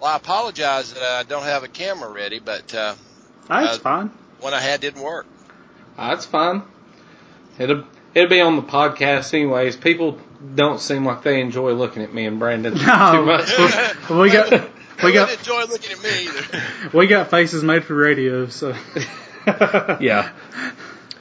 [0.00, 2.94] Well, I apologize that I don't have a camera ready, but uh,
[3.48, 4.10] That's Uh, fine.
[4.44, 5.26] One I had didn't work.
[5.96, 6.62] That's fine.
[7.58, 9.76] It'll it'll be on the podcast anyways.
[9.76, 10.18] People
[10.54, 13.12] don't seem like they enjoy looking at me and Brandon No.
[13.12, 13.94] too much.
[14.10, 14.50] We got
[15.02, 16.62] we got wouldn't enjoy looking at me either.
[16.96, 18.76] we got faces made for radio, so
[20.00, 20.30] yeah.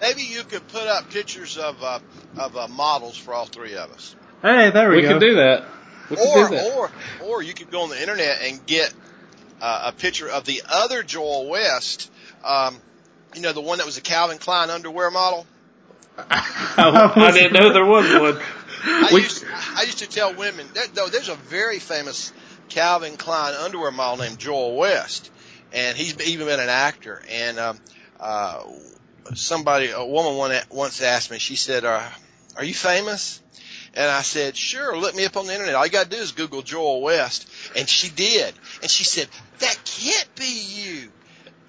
[0.01, 1.99] Maybe you could put up pictures of uh,
[2.37, 5.13] of uh, models for all three of us, Hey, there we, We go.
[5.13, 5.63] could do that.
[6.09, 6.73] We could or do that.
[6.75, 6.91] or
[7.23, 8.93] or you could go on the internet and get
[9.61, 12.11] uh, a picture of the other Joel West.
[12.43, 12.75] Um,
[13.35, 15.45] you know, the one that was a Calvin Klein underwear model.
[16.29, 18.41] I didn't know there was one.
[18.85, 19.45] I We- used
[19.75, 22.31] I used to tell women there, though there's a very famous
[22.69, 25.31] Calvin Klein underwear model named Joel West,
[25.71, 27.21] and he's even been an actor.
[27.29, 27.79] And um,
[28.19, 28.63] uh,
[29.33, 32.01] somebody, a woman one- once asked me, she said, uh,
[32.57, 33.39] "Are you famous?"
[33.95, 35.75] And I said, "Sure, look me up on the internet.
[35.75, 39.27] All you got to do is Google Joel West." And she did, and she said,
[39.59, 40.45] "That can't be
[40.75, 41.11] you."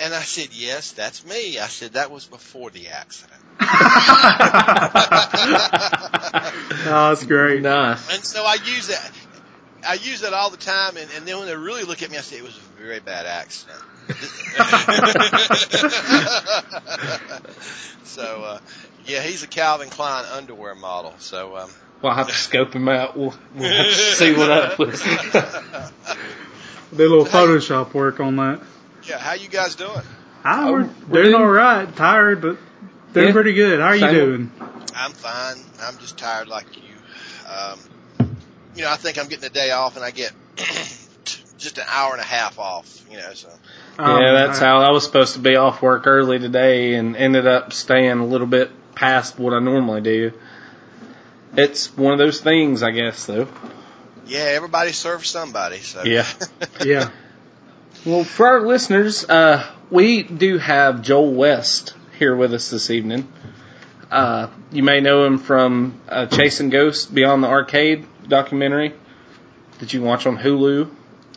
[0.01, 3.41] And I said, "Yes, that's me." I said, "That was before the accident."
[6.87, 7.63] Oh, that's great.
[7.63, 8.13] Nice.
[8.13, 9.11] And so I use that.
[9.87, 12.17] I use that all the time, and, and then when they really look at me,
[12.17, 13.79] I say it was a very bad accident.
[18.05, 18.59] so, uh,
[19.07, 21.15] yeah, he's a Calvin Klein underwear model.
[21.19, 21.71] So, um,
[22.01, 23.17] We'll have to scope him out.
[23.17, 25.03] We'll, we'll have to see what happens.
[26.91, 28.61] Did Do a little Photoshop work on that.
[29.07, 30.01] Yeah, how you guys doing?
[30.45, 31.97] Ah, we're, Oh, we're doing doing- all right.
[31.97, 32.59] Tired, but
[33.13, 33.33] doing Yeah.
[33.33, 33.81] pretty good.
[33.81, 34.53] How are you doing?
[34.95, 35.57] I'm fine.
[35.83, 36.83] I'm just tired like you.
[37.51, 37.79] Um,
[38.77, 40.33] you know, I think I'm getting a day off, and I get
[41.59, 43.03] just an hour and a half off.
[43.11, 43.49] You know, so
[43.99, 47.47] yeah, that's Um, how I was supposed to be off work early today and ended
[47.47, 50.33] up staying a little bit past what I normally do.
[51.57, 53.47] It's one of those things, I guess, though.
[54.27, 55.79] yeah, everybody serves somebody.
[55.81, 56.27] So Yeah.
[56.85, 57.11] Yeah.
[58.07, 63.27] Well, for our listeners, uh, we do have Joel West here with us this evening.
[64.11, 68.93] Uh, you may know him from uh, Chasing Ghosts Beyond the Arcade documentary
[69.79, 70.91] that you watch on Hulu.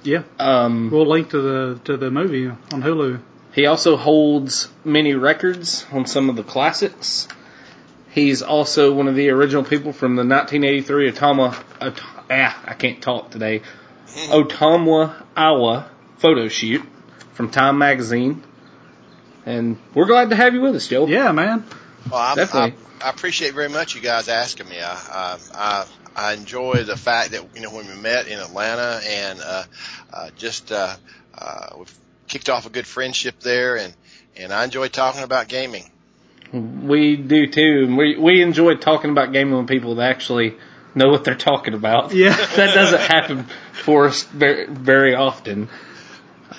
[0.04, 0.24] Yeah.
[0.40, 3.22] Um, We'll link to the to the movie on Hulu.
[3.54, 7.30] He also holds many records on some of the classics.
[8.12, 13.02] He's also one of the original people from the 1983 Otama, Ot- ah, I can't
[13.02, 13.62] talk today,
[14.08, 16.82] Ottumwa, Iowa photo shoot
[17.34, 18.44] from Time Magazine.
[19.46, 21.08] And we're glad to have you with us, Joe.
[21.08, 21.64] Yeah, man.
[22.12, 22.78] Well, I'm, Definitely.
[23.02, 24.80] I, I appreciate very much you guys asking me.
[24.82, 25.86] I, I, I,
[26.16, 29.64] I enjoy the fact that you know when we met in Atlanta and uh,
[30.12, 30.96] uh, just uh,
[31.38, 33.94] uh, we've kicked off a good friendship there, and
[34.36, 35.90] and I enjoy talking about gaming.
[36.52, 37.86] We do too.
[37.88, 40.56] And we, we enjoy talking about gaming with people that actually
[40.96, 42.14] know what they're talking about.
[42.14, 42.36] Yeah.
[42.56, 45.70] that doesn't happen for us very, very often.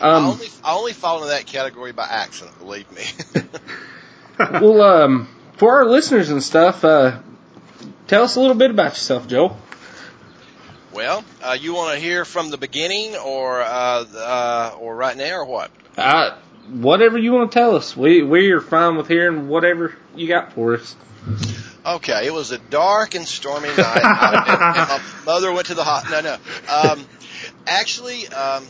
[0.00, 2.58] I Um, only I only fall into that category by accident.
[2.58, 3.04] Believe me.
[4.38, 7.18] well, um, for our listeners and stuff, uh,
[8.06, 9.56] tell us a little bit about yourself, Joel.
[10.92, 15.36] well, uh, you want to hear from the beginning, or uh, uh, or right now,
[15.38, 15.70] or what?
[15.96, 16.36] Uh,
[16.70, 17.96] whatever you want to tell us.
[17.96, 20.94] We we are fine with hearing whatever you got for us.
[21.84, 26.10] Okay, it was a dark and stormy night, I- my mother went to the hot.
[26.10, 26.36] No, no.
[26.72, 27.06] Um,
[27.66, 28.64] actually, um,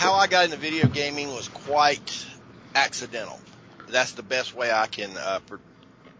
[0.00, 2.26] how I got into video gaming was quite
[2.74, 3.38] accidental.
[3.90, 5.58] That's the best way I can, uh, pre-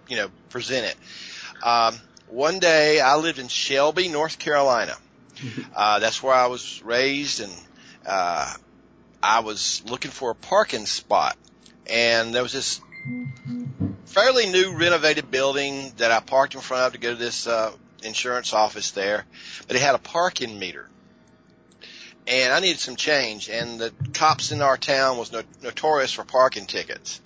[0.06, 0.96] you know, present it.
[1.66, 1.98] Um,
[2.28, 4.94] one day, I lived in Shelby, North Carolina.
[5.74, 7.52] Uh, that's where I was raised, and
[8.04, 8.52] uh,
[9.22, 11.38] I was looking for a parking spot,
[11.86, 12.82] and there was this
[14.04, 17.72] fairly new renovated building that I parked in front of to go to this uh,
[18.02, 19.24] insurance office there,
[19.66, 20.86] but it had a parking meter.
[22.26, 26.24] And I needed some change, and the cops in our town was no- notorious for
[26.24, 27.20] parking tickets.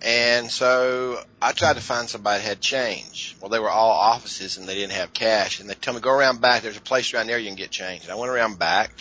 [0.00, 3.36] And so I tried to find somebody that had change.
[3.40, 5.58] Well, they were all offices and they didn't have cash.
[5.58, 6.62] And they tell me, go around back.
[6.62, 8.04] There's a place around there you can get change.
[8.04, 8.92] And I went around back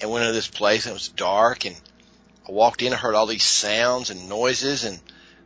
[0.00, 1.76] and went into this place and it was dark and
[2.48, 4.98] I walked in and heard all these sounds and noises and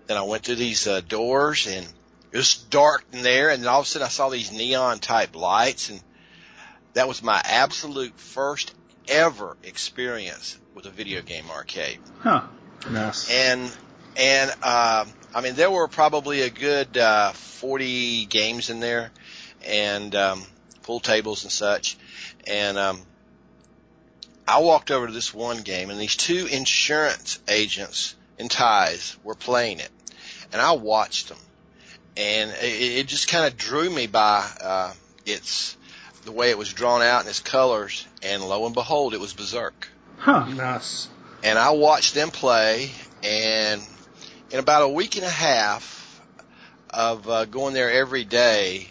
[0.07, 1.87] then I went through these uh, doors and
[2.31, 4.99] it was dark in there and then all of a sudden I saw these neon
[4.99, 6.01] type lights and
[6.93, 8.73] that was my absolute first
[9.09, 11.99] ever experience with a video game arcade.
[12.21, 12.43] Huh.
[12.91, 13.31] Nice.
[13.31, 13.71] And
[14.17, 15.05] And uh,
[15.35, 19.11] I mean, there were probably a good uh, 40 games in there,
[19.67, 20.43] and um,
[20.83, 21.97] pool tables and such.
[22.47, 23.01] And um,
[24.47, 29.35] I walked over to this one game, and these two insurance agents in ties were
[29.35, 29.91] playing it,
[30.53, 31.39] and I watched them,
[32.17, 34.93] and it, it just kind of drew me by uh,
[35.25, 35.74] its
[36.25, 39.33] the way it was drawn out and its colors, and lo and behold, it was
[39.33, 39.89] Berserk.
[40.19, 40.47] Huh.
[40.47, 41.09] Nice.
[41.43, 42.91] And I watched them play,
[43.23, 43.83] and
[44.51, 46.23] in about a week and a half
[46.91, 48.89] of uh, going there every day,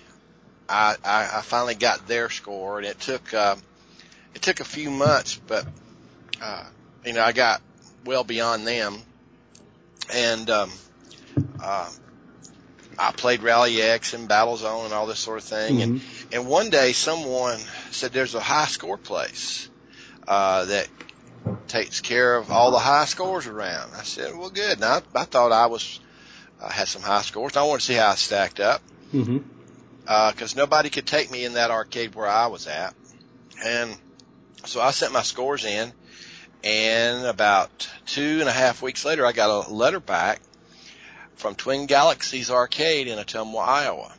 [0.69, 3.55] I, I, I finally got their score, and it took uh,
[4.35, 5.65] it took a few months, but
[6.41, 6.65] uh,
[7.05, 7.61] you know I got
[8.05, 8.97] well beyond them,
[10.13, 10.71] and um,
[11.61, 11.89] uh,
[12.97, 16.01] I played Rally X and Battle Zone and all this sort of thing, and
[16.33, 17.59] and one day someone
[17.91, 19.69] said there's a high score place
[20.27, 20.87] uh, that
[21.67, 23.91] takes care of all the high scores around.
[23.95, 24.77] I said, well, good.
[24.77, 25.99] And I, I thought I was
[26.59, 27.55] uh, had some high scores.
[27.55, 28.81] I wanted to see how I stacked up
[29.13, 29.37] Mm-hmm.
[30.31, 32.95] because nobody could take me in that arcade where I was at.
[33.63, 33.95] And
[34.65, 35.93] so I sent my scores in,
[36.63, 40.41] and about two and a half weeks later, I got a letter back
[41.35, 44.11] from Twin Galaxies Arcade in Ottumwa, Iowa.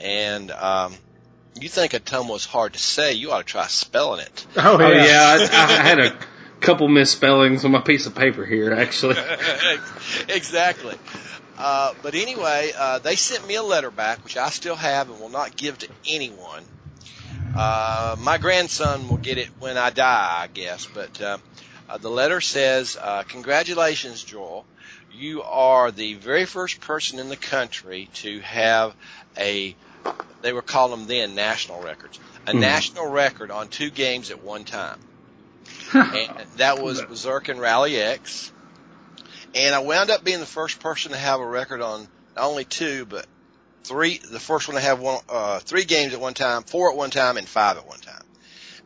[0.00, 0.94] And um,
[1.60, 3.14] you think a Ottumwa was hard to say?
[3.14, 4.46] You ought to try spelling it.
[4.56, 5.04] Oh, Oh yeah.
[5.04, 6.18] yeah, I, I had a
[6.60, 9.16] couple misspellings on my piece of paper here actually.
[10.28, 10.94] exactly.
[11.58, 15.20] Uh, but anyway, uh, they sent me a letter back, which I still have and
[15.20, 16.62] will not give to anyone.
[17.54, 20.86] Uh, my grandson will get it when I die, I guess.
[20.94, 21.38] But uh,
[21.88, 24.66] uh, the letter says, uh, "Congratulations, Joel.
[25.10, 28.94] You are the very first person in the country to have
[29.36, 29.74] a
[30.42, 32.60] they were calling them then national records, a Hmm.
[32.60, 34.98] national record on two games at one time."
[35.94, 38.52] and that was Berserk and Rally X.
[39.54, 42.64] And I wound up being the first person to have a record on not only
[42.64, 43.26] two, but
[43.84, 44.18] three.
[44.30, 47.10] The first one to have one, uh, three games at one time, four at one
[47.10, 48.22] time, and five at one time.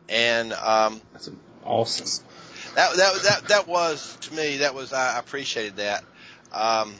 [0.09, 1.29] And um, That's
[1.63, 2.25] awesome.
[2.75, 6.03] that that that that was to me that was I appreciated that.
[6.51, 6.93] Um,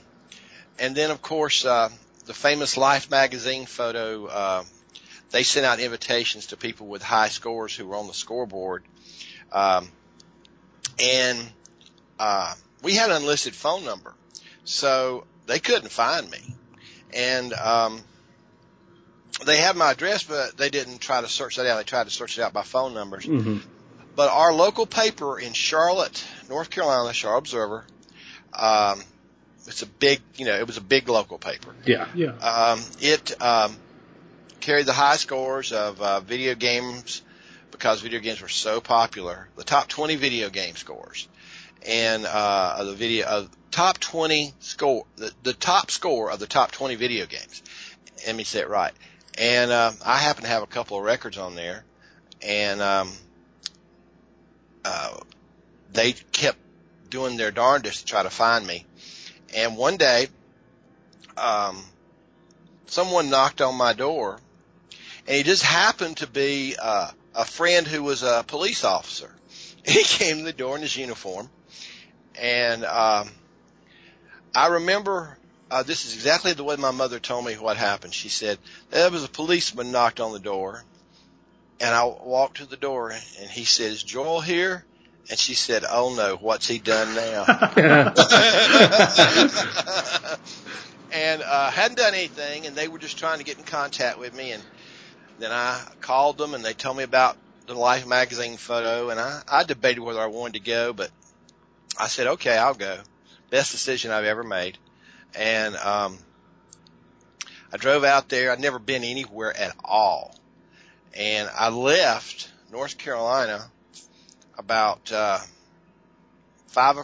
[0.80, 1.90] and then of course uh,
[2.26, 4.26] the famous Life magazine photo.
[4.26, 4.64] Uh,
[5.32, 8.84] they sent out invitations to people with high scores who were on the scoreboard,
[9.52, 9.90] um,
[11.00, 11.40] and
[12.20, 12.54] uh,
[12.84, 14.14] we had an unlisted phone number,
[14.64, 16.56] so they couldn't find me,
[17.14, 18.02] and um,
[19.46, 21.78] they had my address, but they didn't try to search that out.
[21.78, 23.26] They tried to search it out by phone numbers.
[23.26, 23.58] Mm-hmm.
[24.16, 27.86] But our local paper in Charlotte, North Carolina, Charlotte Observer,
[28.54, 29.02] um,
[29.68, 31.74] it's a big, you know, it was a big local paper.
[31.86, 32.08] Yeah.
[32.14, 32.32] Yeah.
[32.38, 33.76] Um, it um,
[34.60, 37.22] carried the high scores of uh, video games
[37.72, 39.48] because video games were so popular.
[39.56, 41.28] The top 20 video game scores,
[41.86, 46.48] and uh, of the video of top 20 score, the, the top score of the
[46.48, 47.64] top 20 video games.
[48.26, 48.94] Let me say it right.
[49.38, 51.84] And uh, I happen to have a couple of records on there,
[52.42, 53.12] and um,
[54.86, 55.18] uh,
[55.92, 56.60] they kept
[57.10, 58.86] doing their darndest to try to find me.
[59.56, 60.28] And one day,
[61.38, 61.84] um,
[62.88, 64.40] someone knocked on my door,
[65.28, 69.30] and he just happened to be uh, a friend who was a police officer.
[69.86, 71.50] He came to the door in his uniform,
[72.40, 73.30] and um,
[74.56, 75.38] I remember
[75.70, 78.14] uh, this is exactly the way my mother told me what happened.
[78.14, 78.60] She said
[78.92, 80.86] there was a policeman knocked on the door,
[81.82, 84.86] and I walked to the door, and he says, Joel here?"
[85.30, 87.46] And she said, "Oh no, what's he done now?"
[91.14, 94.36] and uh, hadn't done anything, and they were just trying to get in contact with
[94.36, 94.52] me.
[94.52, 94.64] And
[95.40, 97.38] then I called them, and they told me about
[97.68, 101.10] the Life magazine photo, and I, I debated whether I wanted to go, but
[101.98, 103.00] I said, "Okay, I'll go."
[103.50, 104.78] Best decision I've ever made.
[105.36, 106.18] And um,
[107.72, 108.52] I drove out there.
[108.52, 110.36] I'd never been anywhere at all,
[111.14, 113.70] and I left North Carolina
[114.58, 115.40] about uh,
[116.68, 116.98] five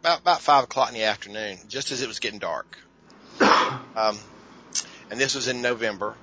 [0.00, 2.78] about about five o'clock in the afternoon, just as it was getting dark.
[3.96, 4.16] Um,
[5.10, 6.14] and this was in November,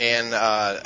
[0.00, 0.78] and uh,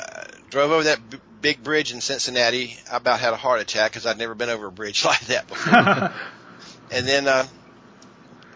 [0.49, 2.75] drove over that b- big bridge in Cincinnati.
[2.91, 5.47] I about had a heart attack because I'd never been over a bridge like that
[5.47, 5.75] before.
[6.91, 7.45] and then uh,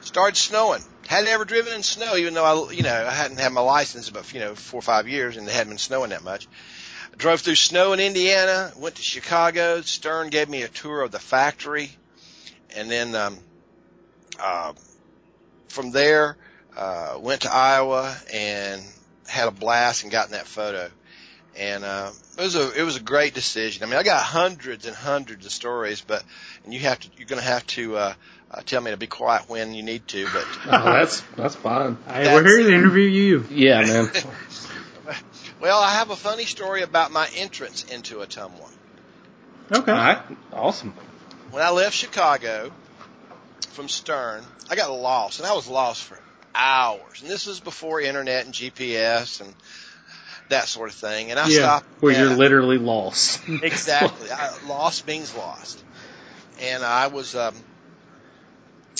[0.01, 0.81] started snowing.
[1.07, 4.09] Hadn't ever driven in snow, even though I, you know, I hadn't had my license
[4.09, 6.47] about you know four or five years, and it hadn't been snowing that much.
[7.15, 9.81] I drove through snow in Indiana, went to Chicago.
[9.81, 11.89] Stern gave me a tour of the factory,
[12.75, 13.37] and then um,
[14.39, 14.73] uh,
[15.69, 16.35] from there
[16.75, 18.81] uh, went to Iowa and
[19.27, 20.89] had a blast and got in that photo.
[21.57, 23.83] and uh, it was a it was a great decision.
[23.83, 26.21] I mean, I got hundreds and hundreds of stories, but
[26.65, 28.13] and you have to you're going to have to uh,
[28.51, 30.25] uh, tell me to be quiet when you need to.
[30.33, 31.97] But oh, that's that's fine.
[32.09, 33.45] Hey, we're here to interview you.
[33.49, 34.11] Yeah, man.
[35.61, 38.69] well, I have a funny story about my entrance into Ottumwa.
[39.71, 39.91] Okay.
[39.91, 40.19] All right,
[40.53, 40.93] awesome.
[41.51, 42.71] When I left Chicago
[43.69, 46.19] from Stern, I got lost, and I was lost for
[46.53, 47.21] hours.
[47.21, 49.53] And this was before internet and GPS and
[50.49, 51.31] that sort of thing.
[51.31, 53.41] And I Yeah, stopped Where at you're literally lost.
[53.61, 54.29] exactly.
[54.31, 55.83] I, lost means lost.
[56.61, 57.55] And I was um,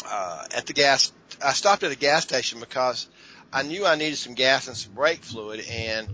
[0.10, 1.12] uh, at the gas.
[1.44, 3.08] I stopped at a gas station because
[3.54, 6.08] I knew I needed some gas and some brake fluid, and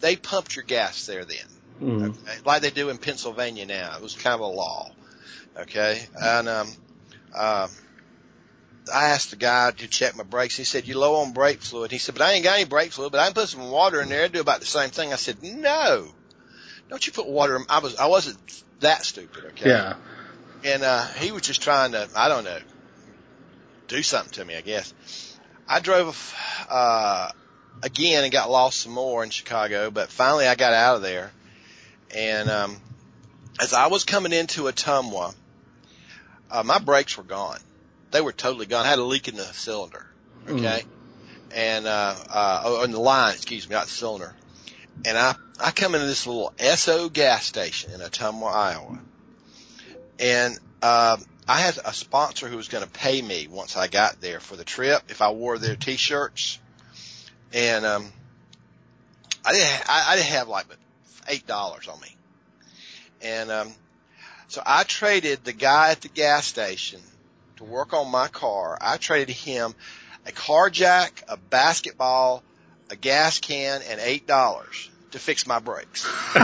[0.00, 1.46] they pumped your gas there then,
[1.80, 2.08] Mm.
[2.10, 2.38] okay?
[2.44, 3.96] like they do in Pennsylvania now.
[3.96, 4.90] It was kind of a law,
[5.56, 6.06] okay?
[6.20, 6.68] And um,
[7.34, 7.70] um,
[8.92, 10.56] I asked the guy to check my brakes.
[10.56, 12.92] He said, "You low on brake fluid." He said, "But I ain't got any brake
[12.92, 13.12] fluid.
[13.12, 14.20] But I can put some water in there.
[14.20, 16.08] It'd do about the same thing." I said, "No,
[16.88, 18.38] don't you put water." in I was I wasn't
[18.80, 19.68] that stupid, okay?
[19.68, 19.94] Yeah.
[20.64, 22.58] And uh, he was just trying to, I don't know,
[23.88, 24.92] do something to me, I guess.
[25.68, 26.34] I drove
[26.68, 27.30] uh,
[27.82, 31.30] again and got lost some more in Chicago, but finally I got out of there.
[32.14, 32.76] And um,
[33.60, 35.34] as I was coming into Ottumwa,
[36.50, 37.58] uh, my brakes were gone.
[38.10, 38.84] They were totally gone.
[38.84, 40.06] I had a leak in the cylinder.
[40.48, 40.82] Okay.
[41.52, 44.34] And, uh, uh, oh, in the line, excuse me, not the cylinder.
[45.04, 48.98] And I, I come into this little SO gas station in Ottumwa, Iowa.
[50.18, 54.20] And, um, I had a sponsor who was going to pay me once I got
[54.20, 56.60] there for the trip if I wore their t-shirts.
[57.52, 58.12] And, um,
[59.44, 60.78] I didn't, I, I didn't have like but
[61.28, 62.16] eight dollars on me.
[63.22, 63.72] And, um,
[64.48, 67.00] so I traded the guy at the gas station
[67.56, 68.76] to work on my car.
[68.80, 69.74] I traded him
[70.26, 72.42] a car jack, a basketball,
[72.90, 76.06] a gas can, and eight dollars to fix my brakes.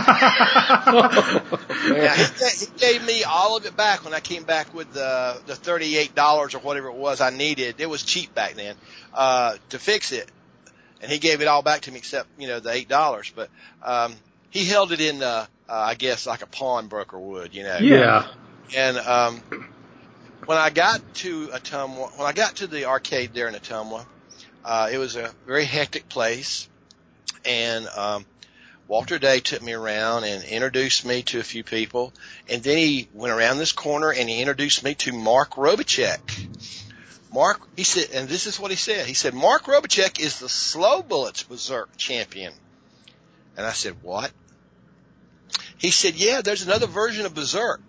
[1.88, 2.24] Now, he,
[2.58, 5.96] he gave me all of it back when I came back with the the thirty
[5.96, 7.76] eight dollars or whatever it was I needed.
[7.78, 8.74] It was cheap back then
[9.14, 10.30] uh, to fix it,
[11.00, 13.32] and he gave it all back to me except you know the eight dollars.
[13.34, 13.50] But
[13.82, 14.14] um,
[14.50, 17.78] he held it in, uh, uh, I guess, like a pawnbroker would, you know.
[17.78, 18.26] Yeah.
[18.74, 19.42] And um,
[20.46, 24.06] when I got to Ottumwa, when I got to the arcade there in Ottumwa,
[24.64, 26.68] uh, it was a very hectic place,
[27.44, 28.26] and um,
[28.88, 32.12] Walter Day took me around and introduced me to a few people,
[32.48, 36.18] and then he went around this corner and he introduced me to Mark Robichek.
[37.32, 39.06] Mark, he said, and this is what he said.
[39.06, 42.52] He said, Mark Robichek is the slow bullets berserk champion.
[43.56, 44.30] And I said, what?
[45.78, 47.82] He said, yeah, there's another version of berserk.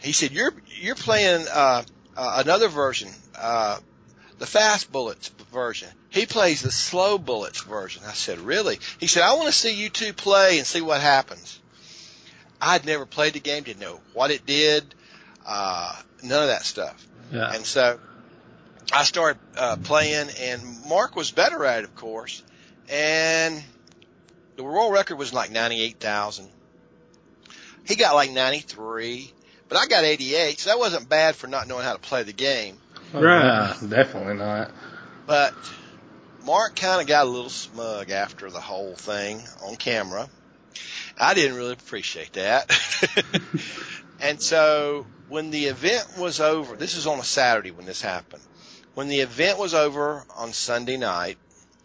[0.00, 1.82] He said, you're, you're playing, uh,
[2.16, 3.78] uh, another version, uh,
[4.38, 5.88] the fast bullets version.
[6.10, 8.02] He plays the slow bullets version.
[8.06, 8.78] I said, really?
[8.98, 11.60] He said, I want to see you two play and see what happens.
[12.60, 14.94] I'd never played the game, didn't know what it did,
[15.46, 17.06] uh, none of that stuff.
[17.32, 17.52] Yeah.
[17.52, 17.98] And so
[18.92, 22.42] I started uh, playing, and Mark was better at it, of course.
[22.88, 23.62] And
[24.56, 26.48] the world record was like 98,000.
[27.86, 29.32] He got like 93,
[29.68, 32.32] but I got 88, so that wasn't bad for not knowing how to play the
[32.32, 32.78] game.
[33.12, 33.44] Right.
[33.44, 34.70] Yeah, definitely not.
[35.26, 35.54] But
[36.44, 40.28] Mark kind of got a little smug after the whole thing on camera.
[41.18, 42.70] I didn't really appreciate that.
[44.20, 48.42] and so when the event was over, this is on a Saturday when this happened.
[48.94, 51.36] When the event was over on Sunday night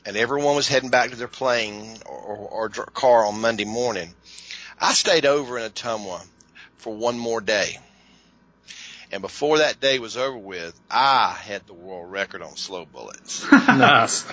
[0.06, 4.14] and everyone was heading back to their plane or, or, or car on Monday morning,
[4.80, 6.22] I stayed over in Ottumwa
[6.78, 7.78] for one more day.
[9.12, 13.44] And before that day was over with, I had the world record on slow bullets.
[13.52, 14.24] nice.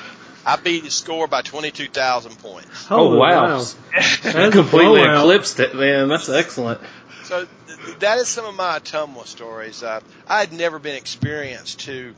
[0.45, 2.87] I beat his score by 22,000 points.
[2.91, 3.65] Oh, Holy wow.
[3.95, 5.17] That's a Completely blowout.
[5.25, 6.09] eclipsed it, man.
[6.09, 6.81] That's excellent.
[7.25, 9.83] So th- that is some of my Tumwa stories.
[9.83, 12.15] Uh, I had never been experienced to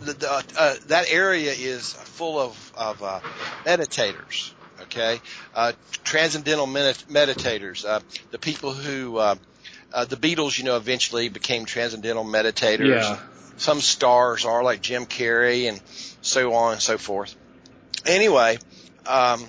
[0.00, 3.20] the, uh, that area is full of of uh,
[3.64, 4.52] meditators.
[4.82, 5.20] Okay,
[5.54, 5.72] uh,
[6.04, 7.84] transcendental medit- meditators.
[7.84, 8.00] Uh,
[8.30, 9.34] the people who uh,
[9.92, 12.88] uh, the Beatles, you know, eventually became transcendental meditators.
[12.88, 13.18] Yeah.
[13.56, 15.80] Some stars are like Jim Carrey and
[16.22, 17.34] so on and so forth.
[18.06, 18.58] Anyway,
[19.06, 19.44] um,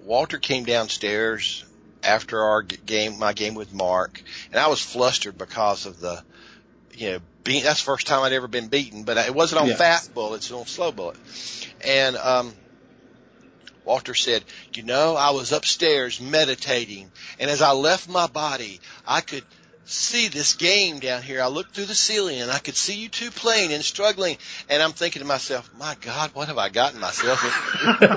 [0.00, 1.64] Walter came downstairs
[2.02, 6.22] after our game, my game with Mark, and I was flustered because of the,
[6.94, 9.76] you know, that's the first time I'd ever been beaten, but it wasn't on Yeah.
[9.76, 11.16] fast bullets, it was on slow bullet.
[11.82, 12.54] And, um,
[13.84, 14.42] Walter said,
[14.74, 19.44] you know, I was upstairs meditating, and as I left my body, I could
[19.84, 21.42] see this game down here.
[21.42, 24.38] I looked through the ceiling and I could see you two playing and struggling,
[24.70, 28.08] and I'm thinking to myself, my God, what have I gotten myself into?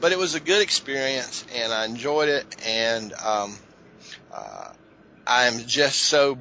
[0.00, 3.56] but it was a good experience, and I enjoyed it, and um,
[4.34, 4.70] uh,
[5.26, 6.38] I'm just so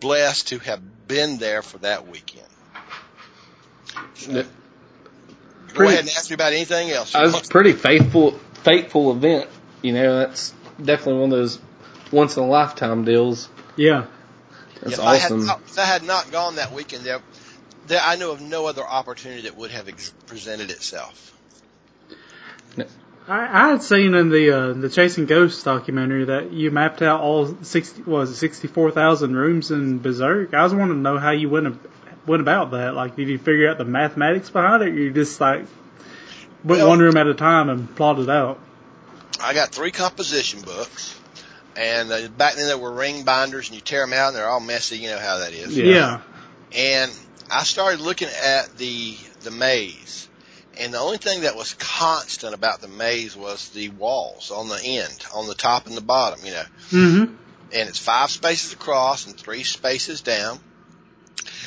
[0.00, 2.46] blessed to have been there for that weekend.
[4.14, 4.44] So,
[5.74, 7.14] go ahead and ask me about anything else.
[7.14, 8.32] It was a pretty faithful,
[8.64, 9.48] faithful event.
[9.82, 11.58] You know, that's definitely one of those
[12.12, 13.48] once in a lifetime deals.
[13.76, 14.06] Yeah.
[14.82, 15.46] That's if I had awesome.
[15.46, 17.20] not, if I had not gone that weekend there,
[17.86, 21.26] there, I know of no other opportunity that would have ex- presented itself.
[23.28, 27.20] I, I had seen in the uh, the Chasing Ghosts documentary that you mapped out
[27.20, 30.54] all sixty was it sixty four thousand rooms in Berserk.
[30.54, 31.90] I was wanting to know how you went ab-
[32.26, 32.94] went about that.
[32.94, 35.60] Like, did you figure out the mathematics behind it, or you just like
[36.64, 38.58] went Well- one room at a time and plotted out?
[39.40, 41.18] I got three composition books,
[41.76, 44.48] and uh, back then there were ring binders, and you tear them out, and they're
[44.48, 44.98] all messy.
[44.98, 45.76] You know how that is.
[45.76, 45.84] Yeah.
[45.84, 46.20] Yeah.
[46.76, 47.12] And
[47.50, 50.28] I started looking at the the maze,
[50.80, 54.80] and the only thing that was constant about the maze was the walls on the
[54.82, 56.44] end, on the top and the bottom.
[56.44, 57.34] You know, Mm-hmm.
[57.72, 60.58] and it's five spaces across and three spaces down.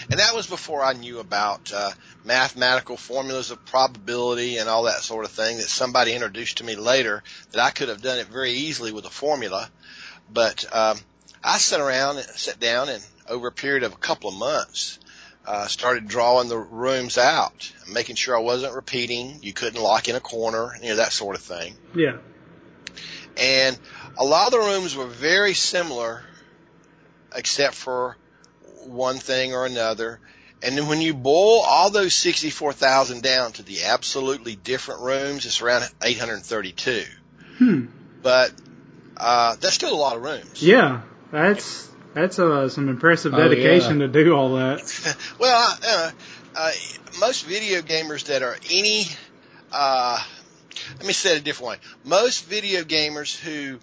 [0.09, 1.91] And that was before I knew about uh,
[2.25, 6.75] mathematical formulas of probability and all that sort of thing that somebody introduced to me
[6.75, 9.69] later that I could have done it very easily with a formula.
[10.31, 10.99] But um,
[11.43, 14.99] I sat around and sat down and over a period of a couple of months
[15.45, 19.39] uh, started drawing the rooms out, making sure I wasn't repeating.
[19.41, 22.17] You couldn't lock in a corner, you know, that sort of thing Yeah.
[23.37, 23.77] and
[24.17, 26.23] a lot of the rooms were very similar
[27.35, 28.15] except for
[28.85, 30.19] one thing or another
[30.61, 35.61] and then when you boil all those 64,000 down to the absolutely different rooms it's
[35.61, 37.03] around 832
[37.57, 37.85] Hmm.
[38.21, 38.51] but
[39.17, 41.01] uh that's still a lot of rooms Yeah.
[41.31, 43.47] That's that's uh, some impressive Oh, yeah.
[43.49, 45.15] dedication to do all that.
[45.39, 46.11] well uh,
[46.55, 46.71] uh,
[47.19, 49.05] most video gamers that are any
[49.71, 50.21] uh
[50.97, 53.79] let me say it a different way most video gamers who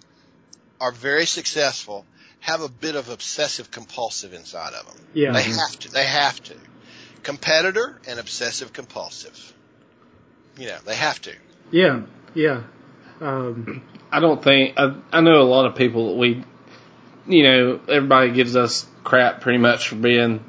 [0.79, 2.05] are very successful
[2.39, 5.31] have a bit of obsessive compulsive inside of them Yeah.
[5.33, 5.91] They have to.
[5.91, 6.55] They have to.
[7.23, 9.53] Competitor and obsessive compulsive.
[10.57, 11.33] You know, they have to.
[11.69, 12.01] Yeah.
[12.33, 12.63] Yeah.
[13.19, 16.43] Um, I don't think I, I know a lot of people that we,
[17.27, 20.43] you know, everybody gives us crap pretty much for being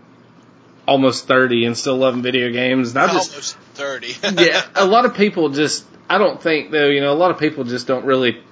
[0.87, 2.91] almost thirty and still loving video games.
[2.91, 4.17] And I just Almost 30.
[4.45, 7.39] yeah, a lot of people just I don't think though, you know, a lot of
[7.39, 8.43] people just don't really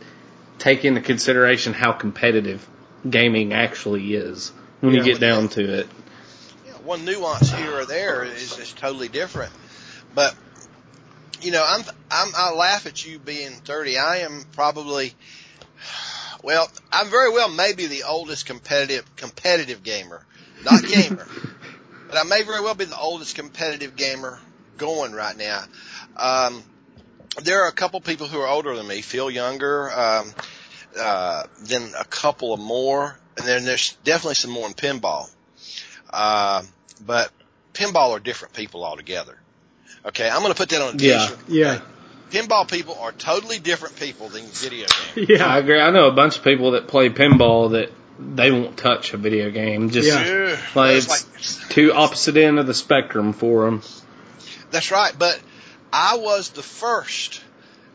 [0.59, 2.67] take into consideration how competitive
[3.09, 5.07] gaming actually is when you Yeah.
[5.13, 5.89] get down to it.
[6.67, 9.53] Yeah, one nuance here or there is, is totally different.
[10.15, 10.35] But,
[11.41, 13.99] you know, I'm, I'm, I laugh at you being 30.
[13.99, 15.15] I am probably,
[16.43, 20.25] well, I'm very well maybe the oldest competitive, competitive gamer.
[20.65, 21.27] Not gamer.
[22.09, 24.39] but I may very well be the oldest competitive gamer
[24.77, 25.63] going right now.
[26.17, 26.63] Um,
[27.43, 30.35] there are a couple people who are older than me, feel younger, um,
[30.99, 35.31] uh, then a couple of more, and then there's definitely some more in pinball.
[36.13, 36.63] Uh,
[37.07, 37.31] but
[37.73, 39.39] pinball are different people altogether.
[40.05, 41.39] Okay, I'm going to put that on a Yeah, t-shirt.
[41.49, 41.81] yeah.
[42.31, 45.29] Pinball people are totally different people than video games.
[45.31, 45.81] Yeah, I agree.
[45.81, 49.51] I know a bunch of people that play pinball that they won't touch a video
[49.51, 49.91] game.
[49.91, 50.59] Just Yeah.
[50.75, 53.83] like It's it's two opposite end of the spectrum for them.
[54.71, 55.13] That's right.
[55.19, 55.41] But
[55.93, 57.43] I was the first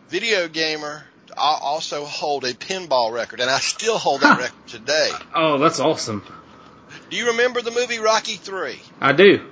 [0.10, 5.12] video gamer to also hold a pinball record, and I still hold that record today.
[5.34, 6.24] Oh, that's awesome.
[7.10, 8.82] Do you remember the movie Rocky Three?
[9.00, 9.45] I do.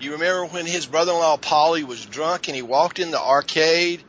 [0.00, 4.02] You remember when his brother-in-law Paulie was drunk and he walked in the arcade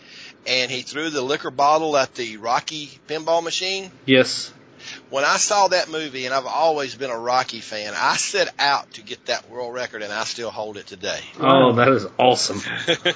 [0.45, 3.91] and he threw the liquor bottle at the Rocky pinball machine?
[4.05, 4.53] Yes.
[5.09, 8.91] When I saw that movie, and I've always been a Rocky fan, I set out
[8.93, 11.19] to get that world record, and I still hold it today.
[11.39, 12.59] Oh, that is awesome.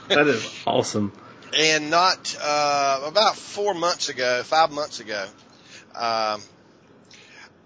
[0.09, 1.11] that is awesome.
[1.57, 5.25] and not uh, about four months ago, five months ago,
[5.95, 6.41] um,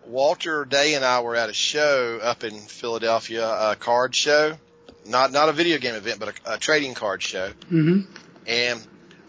[0.06, 4.58] Walter Day and I were at a show up in Philadelphia, a card show,
[5.06, 7.50] not not a video game event, but a, a trading card show.
[7.68, 8.02] hmm
[8.48, 8.80] And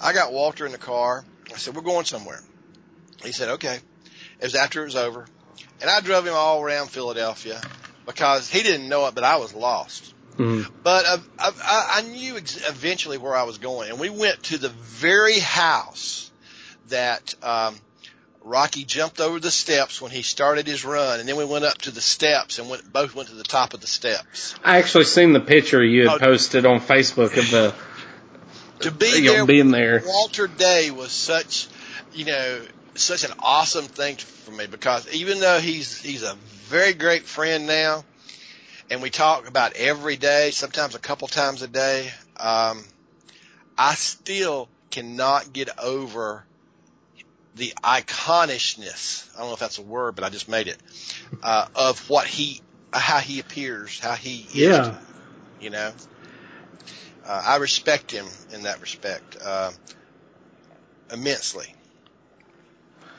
[0.00, 1.24] I got Walter in the car.
[1.52, 2.40] I said, "We're going somewhere."
[3.24, 3.78] He said, "Okay."
[4.40, 5.26] It was after it was over,
[5.82, 7.60] and I drove him all around Philadelphia
[8.06, 10.14] because he didn't know it, but I was lost.
[10.38, 10.66] Mhm.
[10.82, 14.42] But uh, I, I, I knew ex- eventually where I was going, and we went
[14.44, 16.30] to the very house
[16.88, 17.76] that um,
[18.42, 21.76] Rocky jumped over the steps when he started his run, and then we went up
[21.82, 24.54] to the steps and went both went to the top of the steps.
[24.64, 26.24] I actually seen the picture you had Oh.
[26.24, 27.74] posted on Facebook of the
[28.80, 30.02] To be there, being there.
[30.04, 31.68] Walter Day was such,
[32.12, 32.62] you know,
[32.94, 36.34] such an awesome thing for me because even though he's he's a
[36.68, 38.04] very great friend now,
[38.90, 42.82] and we talk about every day, sometimes a couple times a day, um,
[43.76, 46.44] I still cannot get over
[47.54, 49.28] the iconishness.
[49.34, 50.78] I don't know if that's a word, but I just made it
[51.42, 52.60] uh, of what he,
[52.92, 54.54] how he appears, how he is.
[54.54, 54.98] Yeah.
[55.60, 55.92] You know,
[57.26, 59.70] uh, I respect him in that respect uh,
[61.12, 61.74] immensely.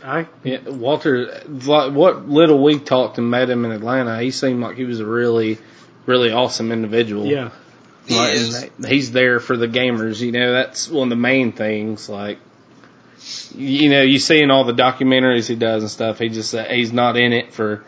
[0.04, 1.44] I Yeah, Walter.
[1.48, 5.00] like, What little we talked and met him in Atlanta, he seemed like he was
[5.00, 5.60] a really,
[6.06, 7.26] really awesome individual.
[7.26, 7.52] yeah.
[8.08, 8.66] He Like, is.
[8.88, 10.20] he's there for the gamers.
[10.22, 12.10] You know, that's one of the main things.
[12.10, 12.40] Like,
[13.56, 16.18] you know, you see in all the documentaries he does and stuff.
[16.18, 17.84] He just uh, he's not in it for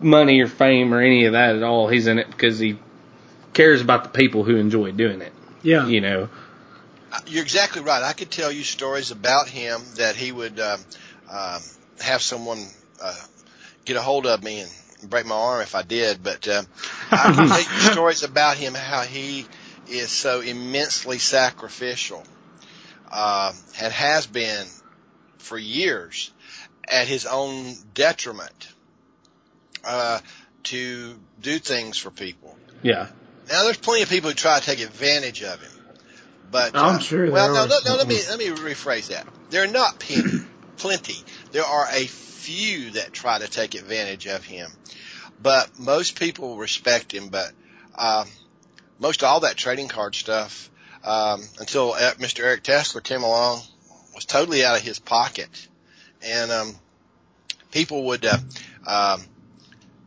[0.00, 1.88] money or fame or any of that at all.
[1.88, 2.78] He's in it because he
[3.56, 5.32] cares about the people who enjoy doing it.
[5.62, 5.86] Yeah.
[5.86, 6.28] You know,
[7.26, 8.02] You're exactly right.
[8.02, 10.80] I could tell you stories about him that he would um,
[11.30, 11.62] um,
[12.00, 12.64] have someone
[13.02, 13.18] uh,
[13.86, 16.22] get a hold of me and break my arm if I did.
[16.22, 16.66] But um,
[17.10, 19.46] I can tell you stories about him how he
[19.88, 22.22] is so immensely sacrificial
[23.10, 24.66] uh, and has been
[25.38, 26.30] for years
[26.86, 28.68] at his own detriment
[29.82, 30.20] uh,
[30.64, 32.54] to do things for people.
[32.82, 33.08] yeah.
[33.48, 35.70] Now, there's plenty of people who try to take advantage of him,
[36.50, 39.26] but I'm uh, sure Well, no, no, no, let me let me rephrase that.
[39.50, 40.44] There are not plenty,
[40.76, 41.16] plenty.
[41.52, 44.68] There are a few that try to take advantage of him,
[45.40, 47.28] but most people respect him.
[47.28, 47.52] But
[47.96, 48.26] um,
[48.98, 50.70] most all that trading card stuff
[51.04, 52.42] um, until uh, Mr.
[52.44, 53.60] Eric Tesler came along
[54.14, 55.68] was totally out of his pocket,
[56.22, 56.74] and um,
[57.70, 58.38] people would uh,
[58.86, 59.22] um,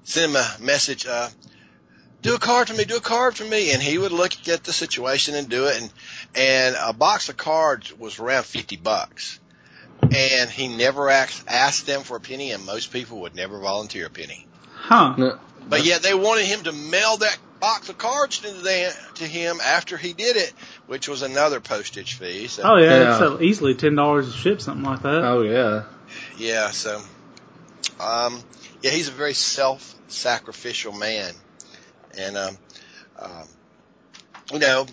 [0.03, 1.05] send him a message.
[1.05, 1.29] Uh,
[2.21, 3.71] do a card for me, do a card for me.
[3.71, 5.81] And he would look at the situation and do it.
[5.81, 5.93] And,
[6.35, 9.39] and a box of cards was around 50 bucks.
[10.01, 14.07] And he never asked, asked them for a penny and most people would never volunteer
[14.07, 14.47] a penny.
[14.73, 15.15] Huh.
[15.17, 19.25] No, But yet they wanted him to mail that box of cards to, them, to
[19.25, 20.53] him after he did it,
[20.87, 22.47] which was another postage fee.
[22.47, 23.11] So, Oh yeah, Yeah.
[23.11, 25.23] it's uh, easily ten dollars to ship something like that.
[25.25, 25.83] oh yeah.
[26.37, 27.01] yeah, so,
[27.99, 28.41] um,
[28.81, 31.33] yeah, he's a very self-sacrificial man.
[32.17, 32.57] And, um,
[33.19, 33.43] um,
[34.51, 34.85] you know,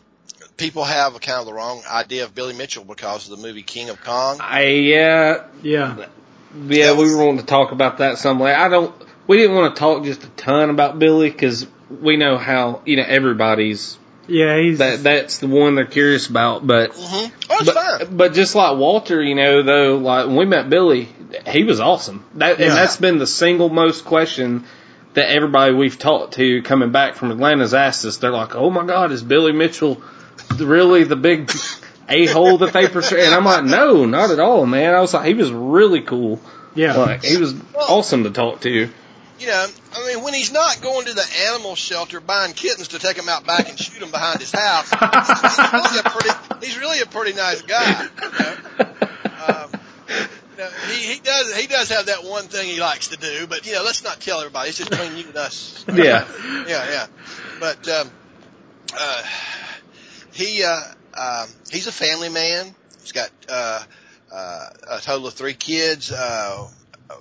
[0.57, 3.63] people have a kind of the wrong idea of Billy Mitchell because of the movie
[3.63, 4.39] King of Kong.
[4.41, 5.97] I yeah Yeah.
[5.97, 6.07] yeah.
[6.87, 8.53] That We was- were wanting to talk about that some way.
[8.55, 8.95] I don't.
[9.27, 11.67] We didn't want to talk just a ton about Billy because
[12.01, 13.99] we know how you know everybody's
[14.29, 16.67] Yeah, he's that that's the one they're curious about.
[16.67, 17.35] But Mm-hmm.
[17.51, 17.99] Oh, it's fine.
[17.99, 21.09] but, but just like Walter, you know, though, like when we met Billy,
[21.47, 22.25] he was awesome.
[22.35, 22.67] That Yeah.
[22.67, 24.65] and that's been the single most question
[25.17, 28.19] that everybody we've talked to coming back from Atlanta's asked us.
[28.19, 30.01] They're like, "Oh my God, is Billy Mitchell
[30.59, 31.51] really the big
[32.09, 35.15] a hole that they pursue?" And I'm like, "No, not at all, man." I was
[35.15, 36.39] like, he was really cool.
[36.75, 36.95] yeah.
[36.95, 38.71] Like he was awesome to talk to.
[39.39, 42.99] You know, I mean, when he's not going to the animal shelter buying kittens to
[42.99, 46.79] take them out back and shoot them behind his house, he's really a pretty, he's
[46.79, 48.09] really a pretty nice guy.
[48.23, 48.57] You know?
[49.49, 49.71] Um,
[50.09, 50.15] you
[50.57, 53.67] know, he, he does he does have that one thing he likes to do, but
[53.67, 54.69] you know, let's not tell everybody.
[54.69, 55.85] It's just between you and us.
[55.95, 56.27] Yeah.
[56.67, 57.07] yeah, yeah.
[57.61, 58.11] But um,
[58.99, 59.23] uh,
[60.33, 60.81] he uh,
[61.19, 62.75] um, he's a family man.
[63.03, 63.83] He's got uh,
[64.33, 66.13] uh, a total of three kids.
[66.13, 66.69] Uh,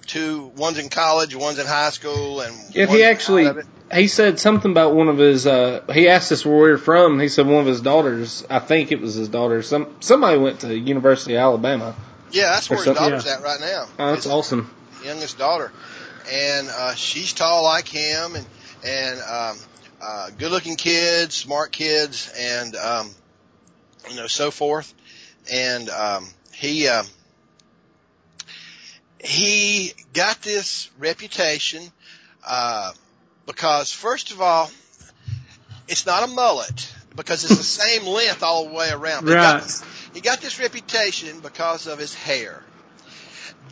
[0.06, 3.65] two, one's in college, one's in high school, and If he actually, out of it.
[3.93, 5.45] he said something about one of his.
[5.48, 7.19] uh He asked us where we were from.
[7.19, 8.45] He said one of his daughters.
[8.50, 9.62] I think it was his daughter.
[9.62, 11.95] Some somebody went to University of Alabama.
[12.32, 13.86] Yeah, that's where his daughter's at right now.
[14.00, 14.70] Oh, that's His awesome.
[15.04, 15.72] youngest daughter,
[16.32, 18.46] and uh, she's tall like him, and
[18.86, 19.58] and um,
[20.02, 23.10] uh, good-looking kids, smart kids, and um,
[24.10, 24.94] you know so forth.
[25.52, 27.06] And um, he um,
[29.20, 31.84] he got this reputation
[32.48, 32.92] uh,
[33.46, 34.70] because, first of all,
[35.88, 39.26] it's not a mullet because it's the same length all the way around.
[39.26, 39.64] But He, got Right.
[39.64, 39.84] this,
[40.15, 42.63] he got this reputation because of his hair.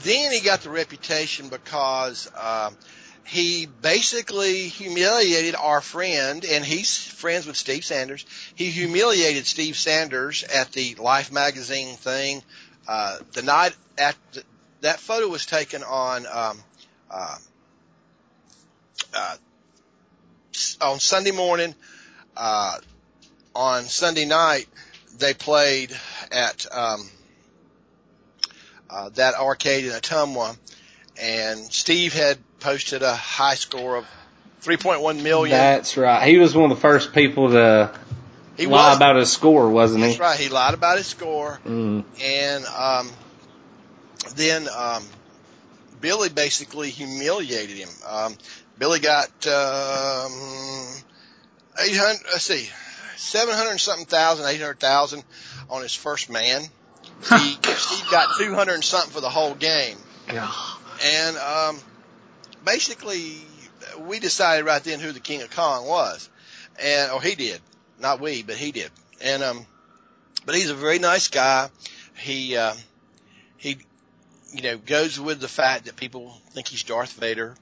[0.04, 2.76] Then he got the reputation because um,
[3.26, 8.26] he basically humiliated our friend, and he's friends with Steve Sanders.
[8.56, 12.44] He humiliated Steve Sanders at the Life magazine thing.
[12.90, 14.44] Uh, the night at the,
[14.82, 16.60] that photo was taken on um,
[17.10, 17.38] uh,
[19.14, 19.36] uh,
[20.82, 21.74] on Sunday morning.
[22.36, 22.80] Uh,
[23.56, 24.68] on Sunday night,
[25.20, 25.96] they played
[26.34, 27.10] at um,
[28.90, 30.58] uh, that arcade in Ottumwa,
[31.22, 34.06] and Steve had posted a high score of
[34.64, 35.58] 3.1 million.
[35.58, 36.28] That's right.
[36.28, 37.92] He was one of the first people to
[38.58, 38.98] he lie was.
[38.98, 40.10] about his score, wasn't he?
[40.10, 40.40] That's right.
[40.40, 42.04] He lied about his score, Mm.
[42.22, 43.10] and um,
[44.36, 45.04] then um,
[46.02, 47.90] Billy basically humiliated him.
[48.08, 48.36] Um,
[48.78, 50.32] Billy got um,
[51.80, 52.20] 800.
[52.32, 52.70] Let's see,
[53.18, 55.24] 700 something thousand, eight hundred thousand
[55.70, 56.64] on his first man,
[57.22, 59.98] Steve, Steve got 200 and something for the whole game.
[60.28, 60.52] Yeah.
[61.04, 61.80] And um,
[62.66, 63.38] basically,
[64.00, 66.30] we decided right then who the King of Kong was,
[66.82, 67.60] and or he did,
[68.00, 68.90] not we, but he did.
[69.22, 69.66] And um,
[70.46, 71.70] but he's a very nice guy.
[72.18, 72.74] He uh,
[73.58, 73.78] he,
[74.54, 77.56] you know, goes with the fact that people think he's Darth Vader.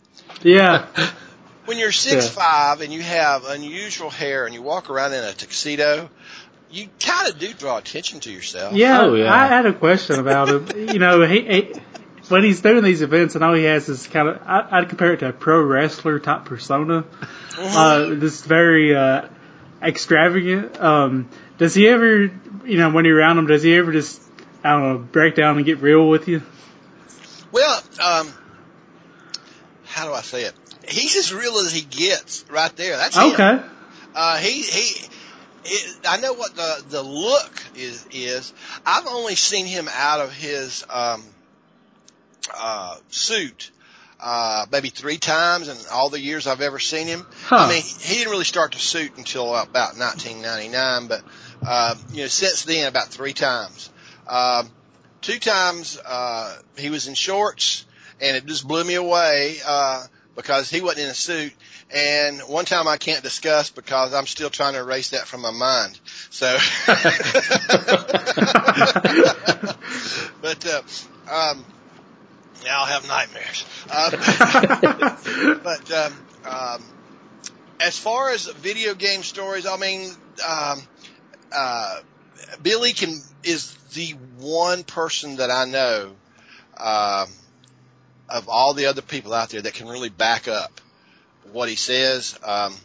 [0.43, 0.87] Yeah.
[1.65, 2.32] When you're six Yeah.
[2.32, 6.10] five and you have unusual hair and you walk around in a tuxedo,
[6.71, 8.74] you kind of do draw attention to yourself.
[8.74, 9.32] Yeah, Oh, yeah.
[9.34, 10.67] I had a question about him.
[10.89, 11.74] you know, he, he
[12.30, 15.13] when he's doing these events and all he has is kind of I, I'd compare
[15.13, 17.04] it to a pro wrestler type persona.
[17.60, 19.28] Uh, this very uh,
[19.84, 20.80] extravagant.
[20.82, 22.32] Um, does he ever,
[22.65, 24.21] you know, when you're around him, does he ever just
[24.63, 26.41] I don't know break down and get real with you?
[27.52, 28.34] Well, um,
[29.86, 30.54] how do I say it?
[30.91, 32.97] He's as real as he gets right there.
[32.97, 33.34] That's him.
[33.34, 33.62] Okay.
[34.13, 35.08] Uh, he, he,
[35.65, 38.54] it, I know what the, the look is, is.
[38.86, 41.23] I've only seen him out of his, um,
[42.54, 43.71] uh, suit,
[44.19, 47.25] uh, maybe three times in all the years I've ever seen him.
[47.45, 47.56] Huh.
[47.58, 51.23] I mean, he didn't really start to suit until about 1999, but,
[51.65, 53.89] uh, you know, since then about three times.
[54.27, 54.69] Um,
[55.21, 57.86] two times, uh, he was in shorts
[58.19, 60.06] and it just blew me away, uh,
[60.41, 61.54] because he wasn't in a suit.
[61.93, 65.51] And one time I can't discuss because I'm still trying to erase that from my
[65.51, 65.99] mind.
[66.30, 66.58] So,
[70.41, 70.82] but, uh,
[71.30, 71.65] um,
[72.63, 73.65] now I'll have nightmares.
[73.89, 74.12] Um,
[75.63, 76.13] but, um,
[76.45, 76.84] um,
[77.82, 80.12] as far as video game stories, I mean,
[80.47, 80.82] um,
[81.51, 81.99] uh,
[82.62, 86.12] Billy can, is the one person that I know,
[86.77, 87.30] um,
[88.31, 90.81] of all the other people out there that can really back up
[91.51, 92.37] what he says.
[92.43, 92.75] Um,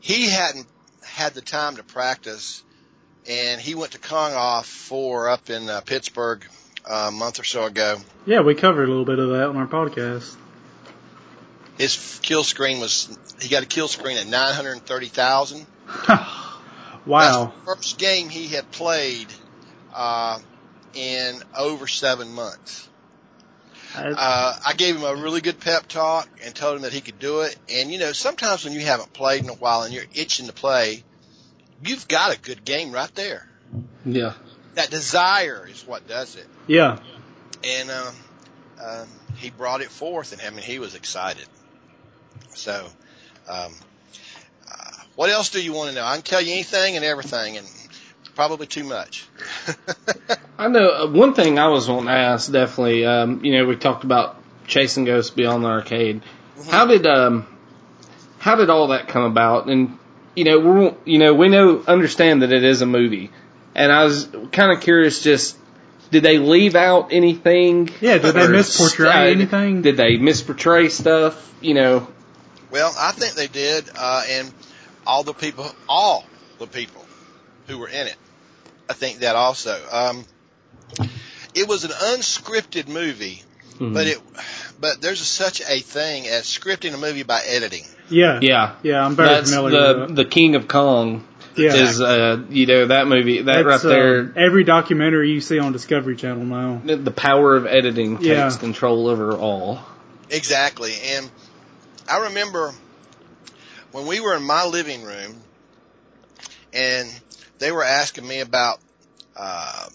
[0.00, 0.66] he hadn't
[1.04, 2.62] had the time to practice,
[3.28, 6.44] and he went to Kong off for up in uh, Pittsburgh
[6.88, 7.98] uh, a month or so ago.
[8.26, 10.36] Yeah, we covered a little bit of that on our podcast.
[11.78, 15.66] His kill screen was he got a kill screen at nine hundred thirty thousand.
[17.06, 17.54] wow.
[17.64, 19.28] First game he had played
[19.94, 20.38] uh,
[20.94, 22.89] in over seven months.
[23.96, 27.00] I- Uh, I gave him a really good pep talk and told him that he
[27.00, 27.56] could do it.
[27.68, 30.52] And you know, sometimes when you haven't played in a while and you're itching to
[30.52, 31.02] play,
[31.84, 33.48] you've got a good game right there.
[34.04, 34.34] Yeah.
[34.74, 36.46] That desire is what does it.
[36.66, 36.98] yeah.
[37.64, 38.14] And um,
[38.82, 41.44] um, he brought it forth, and I mean, he was excited.
[42.54, 42.86] So,
[43.48, 43.72] um,
[44.70, 46.04] uh, what else do you want to know?
[46.04, 47.66] I can tell you anything and everything, and
[48.40, 49.26] probably too much.
[50.58, 52.50] I know uh, one thing I was wanting to ask.
[52.50, 54.34] Definitely, um, you know, we talked about
[54.66, 56.22] chasing ghosts beyond the arcade.
[56.70, 57.46] How did um,
[58.38, 59.66] how did all that come about?
[59.66, 59.98] And
[60.34, 63.30] you know, we're you know we know understand that it is a movie,
[63.74, 65.22] and I was kind of curious.
[65.22, 65.58] Just
[66.10, 67.90] did they leave out anything?
[68.00, 69.82] Yeah, did they misportray uh, anything?
[69.82, 71.52] Did they misportray stuff?
[71.60, 72.08] You know,
[72.70, 74.50] Well, I think they did, uh, and
[75.06, 76.24] all the people, all
[76.58, 77.04] the people
[77.66, 78.16] who were in it,
[78.90, 79.80] I think that also.
[79.92, 80.24] Um,
[81.54, 83.42] it was an unscripted movie,
[83.78, 83.94] Mm-hmm.
[83.94, 84.18] but it,
[84.78, 87.84] but there's a, such a thing as scripting a movie by editing.
[88.10, 88.40] Yeah.
[88.42, 90.16] yeah, Yeah, I'm very that's familiar the with that.
[90.16, 91.26] the King of Kong.
[91.56, 91.74] Yeah.
[91.74, 95.58] Is uh you know that movie that That's, right there uh, every documentary you see
[95.58, 96.82] on Discovery Channel now.
[96.84, 98.50] the the power of editing takes Yeah.
[98.58, 99.80] control over all.
[100.28, 100.92] Exactly.
[101.02, 101.30] And
[102.08, 102.72] I remember
[103.92, 105.36] when we were in my living room
[106.74, 107.08] and
[107.60, 108.80] they were asking me about
[109.36, 109.86] uh,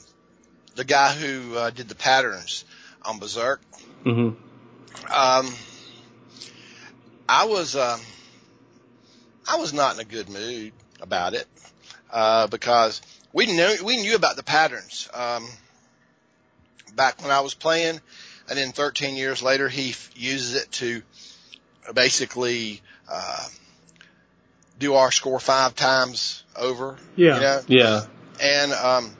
[0.75, 2.63] the guy who uh, did the patterns
[3.03, 3.59] on Berserk.
[4.03, 4.29] hmm
[5.13, 5.53] Um,
[7.27, 7.99] I was um,
[9.47, 11.47] I was not in a good mood about it
[12.11, 13.01] uh, because
[13.33, 15.47] we knew we knew about the patterns um,
[16.95, 17.99] back when I was playing,
[18.49, 21.01] and then 13 years later he f- uses it to
[21.93, 23.47] basically uh,
[24.79, 26.97] do our score five times over.
[27.15, 27.35] Yeah.
[27.35, 27.61] You know?
[27.67, 28.05] Yeah.
[28.41, 29.15] And, um,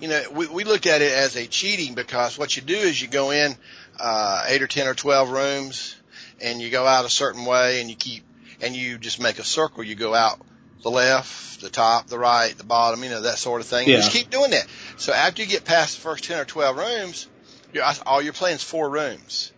[0.00, 3.00] you know, we, we looked at it as a cheating because what you do is
[3.00, 3.56] you go in,
[3.98, 5.96] uh, eight or 10 or 12 rooms
[6.40, 8.22] and you go out a certain way and you keep,
[8.60, 9.82] and you just make a circle.
[9.82, 10.40] You go out
[10.82, 13.88] the left, the top, the right, the bottom, you know, that sort of thing.
[13.88, 14.66] You just keep doing that.
[14.96, 17.28] So after you get past the first 10 or 12 rooms,
[17.72, 19.52] you're, all you're playing is four rooms.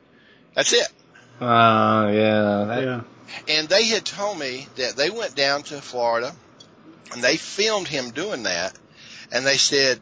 [0.55, 0.89] That's it.
[1.41, 2.65] Uh, yeah.
[2.67, 3.01] That, Yeah.
[3.49, 6.35] And they had told me that they went down to Florida
[7.13, 8.77] and they filmed him doing that.
[9.31, 10.01] And they said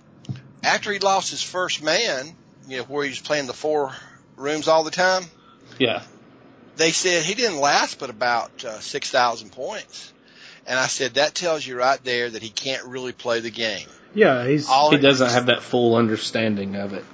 [0.63, 2.35] after he lost his first man,
[2.69, 3.95] you know, where he was playing the four
[4.37, 5.25] rooms all the time,
[5.79, 6.03] yeah.
[6.77, 10.13] they said he didn't last but about uh, 6,000 points.
[10.67, 13.87] And I said, that tells you right there that he can't really play the game.
[14.15, 17.05] Yeah, he's All He doesn't have that full understanding of it.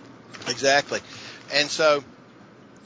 [0.49, 1.01] Exactly.
[1.53, 2.03] And so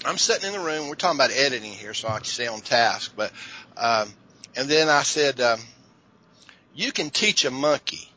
[0.04, 0.88] I'm sitting in the room.
[0.88, 3.12] We're talking about editing here, so I can stay on task.
[3.16, 3.32] But
[3.76, 4.12] um,
[4.56, 5.60] and then I said, um,
[6.74, 8.08] you can teach a monkey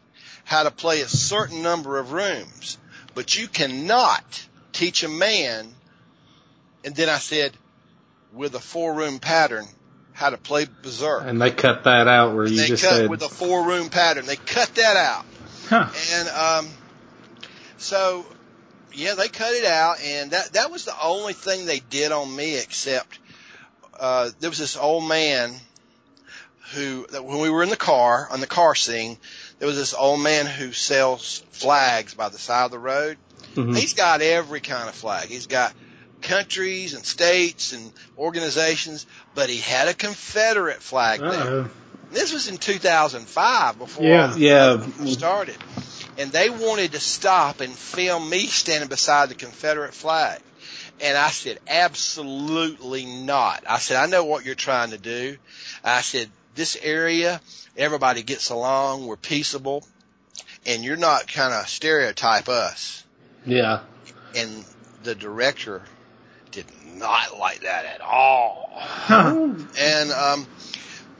[0.43, 2.77] how to play a certain number of rooms,
[3.15, 5.67] but you cannot teach a man.
[6.83, 7.51] And then I said,
[8.33, 9.65] with a four room pattern,
[10.13, 11.23] how to play berserk.
[11.25, 13.89] And they cut that out where you they just cut said, with a four room
[13.89, 14.25] pattern.
[14.25, 15.25] They cut that out.
[15.67, 15.87] Huh.
[16.13, 16.71] And um,
[17.77, 18.25] so,
[18.93, 22.33] yeah, they cut it out, and that that was the only thing they did on
[22.35, 23.19] me, except
[23.99, 25.53] uh, there was this old man
[26.73, 29.17] who, that when we were in the car on the car scene,
[29.57, 33.17] there was this old man who sells flags by the side of the road.
[33.55, 33.75] Mhm.
[33.77, 35.27] He's got every kind of flag.
[35.27, 35.73] He's got
[36.21, 41.29] countries and states and organizations, but he had a Confederate flag there.
[41.31, 41.69] Uh-oh.
[42.11, 44.35] This was in 2005 before Yeah.
[44.35, 44.85] Yeah.
[45.07, 45.57] started.
[46.17, 50.41] And they wanted to stop and film me standing beside the Confederate flag.
[51.01, 53.63] And I said, absolutely not.
[53.67, 55.37] I said, I know what you're trying to do.
[55.83, 57.39] I said, this area,
[57.77, 59.87] everybody gets along, we're peaceable,
[60.65, 63.03] and you're not kind of stereotype us.
[63.45, 63.81] yeah.
[64.35, 64.65] And
[65.03, 65.81] the director
[66.51, 68.69] did not like that at all.
[69.79, 70.45] And um,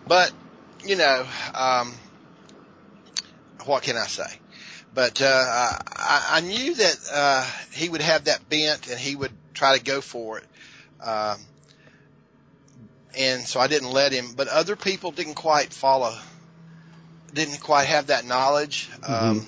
[0.07, 0.31] but
[0.85, 1.25] you know,
[1.55, 1.93] um,
[3.65, 4.39] what can I say?
[4.93, 5.25] But uh,
[5.95, 9.83] I, I knew that uh, he would have that bent, and he would try to
[9.83, 10.45] go for it.
[11.01, 11.37] Um,
[13.17, 14.33] and so I didn't let him.
[14.35, 16.15] But other people didn't quite follow,
[17.33, 18.89] didn't quite have that knowledge.
[19.03, 19.45] Um,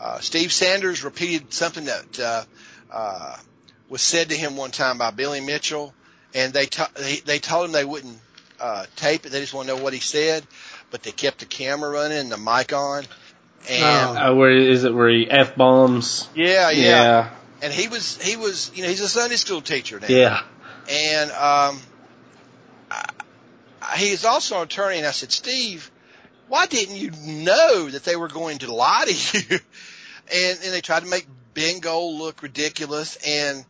[0.00, 2.44] uh, Steve Sanders repeated something that uh,
[2.92, 3.36] uh,
[3.88, 5.92] was said to him one time by Billy Mitchell,
[6.34, 8.18] and they t- they, they told him they wouldn't
[8.60, 9.30] uh, tape it.
[9.30, 10.44] They just want to know what he said,
[10.90, 13.04] but they kept the camera running and the mic on.
[13.68, 14.30] And Oh.
[14.32, 16.28] Uh, where is it where he f bombs?
[16.34, 17.30] yeah, yeah, yeah,
[17.62, 20.06] and he was he was you know he's a Sunday school teacher now.
[20.08, 20.42] yeah.
[20.90, 21.80] and um,
[22.90, 23.04] I,
[23.96, 24.98] he is also an attorney.
[24.98, 25.90] And I said, Steve,
[26.48, 29.58] why didn't you know that they were going to lie to you?
[30.32, 33.16] and and they tried to make Bingo look ridiculous.
[33.26, 33.64] And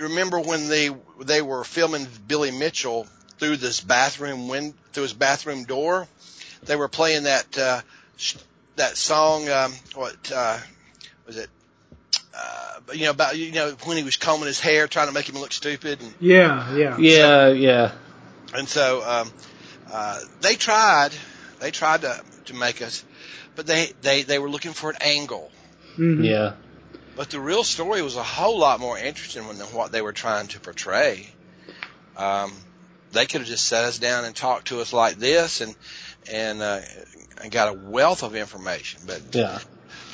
[0.00, 3.06] remember when they they were filming Billy Mitchell
[3.38, 6.08] through this bathroom win through his bathroom door,
[6.64, 7.80] they were playing that uh,
[8.78, 9.48] that song.
[9.48, 10.58] Um, what uh,
[11.26, 11.48] was it?
[12.34, 15.12] Uh, but you know about you know when he was combing his hair, trying to
[15.12, 16.98] make him look stupid, and Yeah, yeah.
[16.98, 17.92] Yeah, yeah.
[18.54, 19.32] and so um,
[19.90, 21.10] uh, they tried,
[21.60, 23.04] they tried to to make us,
[23.54, 25.50] but they they they were looking for an angle.
[25.96, 26.24] Mhm.
[26.24, 26.54] Yeah.
[27.16, 30.46] But the real story was a whole lot more interesting than what they were trying
[30.48, 31.28] to portray.
[32.16, 32.52] Um,
[33.10, 35.74] they could have just sat us down and talked to us like this, and
[36.30, 36.80] and uh,
[37.42, 39.00] and got a wealth of information.
[39.06, 39.58] But Yeah.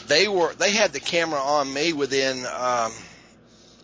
[0.09, 2.92] they were they had the camera on me within um,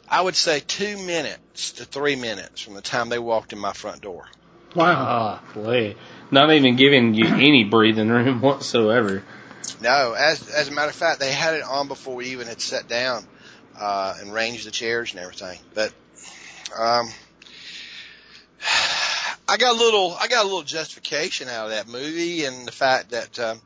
[0.08, 3.72] I would say two minutes to three minutes from the time they walked in my
[3.72, 4.26] front door.
[4.74, 5.40] Wow.
[5.44, 5.96] Ah, boy.
[6.30, 9.22] Not even giving you any breathing room whatsoever.
[9.80, 12.60] No, as as a matter of fact, they had it on before we even had
[12.60, 13.24] sat down
[13.78, 15.58] uh, and ranged the chairs and everything.
[15.74, 15.92] But
[16.78, 17.08] um,
[19.50, 22.72] I got a little I got a little justification out of that movie and the
[22.72, 23.60] fact that um,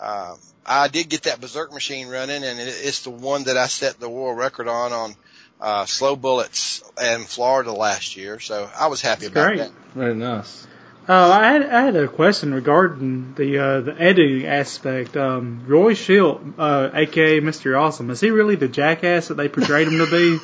[0.00, 3.66] uh, I did get that Berserk machine running, and it, it's the one that I
[3.66, 5.14] set the world record on on
[5.60, 8.38] uh, slow bullets in Florida last year.
[8.38, 9.58] So I was happy about Great.
[9.58, 9.72] that.
[9.92, 10.68] Very nice.
[11.08, 15.16] Uh, I had I had a question regarding the uh, the editing aspect.
[15.16, 17.76] Um, Roy Shildt, uh, aka Mr.
[17.76, 20.38] Awesome, is he really the jackass that they portrayed him to be?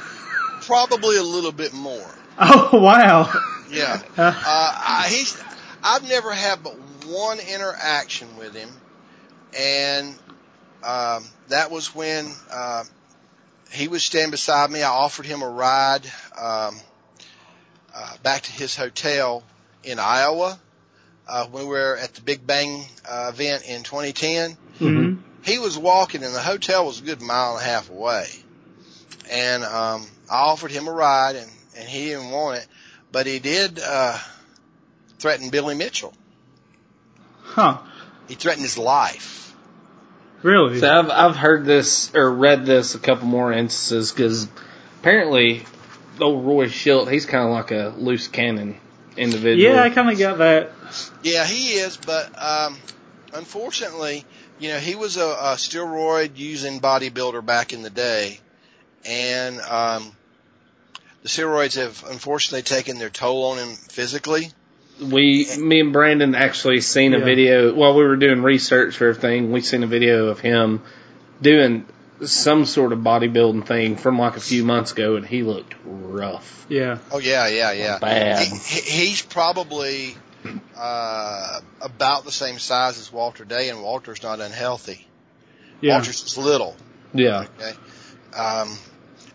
[0.62, 2.10] Probably a little bit more.
[2.38, 3.32] Oh wow!
[3.70, 4.02] Yeah.
[4.16, 5.42] Uh, I, he's,
[5.82, 6.74] I've never had but
[7.06, 8.70] one interaction with him,
[9.56, 10.14] and
[10.82, 12.84] um, that was when uh,
[13.70, 14.82] he was standing beside me.
[14.82, 16.04] I offered him a ride
[16.36, 16.76] um,
[17.94, 19.42] uh, back to his hotel
[19.84, 20.58] in Iowa
[21.28, 24.56] uh, when we were at the Big Bang uh, event in 2010.
[24.80, 25.18] mhm.
[25.42, 28.26] He was walking, and the hotel was a good mile and a half away.
[29.30, 32.66] And um, I offered him a ride, and, and he didn't want it,
[33.16, 34.18] but he did uh,
[35.18, 36.12] threaten Billy Mitchell.
[37.40, 37.78] Huh?
[38.28, 39.56] He threatened his life.
[40.42, 40.80] Really?
[40.80, 44.46] So I've I've heard this or read this a couple more instances because
[45.00, 45.64] apparently
[46.20, 48.76] old Roy Shildt he's kind of like a loose cannon
[49.16, 49.74] individual.
[49.74, 50.72] yeah, I kind of got that.
[51.22, 52.76] Yeah, he is, but um,
[53.32, 54.26] unfortunately,
[54.58, 58.40] you know, he was a, a steroid using bodybuilder back in the day,
[59.06, 60.14] and um,
[61.26, 64.52] the steroids have unfortunately taken their toll on him physically.
[65.00, 67.24] We, me and Brandon actually seen a Yeah.
[67.24, 69.50] video while we were doing research for everything.
[69.50, 70.82] We seen a video of him
[71.42, 71.84] doing
[72.24, 76.64] some sort of bodybuilding thing from like a few months ago, and he looked rough.
[76.68, 76.98] Yeah.
[77.10, 77.98] Oh yeah, yeah, yeah.
[77.98, 78.46] Bad.
[78.46, 80.16] He, he, he's probably
[80.76, 85.04] uh, about the same size as Walter Day, and Walter's not unhealthy.
[85.80, 85.96] Yeah.
[85.96, 86.76] Walter's just little.
[87.12, 87.72] Yeah, Okay.
[88.32, 88.78] Um,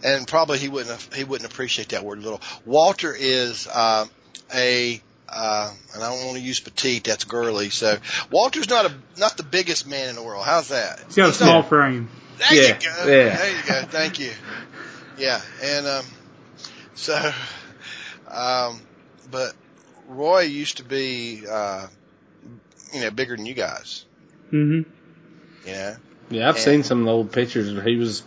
[0.04, 2.41] and probably he wouldn't he wouldn't appreciate that word a little.
[2.66, 4.06] Walter is uh,
[4.54, 7.06] a uh, and I don't want to use petite.
[7.06, 7.70] That's girly.
[7.70, 7.97] So
[8.32, 10.43] Walter's not a not the biggest man in the world.
[10.45, 10.99] How's that?
[11.08, 12.10] He's got a small not- frame.
[12.49, 13.12] There Yeah, you go.
[13.12, 13.38] yeah.
[13.38, 13.82] There you go.
[13.84, 14.32] Thank you.
[15.18, 16.06] Yeah, and um,
[16.95, 17.32] so,
[18.28, 18.82] um,
[19.30, 19.54] but
[20.08, 21.86] Roy used to be, uh,
[22.93, 24.06] you know, bigger than you guys.
[24.49, 24.86] hmm You
[25.68, 25.95] know.
[26.32, 26.49] yeah.
[26.49, 28.24] I've And- seen some of the old pictures where he was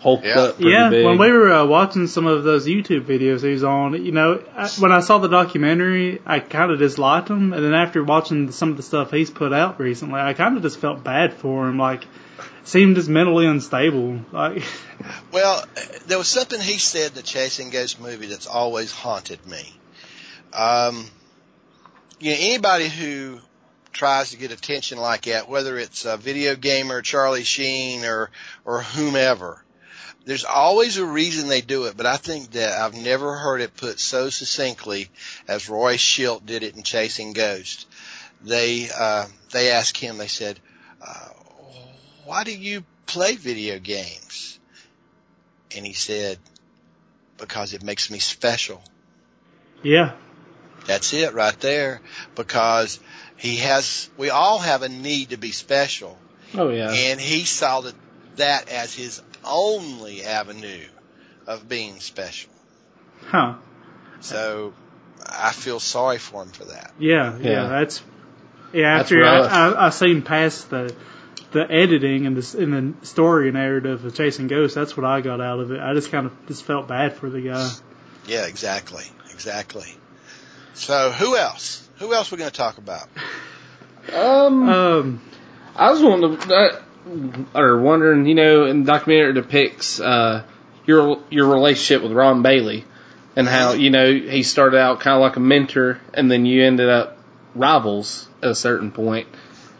[0.00, 0.40] hulked Yeah.
[0.40, 1.04] up pretty Yeah, big.
[1.04, 4.42] when we were uh, watching some of those YouTube videos he was on, you know,
[4.56, 8.50] I, when I saw the documentary, I kind of disliked him, and then after watching
[8.50, 11.68] some of the stuff he's put out recently, I kind of just felt bad for
[11.68, 11.78] him.
[11.78, 12.04] Like,
[12.64, 14.20] seemed just mentally unstable.
[14.32, 14.62] Like,
[15.32, 15.64] Well,
[16.06, 19.72] there was something he said in the Chasing Ghost movie that's always haunted me.
[20.52, 21.06] Um,
[22.18, 23.38] you know, anybody who
[23.92, 28.30] tries to get attention like that, whether it's a video gamer, Charlie Sheen, or
[28.64, 29.62] or whomever,
[30.24, 31.96] there's always a reason they do it.
[31.96, 35.08] But I think that I've never heard it put so succinctly
[35.48, 37.86] as Roy Shildt did it in Chasing Ghost.
[38.42, 40.18] They uh, they asked him.
[40.18, 40.58] They said,
[41.06, 41.28] uh,
[42.24, 44.58] "Why do you play video games?"
[45.76, 46.38] And he said,
[47.40, 48.82] because it makes me special.
[49.82, 50.12] yeah,
[50.86, 52.00] That's it right there.
[52.34, 53.00] Because
[53.36, 56.18] he has, we all have a need to be special.
[56.54, 57.94] oh yeah, And he saw that,
[58.36, 60.86] that as his only avenue
[61.46, 62.50] of being special.
[63.26, 63.54] huh?
[64.20, 64.74] So
[65.26, 66.92] I feel sorry for him for that.
[66.98, 67.68] Yeah, yeah, Yeah.
[67.68, 68.02] that's
[68.72, 68.96] yeah.
[68.98, 69.52] That's After I, rough.
[69.52, 70.94] I, I seen past the
[71.52, 72.70] the editing and the in
[73.00, 75.80] the story narrative of Chasing Ghosts, that's what I got out of it.
[75.80, 77.70] I just kind of just felt bad for the guy.
[78.26, 79.04] Yeah, exactly.
[79.32, 79.96] Exactly.
[80.74, 81.88] So who else?
[81.98, 83.08] Who else we going to talk about?
[84.14, 85.22] um, Um,
[85.74, 86.80] I was wondering, uh,
[87.54, 90.44] or wondering, you know, in the documentary depicts uh,
[90.86, 92.84] your your relationship with Ron Bailey
[93.36, 96.64] and how you know he started out kind of like a mentor, and then you
[96.64, 97.16] ended up
[97.54, 99.28] rivals at a certain point.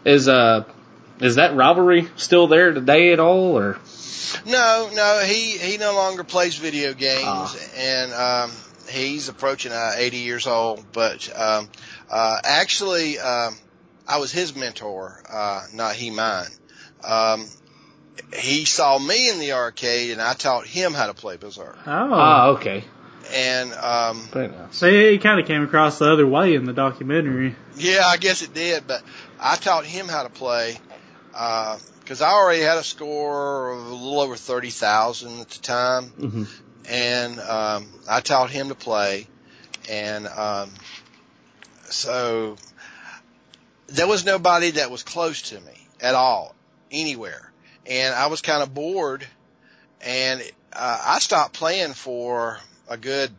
[0.05, 0.65] Is uh
[1.19, 3.77] is that rivalry still there today at all, or
[4.45, 7.55] No, no, he he no longer plays video games, Ah.
[7.77, 8.51] and um,
[8.89, 10.83] he's approaching uh, 80 years old.
[10.91, 11.69] But um,
[12.09, 13.55] uh, actually, um,
[14.07, 16.47] I was his mentor, uh, not he mine.
[17.03, 17.47] Um,
[18.37, 21.77] he saw me in the arcade, and I taught him how to play Berserk.
[21.85, 22.83] oh, ah okay,
[23.33, 24.75] And um, very nice.
[24.75, 27.55] so he kind of came across the other way in the documentary.
[27.77, 28.87] yeah, I guess it did.
[28.87, 29.01] But
[29.39, 30.77] I taught him how to play
[31.31, 36.03] because I already had a score of a little over 30,000 at the time.
[36.09, 36.43] hmm
[36.89, 39.27] and um, I taught him to play,
[39.89, 40.71] and um,
[41.85, 42.57] so
[43.87, 46.55] there was nobody that was close to me at all,
[46.91, 47.51] anywhere,
[47.85, 49.25] and I was kind of bored,
[50.01, 50.41] and
[50.73, 53.31] uh, I stopped playing for a good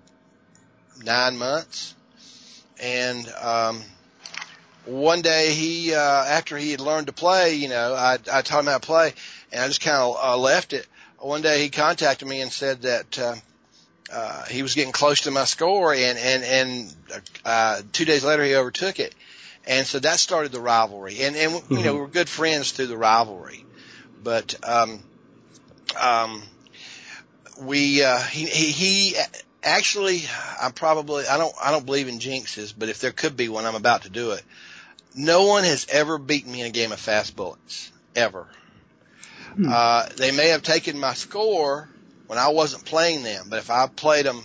[1.05, 1.95] nine months,
[2.81, 3.83] and um,
[4.85, 8.61] one day he, uh, after he had learned to play, you know, I, I taught
[8.61, 9.15] him how to play,
[9.53, 10.87] and I just kind of uh, left it.
[11.19, 13.35] One day he contacted me and said that uh,
[14.13, 16.95] uh, he was getting close to my score, and and and
[17.45, 19.15] uh, two days later he overtook it,
[19.67, 21.23] and so that started the rivalry.
[21.23, 23.65] And and you know we were good friends through the rivalry,
[24.23, 25.03] but um,
[26.01, 26.43] um,
[27.61, 29.17] we uh, he, he he
[29.63, 30.23] actually
[30.61, 33.65] I'm probably I don't I don't believe in jinxes, but if there could be one,
[33.65, 34.43] I'm about to do it.
[35.15, 38.49] No one has ever beaten me in a game of fast bullets ever.
[39.69, 41.89] Uh, they may have taken my score
[42.27, 44.43] when I wasn't playing them, but if I played them,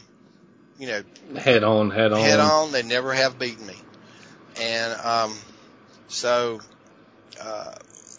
[0.78, 1.04] you know,
[1.38, 2.20] Head on, head on.
[2.20, 3.76] head on, they never have beaten me.
[4.60, 5.38] And um,
[6.08, 6.60] so
[7.42, 7.74] uh,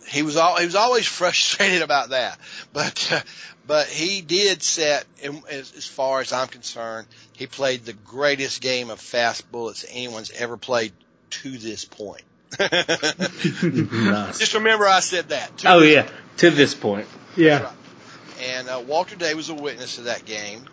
[0.09, 2.39] he was all he was always frustrated about that.
[2.73, 3.21] But uh,
[3.67, 8.91] but he did set, as, as far as I'm concerned, he played the greatest game
[8.91, 10.93] of fast bullets anyone's ever played
[11.31, 12.23] to this point.
[12.59, 12.69] Nice.
[14.39, 15.59] Just remember I said that.
[15.59, 16.09] to Oh this yeah,
[16.39, 17.07] to this point.
[17.37, 17.71] Yeah,
[18.41, 20.65] and uh, Walter Day was a witness to that game,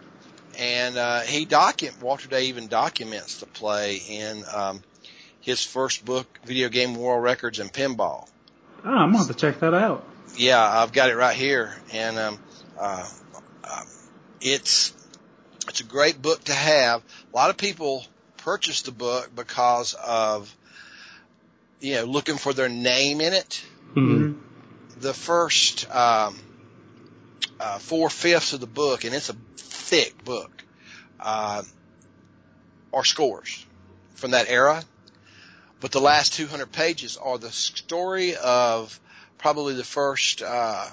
[0.58, 4.82] and uh, he document Walter Day even documents the play in um,
[5.46, 8.28] his first book, Video Game World Records and Pinball.
[8.84, 10.04] oh, I'm gonna have to check that out.
[10.36, 12.40] Yeah, I've got it right here, and um,
[12.80, 13.08] uh,
[13.64, 13.82] uh,
[14.42, 14.92] it's
[15.68, 17.04] it's a great book to have.
[17.32, 18.04] A lot of people
[18.38, 20.54] purchased the book because of,
[21.80, 23.64] you know, looking for their name in it.
[23.94, 24.40] Mhm.
[24.98, 26.40] The first um,
[27.60, 30.52] uh, four fifths of the book, and it's a thick book,
[31.20, 31.62] uh,
[32.92, 33.64] are scores
[34.16, 34.84] from that era.
[35.86, 39.00] But the last 200 pages are the story of
[39.38, 40.88] probably the first uh,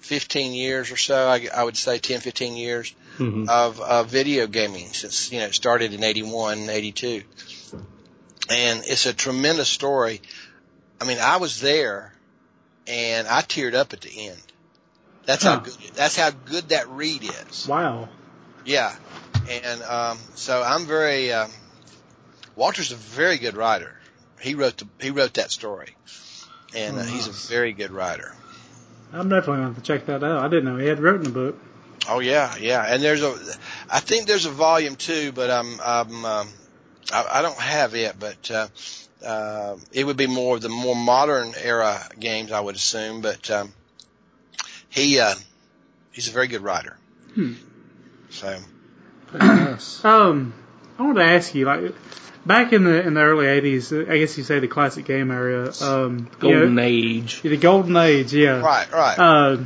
[0.00, 1.28] 15 years or so.
[1.28, 3.48] I, I would say 10, 15 years Mhm.
[3.48, 7.22] of, of video gaming since you know it started in 81, 82.
[8.50, 10.20] and it's a tremendous story.
[11.00, 12.12] I mean, I was there,
[12.88, 14.42] and I teared up at the end.
[15.24, 15.76] That's how good.
[15.94, 17.68] That's how good that read is.
[17.68, 18.08] Wow.
[18.64, 18.92] Yeah,
[19.48, 21.32] and um, so I'm very.
[21.32, 21.52] Um,
[22.56, 23.95] Walter's a very good writer.
[24.40, 25.96] He wrote the he wrote that story,
[26.74, 28.34] and uh, he's a very good writer.
[29.12, 30.44] I'm definitely going to check that out.
[30.44, 31.58] I didn't know he had written a book.
[32.08, 32.84] Oh yeah, yeah.
[32.86, 33.34] And there's a,
[33.90, 36.48] I think there's a volume two, but I'm, I'm, um,
[37.12, 38.68] I, I don't have it, but uh,
[39.24, 43.22] uh, it would be more of the more modern era games, I would assume.
[43.22, 43.72] But um,
[44.88, 45.34] he, uh,
[46.12, 46.96] he's a very good writer.
[47.34, 47.54] Hmm.
[48.30, 48.58] So
[49.34, 50.00] Nice.
[50.04, 50.54] Um,
[50.98, 51.94] I wanted to ask you, like,
[52.46, 55.72] back in the in the early '80s, I guess you say the classic game area,
[55.82, 57.42] um, you Golden know, Age.
[57.42, 58.60] the golden age, yeah.
[58.60, 59.18] right, right.
[59.18, 59.56] Uh,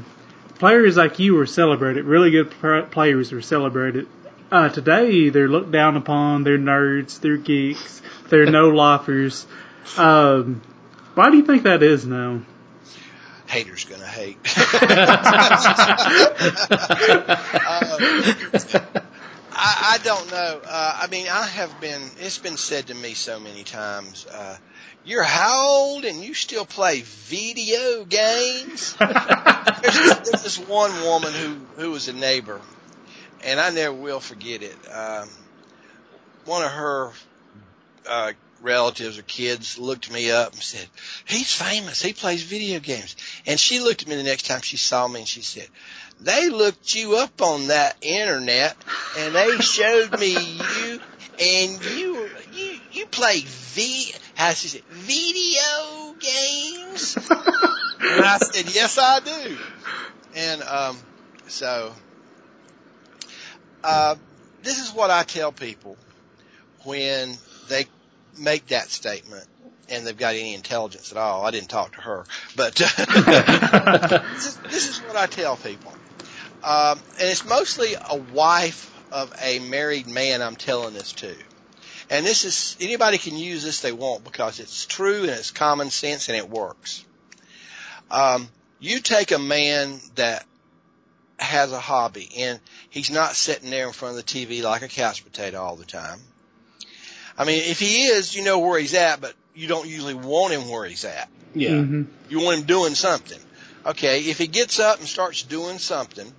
[0.59, 2.05] players like you were celebrated.
[2.05, 4.07] Really good pr- players were celebrated.
[4.51, 6.43] Uh, today, they're looked down upon.
[6.43, 7.21] They're nerds.
[7.21, 8.03] They're geeks.
[8.29, 9.47] They're no lifers.
[9.97, 10.63] Um,
[11.15, 12.41] why do you think that is now?
[13.47, 14.39] Haters gonna hate.
[19.53, 20.61] I, I don't know.
[20.67, 22.03] Uh, I mean, I have been.
[22.19, 24.27] It's been said to me so many times.
[24.33, 24.57] Uh,
[25.05, 28.97] you're how old and you still play video games?
[29.01, 32.61] there's, there's this one woman who who was a neighbor,
[33.45, 34.77] and I never will forget it.
[34.93, 35.29] Um,
[36.45, 37.13] one of her
[38.09, 38.33] uh,
[38.63, 40.87] relatives or kids looked me up and said,
[41.25, 42.03] "He's famous.
[42.03, 45.21] He plays video games." And she looked at me the next time she saw me
[45.21, 45.69] and she said,
[46.21, 48.77] "They looked you up on that internet
[49.19, 51.01] and they showed me you."
[51.43, 57.17] And you, you, you play V, how she said, video games?
[57.17, 59.57] And I said, yes, I do.
[60.35, 60.99] And, um,
[61.47, 61.95] so,
[63.83, 64.17] uh,
[64.63, 65.97] this is what I tell people
[66.85, 67.37] when
[67.69, 67.87] they
[68.39, 69.47] make that statement
[69.89, 71.45] and they've got any intelligence at all.
[71.45, 72.25] I didn't talk to her,
[72.57, 75.93] but this, is, this is what I tell people.
[76.63, 81.35] Um, and it's mostly a wife of a married man I'm telling this to.
[82.11, 85.91] And this is, anybody can use this they want because it's true and it's common
[85.91, 87.05] sense and it works.
[88.11, 88.49] Um,
[88.81, 90.45] you take a man that
[91.39, 94.89] has a hobby and he's not sitting there in front of the TV like a
[94.89, 96.21] couch potato all the time.
[97.39, 100.53] I mean, if he is, you know where he's at, but you don't usually want
[100.53, 101.29] him where he's at.
[101.55, 101.71] Yeah.
[101.71, 102.07] Mhm.
[102.29, 103.41] You want him doing something.
[103.87, 106.31] Okay, if he gets up and starts doing something,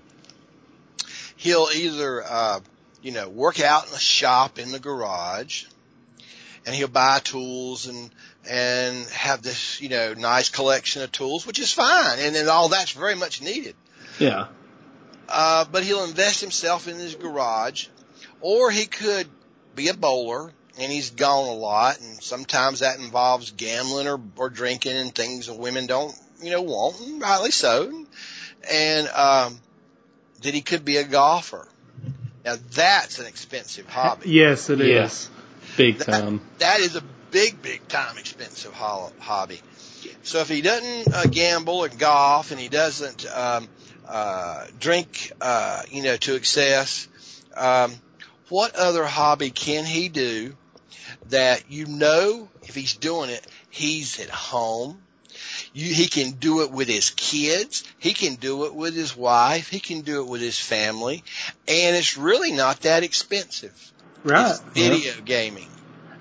[1.41, 2.59] he'll either, uh,
[3.01, 5.65] you know, work out in the shop in the garage,
[6.67, 8.11] and he'll buy tools and
[8.47, 12.69] and have this, you know, nice collection of tools, which is fine, and then all
[12.69, 13.75] that's very much needed.
[14.19, 14.47] Yeah.
[15.27, 17.87] Uh, but he'll invest himself in his garage,
[18.39, 19.27] or he could
[19.75, 24.49] be a bowler and he's gone a lot, and sometimes that involves gambling or, or
[24.49, 28.05] drinking and things that women don't, you know, want, and rightly so.
[28.71, 29.59] And um,
[30.41, 31.67] that he could be a golfer.
[32.43, 34.29] Now that's an expensive hobby.
[34.29, 34.87] Yes, it is.
[34.87, 35.29] Yes.
[35.77, 36.41] Big That- time.
[36.59, 39.61] That is a big, big time expensive ho- hobby.
[40.23, 43.67] So if he doesn't uh, gamble and golf, and he doesn't um,
[44.07, 47.07] uh, drink, uh, you know, to excess,
[47.55, 47.93] um,
[48.49, 50.55] what other hobby can he do
[51.29, 55.01] that you know if he's doing it, he's at home.
[55.73, 57.83] You, he can do it with his kids.
[57.97, 59.69] He can do it with his wife.
[59.69, 61.23] He can do it with his family,
[61.67, 63.91] and it's really not that expensive.
[64.23, 64.51] Right.
[64.51, 65.67] It's video gaming.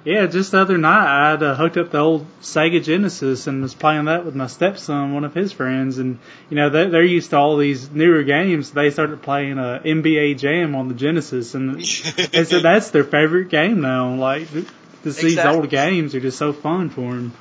[0.05, 3.75] Yeah, just the other night I'd uh, hooked up the old Sega Genesis and was
[3.75, 7.31] playing that with my stepson, one of his friends, and you know they, they're used
[7.31, 8.71] to all these newer games.
[8.71, 13.51] They started playing uh, NBA Jam on the Genesis, and they said that's their favorite
[13.51, 14.15] game now.
[14.15, 14.67] Like th-
[15.03, 17.35] this, these old games are just so fun for them.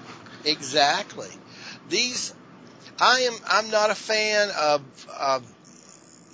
[0.44, 1.30] Exactly.
[1.90, 2.34] These,
[3.00, 3.34] I am.
[3.48, 4.82] I'm not a fan of
[5.20, 5.44] of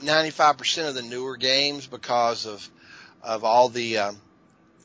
[0.03, 2.70] 95% of the newer games because of
[3.24, 4.18] of all the um,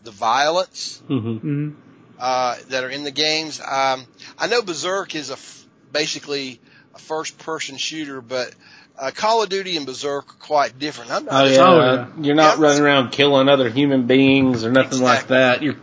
[0.05, 1.71] the violence hmm hmm
[2.19, 3.61] uh, that are in the games.
[3.61, 4.07] Um,
[4.39, 6.61] I know Berserk is a f- basically
[6.95, 8.55] a first person shooter, but
[8.99, 11.11] uh, Call of Duty and Berserk are quite different.
[11.11, 12.07] I'm not Oh yeah, Oh, yeah.
[12.21, 12.63] you're not Yeah.
[12.65, 15.63] running around killing other human beings or nothing like that.
[15.63, 15.77] You're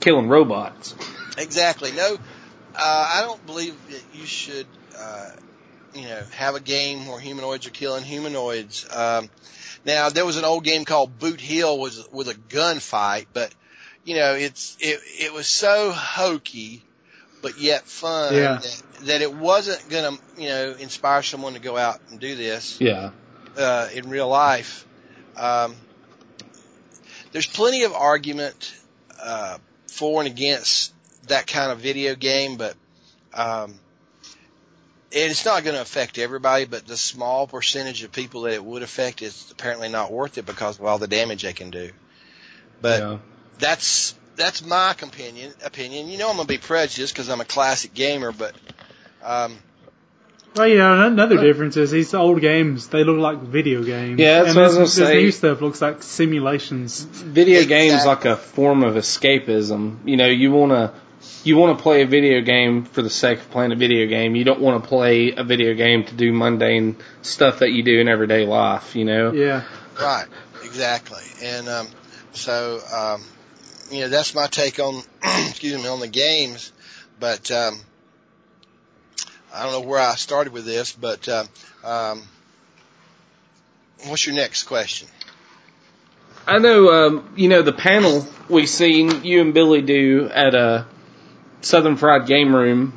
[0.00, 0.94] killing robots.
[1.36, 1.92] Exactly.
[1.92, 2.16] No,
[2.78, 4.66] uh, I don't believe that you should,
[4.98, 5.28] uh,
[5.94, 8.86] you know, have a game where humanoids are killing humanoids.
[8.90, 9.28] Um,
[9.84, 13.54] now there was an old game called Boot Hill was with a gunfight, but
[14.04, 16.84] you know, it's it it was so hokey,
[17.42, 18.58] but yet fun Yeah.
[18.58, 22.78] that, that it wasn't gonna, you know, inspire someone to go out and do this
[22.80, 23.10] Yeah.
[23.56, 24.86] uh, in real life.
[25.36, 25.76] Um,
[27.32, 28.72] there's plenty of argument
[29.22, 29.58] uh,
[29.88, 30.92] for and against
[31.28, 32.74] that kind of video game, but
[33.34, 33.74] um,
[35.14, 36.64] and it's not going to affect everybody.
[36.64, 40.46] But the small percentage of people that it would affect is apparently not worth it
[40.46, 41.90] because of all the damage they can do.
[42.80, 43.18] But yeah.
[43.58, 45.52] that's that's my opinion.
[45.64, 46.08] Opinion.
[46.08, 48.54] You know, I'm going to be prejudiced because I'm a classic gamer, but
[49.22, 49.56] um,
[50.56, 54.18] Well, yeah, another difference is these old games, they look like video games.
[54.18, 55.22] Yeah, that's and what I was this, gonna this say.
[55.22, 57.02] new stuff looks like simulations.
[57.02, 59.98] Video games like a form of escapism.
[60.06, 60.92] You know, you wanna
[61.44, 64.36] you wanna play a video game for the sake of playing a video game.
[64.36, 67.98] You don't want to play a video game to do mundane stuff that you do
[67.98, 68.94] in everyday life.
[68.94, 69.32] You know.
[69.32, 69.64] Yeah.
[70.00, 70.26] Right,
[70.64, 71.22] exactly.
[71.42, 71.88] And um,
[72.32, 73.24] so, um,
[73.90, 75.02] you know, that's my take on,
[75.48, 76.72] excuse me, on the games.
[77.20, 77.78] But um,
[79.54, 81.48] I don't know where I started with this, but um,
[81.84, 82.22] um,
[84.06, 85.08] what's your next question?
[86.46, 90.86] I know, um, you know, the panel we've seen you and Billy do at a
[91.62, 92.92] Southern Fried Game Room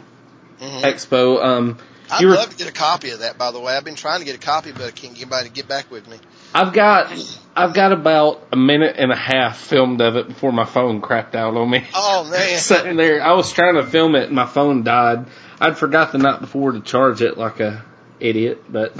[0.61, 0.81] Mhm.
[0.81, 1.43] Expo.
[1.43, 1.77] Um,
[2.11, 3.75] I'd you were, love to get a copy of that, by the way.
[3.75, 5.89] I've been trying to get a copy, but I can't get anybody to get back
[5.91, 6.17] with me.
[6.53, 7.11] I've got,
[7.55, 11.35] I've got about a minute and a half filmed of it before my phone crapped
[11.35, 11.85] out on me.
[11.93, 15.25] Oh man, Sitting there, I was trying to film it, and my phone died.
[15.59, 17.83] I'd forgot the night before to charge it like a
[18.19, 18.95] idiot, but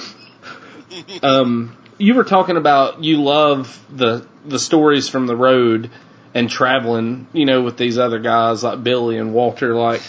[1.24, 5.89] um, you were talking about you love the the stories from the road
[6.36, 9.74] and traveling, you know, with these other guys like Billy and Walter.
[9.74, 10.02] Like,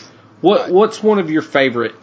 [0.42, 0.72] what Right.
[0.72, 1.94] what's one of your favorite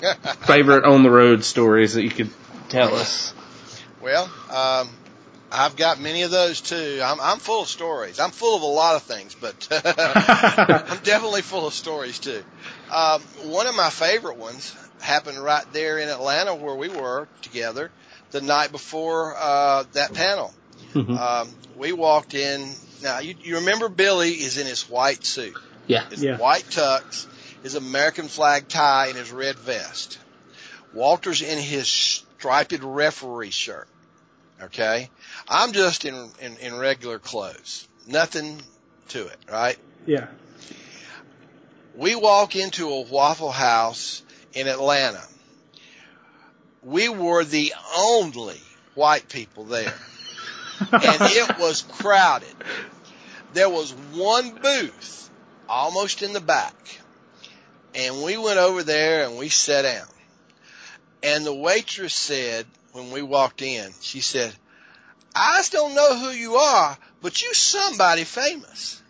[0.42, 2.30] favorite on the road stories that you could
[2.68, 3.32] tell us?
[4.00, 4.88] Well, um,
[5.50, 7.00] I've got many of those too.
[7.02, 8.20] I'm, I'm full of stories.
[8.20, 12.42] I'm full of a lot of things, but I'm definitely full of stories too.
[12.92, 17.90] Um, one of my favorite ones happened right there in Atlanta where we were together
[18.30, 20.54] the night before uh, that panel.
[20.94, 21.16] Mhm.
[21.18, 22.74] Um, we walked in.
[23.02, 26.08] Now you, you remember Billy is in his white suit, Yeah.
[26.08, 26.36] his Yeah.
[26.36, 27.26] white tux,
[27.62, 30.18] his American flag tie, and his red vest.
[30.92, 33.88] Walter's in his striped referee shirt.
[34.62, 35.08] Okay,
[35.48, 37.88] I'm just in, in in regular clothes.
[38.06, 38.60] Nothing
[39.08, 39.78] to it, right?
[40.06, 40.26] Yeah.
[41.96, 44.22] We walk into a Waffle House
[44.52, 45.22] in Atlanta.
[46.82, 48.60] We were the only
[48.94, 49.94] white people there.
[50.80, 52.54] And it was crowded.
[53.52, 55.30] There was one booth
[55.68, 56.74] almost in the back.
[57.94, 60.06] And we went over there and we sat down.
[61.22, 64.52] And the waitress said, when we walked in, she said,
[65.34, 69.00] I just don't know who you are, but you somebody famous.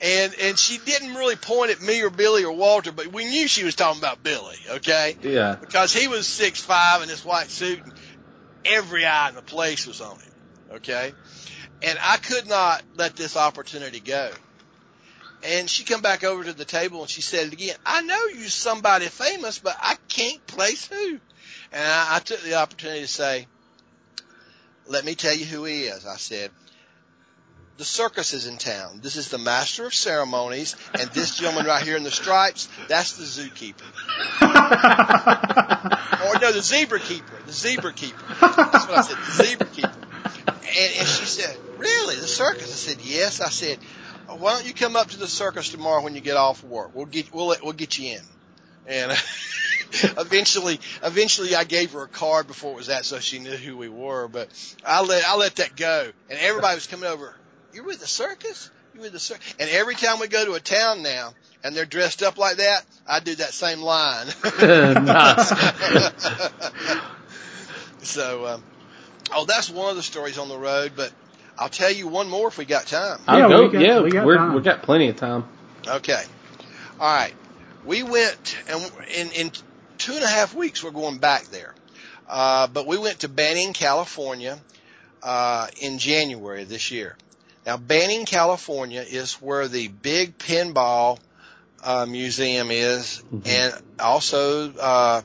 [0.00, 3.48] And, and she didn't really point at me or Billy or Walter, but we knew
[3.48, 5.16] she was talking about Billy, okay?
[5.22, 5.56] Yeah.
[5.60, 7.92] because he was six five in his white suit and
[8.64, 10.29] every eye in the place was on him.
[10.72, 11.12] Okay.
[11.82, 14.30] And I could not let this opportunity go.
[15.42, 17.76] And she come back over to the table and she said it again.
[17.86, 21.18] I know you're somebody famous, but I can't place who.
[21.72, 23.46] And I, I took the opportunity to say,
[24.86, 26.04] let me tell you who he is.
[26.04, 26.50] I said,
[27.78, 29.00] the circus is in town.
[29.02, 33.16] This is the master of ceremonies, and this gentleman right here in the stripes, that's
[33.16, 33.80] the zookeeper.
[36.26, 38.22] or no, the zebra keeper, the zebra keeper.
[38.38, 39.99] That's what I said, the zebra keeper.
[40.62, 42.64] And, and she said, really, the circus?
[42.64, 43.40] I said, yes.
[43.40, 43.78] I said,
[44.28, 46.94] "Oh, why don't you come up to the circus tomorrow when you get off work?
[46.94, 48.20] We'll get, we'll, we'll get you in.
[48.86, 49.12] And
[50.18, 53.76] eventually, eventually I gave her a card before it was that so she knew who
[53.76, 54.48] we were, but
[54.84, 56.10] I let, I let that go.
[56.28, 57.34] And everybody was coming over,
[57.72, 58.70] you're with the circus?
[58.92, 59.54] You're with the circus?
[59.58, 61.32] And every time we go to a town now,
[61.62, 64.26] and they're dressed up like that, I do that same line.
[68.02, 68.64] So, um,
[69.32, 71.12] oh, that's one of the stories on the road, but
[71.58, 73.20] I'll tell you one more if we got time.
[73.28, 73.62] Yeah, go.
[73.66, 74.54] we got- yeah, we got we're, time.
[74.54, 75.44] we got plenty of time.
[75.86, 76.22] Okay.
[76.98, 77.34] All right.
[77.84, 79.52] We went, and in, in
[79.98, 81.74] two and a half weeks, we're going back there.
[82.28, 84.58] Uh, but we went to Banning, California,
[85.22, 87.16] uh, in January of this year.
[87.66, 91.18] Now, Banning, California is where the big pinball,
[91.82, 93.46] uh, museum is, Mhm.
[93.46, 95.22] and also, uh,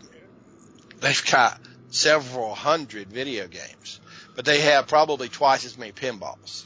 [1.02, 1.60] they've got
[1.92, 3.95] several hundred video games,
[4.36, 6.66] but they have probably twice as many pinballs.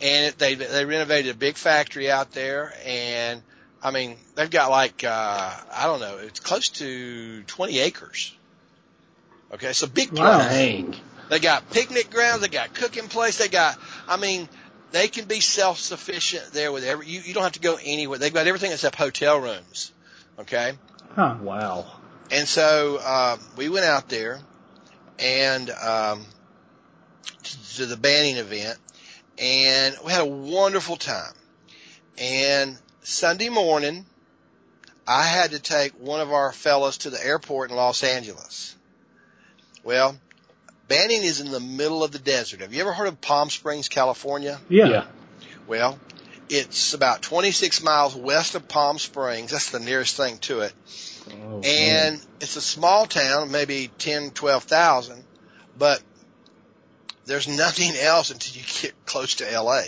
[0.00, 3.42] And they they renovated a big factory out there, and
[3.82, 8.34] I mean they've got like uh, I don't know, it's close to 20 acres.
[9.52, 10.20] Okay, so big place.
[10.20, 10.38] Wow.
[10.38, 10.94] Dang.
[11.30, 12.42] They got picnic grounds.
[12.42, 13.38] They got cooking place.
[13.38, 14.48] They got, I mean,
[14.90, 17.06] they can be self sufficient there with every.
[17.06, 18.18] You, you don't have to go anywhere.
[18.18, 19.92] They've got everything except hotel rooms.
[20.40, 20.72] Okay,
[21.14, 21.36] Huh.
[21.40, 21.86] Wow.
[22.32, 24.40] and so um, we went out there
[25.20, 26.24] and um,
[27.24, 28.78] to, to the banning event,
[29.38, 31.34] and we had a wonderful time.
[32.18, 34.06] And Sunday morning,
[35.06, 38.76] I had to take one of our fellows to the airport in Los Angeles.
[39.82, 40.16] Well,
[40.86, 42.60] Banning is in the middle of the desert.
[42.60, 44.60] Have you ever heard of Palm Springs, California?
[44.68, 45.06] Yeah.
[45.66, 45.98] Well,
[46.50, 49.50] it's about 26 miles west of Palm Springs.
[49.50, 50.72] That's the nearest thing to it.
[51.30, 55.24] Oh, And it's a small town, maybe 10, 12,000,
[55.78, 56.02] but
[57.26, 59.82] there's nothing else until you get close to LA.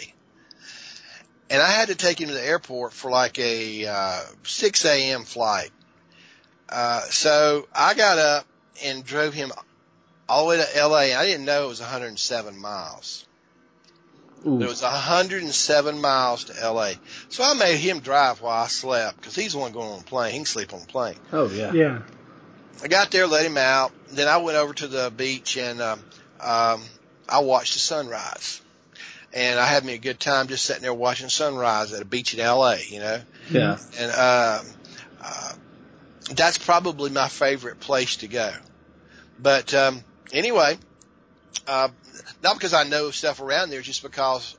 [1.48, 5.22] And I had to take him to the airport for like a uh, 6 a.m.
[5.24, 5.70] flight.
[6.68, 8.46] Uh, so I got up
[8.84, 9.52] and drove him
[10.28, 11.16] all the way to LA.
[11.16, 13.26] I didn't know it was 107 miles.
[14.44, 14.60] Ooh.
[14.60, 16.92] It was 107 miles to LA.
[17.28, 20.04] So I made him drive while I slept because he's the one going on the
[20.04, 20.32] plane.
[20.32, 21.16] He can sleep on the plane.
[21.32, 21.72] oh yeah.
[21.72, 22.02] Yeah.
[22.82, 23.92] I got there, let him out.
[24.10, 26.00] Then I went over to the beach and um,
[26.40, 26.82] um,
[27.28, 28.60] I watched the sunrise.
[29.32, 32.32] And I had me a good time just sitting there watching sunrise at a beach
[32.32, 33.20] in LA, you know.
[33.50, 33.78] Yeah.
[33.98, 34.66] And um,
[35.20, 35.52] uh,
[36.30, 38.52] that's probably my favorite place to go.
[39.38, 40.02] But um,
[40.32, 40.78] anyway,
[41.66, 41.88] uh,
[42.42, 44.56] not because I know stuff around there, just because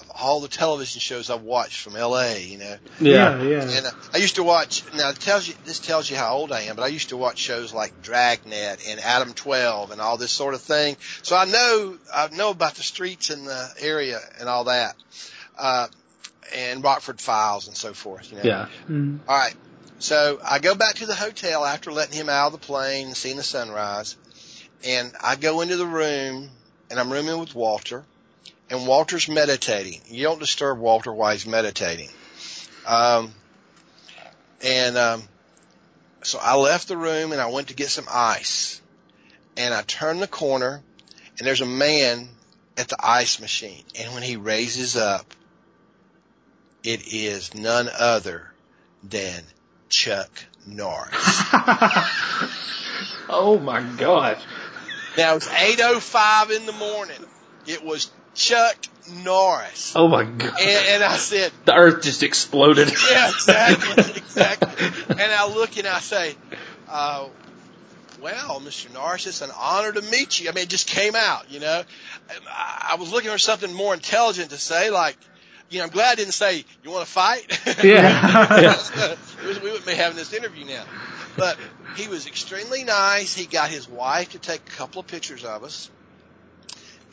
[0.00, 2.76] of all the television shows I've watched from LA, you know.
[3.00, 3.42] Yeah.
[3.42, 3.62] Yeah.
[3.62, 4.82] And uh, I used to watch.
[4.94, 7.16] Now it tells you this tells you how old I am, but I used to
[7.16, 10.96] watch shows like Dragnet and Adam Twelve and all this sort of thing.
[11.22, 14.96] So I know I know about the streets in the area and all that,
[15.58, 15.88] uh,
[16.54, 18.30] and Rockford Files and so forth.
[18.30, 18.44] You know.
[18.44, 18.68] Yeah.
[18.88, 19.20] Mm.
[19.28, 19.54] All right.
[19.98, 23.16] So I go back to the hotel after letting him out of the plane and
[23.16, 24.16] seeing the sunrise.
[24.82, 26.48] And I go into the room
[26.90, 28.04] and I'm rooming with Walter
[28.70, 30.00] and Walter's meditating.
[30.06, 32.08] You don't disturb Walter while he's meditating.
[32.86, 33.32] Um,
[34.62, 35.22] and, um,
[36.22, 38.80] so I left the room and I went to get some ice
[39.56, 40.82] and I turned the corner
[41.38, 42.28] and there's a man
[42.76, 43.82] at the ice machine.
[43.98, 45.26] And when he raises up,
[46.84, 48.52] it is none other
[49.02, 49.42] than
[49.88, 50.30] Chuck
[50.66, 51.42] Norris.
[53.32, 54.42] Oh my gosh.
[55.16, 57.24] now it's 8.05 in the morning.
[57.64, 58.76] It was Chuck
[59.24, 59.94] Norris.
[59.96, 60.60] Oh my god.
[60.60, 62.88] And, and I said, the earth just exploded.
[63.10, 64.86] yeah, exactly, exactly.
[65.08, 66.36] And I look and I say,
[66.88, 67.28] uh,
[68.20, 68.92] well, Mr.
[68.92, 70.48] Norris, it's an honor to meet you.
[70.48, 71.82] I mean, it just came out, you know.
[72.48, 75.16] I was looking for something more intelligent to say, like,
[75.70, 77.60] you know, I'm glad I didn't say, you want to fight?
[77.82, 78.76] Yeah.
[79.42, 80.84] we wouldn't be having this interview now.
[81.36, 81.58] But
[81.96, 83.34] he was extremely nice.
[83.34, 85.90] He got his wife to take a couple of pictures of us.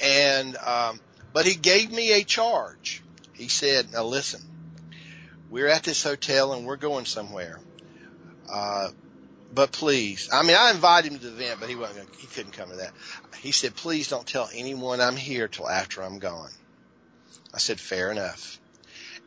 [0.01, 0.99] And, um,
[1.37, 3.03] but he gave me a charge.
[3.33, 4.41] He said, now listen,
[5.51, 7.59] we're at this hotel and we're going somewhere.
[8.51, 8.89] Uh,
[9.53, 12.25] but please, I mean, I invited him to the event, but he wasn't gonna, he
[12.25, 12.91] couldn't come to that.
[13.37, 16.49] He said, please don't tell anyone I'm here till after I'm gone.
[17.53, 18.59] I said, fair enough.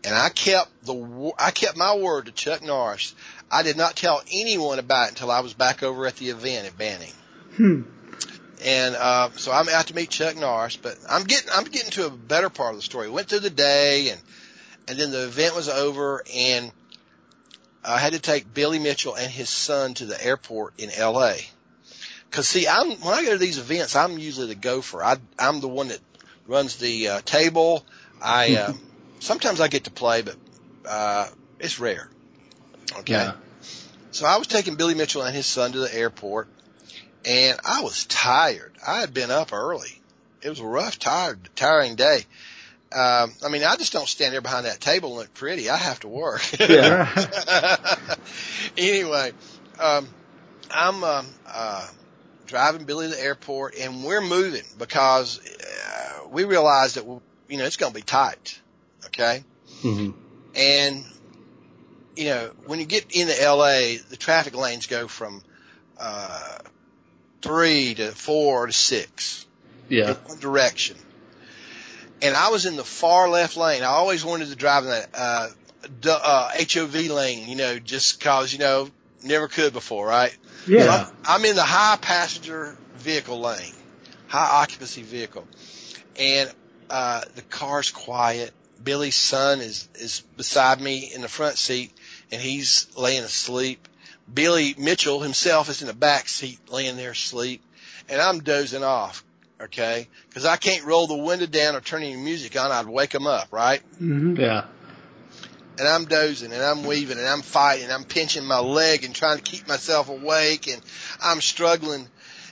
[0.03, 3.15] And I kept the, I kept my word to Chuck Norris.
[3.53, 6.67] I did not tell anyone about it until I was back over at the event
[6.67, 7.15] at Banning.
[7.55, 7.83] Hmm.
[8.65, 12.07] And uh, so I'm out to meet Chuck Norris, but I'm getting I'm getting to
[12.07, 13.09] a better part of the story.
[13.09, 14.21] Went through the day, and
[14.89, 16.71] and then the event was over, and
[17.85, 21.39] I had to take Billy Mitchell and his son to the airport in L.A.
[22.31, 25.03] Cause see, I'm when I go to these events, I'm usually the gopher.
[25.03, 26.01] I I'm the one that
[26.47, 27.85] runs the uh, table.
[28.23, 28.73] I uh,
[29.21, 30.37] sometimes I get to play, but
[30.87, 32.09] uh, it's rare.
[32.99, 33.13] Okay.
[33.13, 33.35] Yeah.
[34.13, 36.49] So I was taking Billy Mitchell and his son to the airport,
[37.25, 38.73] and I was tired.
[38.87, 40.01] I had been up early.
[40.43, 42.25] It was a rough, tired, tiring day.
[42.93, 45.71] Um, I mean, I just don't stand there behind that table and look pretty.
[45.71, 46.43] I have to work.
[46.59, 47.07] Yeah.
[48.77, 49.33] anyway,
[49.79, 50.09] um,
[50.71, 51.87] I'm um, uh,
[52.47, 57.65] driving Billy to the airport, and we're moving because uh, we realize that you know
[57.65, 58.61] it's going to be tight.
[59.07, 59.45] Okay,
[59.83, 60.11] hmm
[60.55, 61.05] and
[62.17, 65.43] you know when you get into LA, the traffic lanes go from
[65.99, 66.59] uh,
[67.43, 69.47] three to four to six
[69.89, 70.11] Yeah.
[70.11, 70.97] in one direction.
[72.23, 73.83] And I was in the far left lane.
[73.83, 75.49] I always wanted to drive in that uh,
[76.07, 78.89] uh, HOV lane, you know, just cause you know
[79.23, 80.37] never could before, right?
[80.67, 80.85] Yeah.
[80.85, 83.73] So I'm, I'm in the high passenger vehicle lane,
[84.29, 85.47] high occupancy vehicle,
[86.19, 86.51] and
[86.89, 88.53] uh, the car's quiet.
[88.83, 91.93] Billy's son is is beside me in the front seat,
[92.33, 93.87] and he's laying asleep.
[94.33, 97.63] Billy Mitchell himself is in the back seat, laying there asleep,
[98.09, 99.25] and I'm dozing off.
[99.61, 102.71] Okay, because I can't roll the window down or turn any music on.
[102.73, 103.81] I'd wake him up, right?
[103.99, 104.65] hmm Yeah.
[105.79, 109.15] and I'm dozing and I'm weaving and I'm fighting and I'm pinching my leg and
[109.15, 110.81] trying to keep myself awake and
[111.23, 112.09] I'm struggling.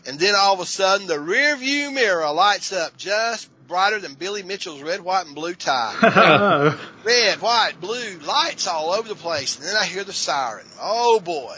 [0.06, 4.14] And then all of a sudden the rear view mirror lights up just brighter than
[4.14, 5.94] Billy Mitchell's red, white, and blue tie.
[7.04, 9.56] red, white, blue, lights all over the place.
[9.56, 10.66] And then I hear the siren.
[10.80, 11.56] Oh boy.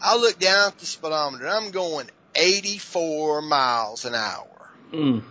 [0.00, 1.48] I look down at the speedometer.
[1.48, 4.48] I'm going 84 miles an hour
[4.92, 5.22] Mm.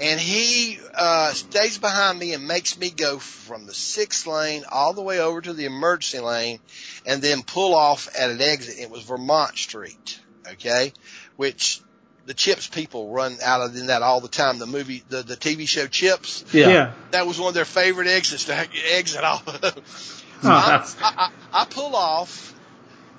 [0.00, 4.94] and he uh, stays behind me and makes me go from the sixth lane all
[4.94, 6.58] the way over to the emergency lane,
[7.06, 8.80] and then pull off at an exit.
[8.80, 10.92] It was Vermont Street, okay,
[11.36, 11.80] which
[12.26, 14.58] the Chips people run out of in that all the time.
[14.58, 16.68] The movie, the the TV show Chips, Yeah.
[16.68, 16.92] Yeah.
[17.12, 19.46] that was one of their favorite exits to exit off.
[19.48, 20.22] of.
[20.42, 22.52] Oh, I, I, I, I pull off,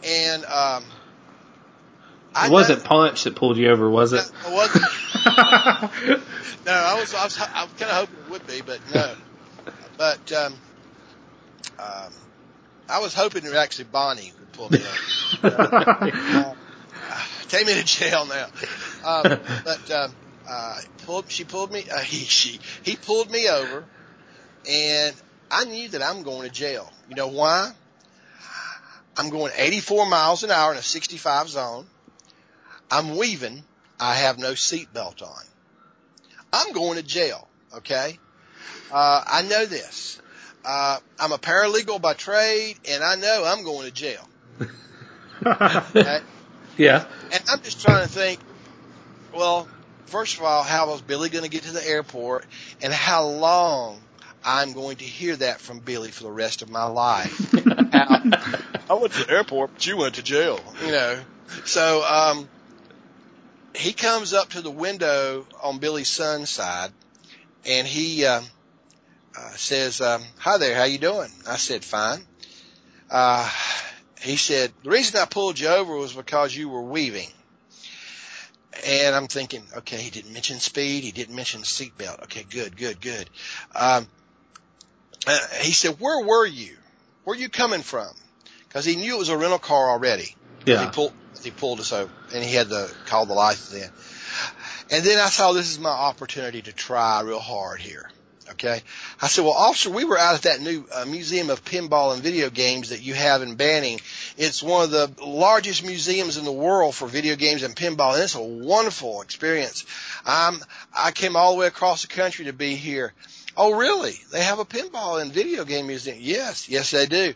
[0.04, 0.84] and um,
[2.36, 4.30] I It wasn't know- Ponch that pulled you over, was it?
[4.48, 4.86] it wasn't.
[6.66, 9.16] No, I was, I was, I was kind of hoping it would be, but no.
[9.98, 10.54] But, um,
[11.80, 12.12] um,
[12.90, 14.80] I was hoping it was actually Bonnie would pull me
[15.44, 16.56] over.
[17.50, 18.48] Take me to jail now.
[19.06, 20.16] Um, but, um,
[20.48, 23.86] uh, pulled, she pulled me, uh, he, she, he pulled me over
[24.70, 25.16] and
[25.50, 26.92] I knew that I'm going to jail.
[27.10, 27.72] You know why?
[29.16, 31.88] I'm going 84 miles an hour in a 65 zone.
[32.92, 33.64] I'm weaving.
[34.00, 35.44] I have no seatbelt on.
[36.54, 37.48] I'm going to jail.
[37.78, 38.20] Okay.
[38.92, 40.22] Uh, I know this.
[40.64, 44.28] Uh, I'm a paralegal by trade and I know I'm going to jail.
[45.46, 46.20] Okay.
[46.78, 47.06] Yeah.
[47.32, 48.40] And I'm just trying to think,
[49.34, 49.68] well,
[50.06, 52.46] first of all, how was Billy going to get to the airport
[52.82, 54.00] and how long
[54.44, 57.54] I'm going to hear that from Billy for the rest of my life.
[57.92, 58.22] How,
[58.90, 61.20] I went to the airport, but you went to jail, you know.
[61.66, 62.48] So, um,
[63.76, 66.92] he comes up to the window on Billy's son's side
[67.66, 68.42] and he, uh,
[69.38, 71.30] uh, says, um, hi there, how you doing?
[71.48, 72.26] I said, fine.
[73.12, 73.50] Uh,
[74.22, 77.30] he said, the reason I pulled you over was because you were weaving.
[78.86, 81.04] And I'm thinking, okay, he didn't mention speed.
[81.04, 82.24] He didn't mention seatbelt.
[82.24, 83.30] Okay, good, good, good.
[83.74, 84.08] Um,
[85.26, 86.76] uh, he said, where were you?
[87.24, 88.08] Where are you coming from?
[88.70, 90.36] Cause he knew it was a rental car already.
[90.66, 90.90] He Yeah.
[90.90, 93.90] pulled, he pulled us over and he had to call the license in.
[94.96, 98.10] And then I saw this is my opportunity to try real hard here.
[98.52, 98.82] Okay.
[99.22, 102.24] I said, well, officer, we were out at that new uh, museum of pinball and
[102.24, 104.00] video games that you have in Banning.
[104.38, 108.24] It's one of the largest museums in the world for video games and pinball, and
[108.24, 109.86] it's a wonderful experience.
[110.26, 110.62] Um,
[110.96, 113.14] I came all the way across the country to be here.
[113.58, 114.14] Oh, really?
[114.32, 116.18] They have a pinball and video game museum?
[116.22, 117.34] Yes, yes, they do.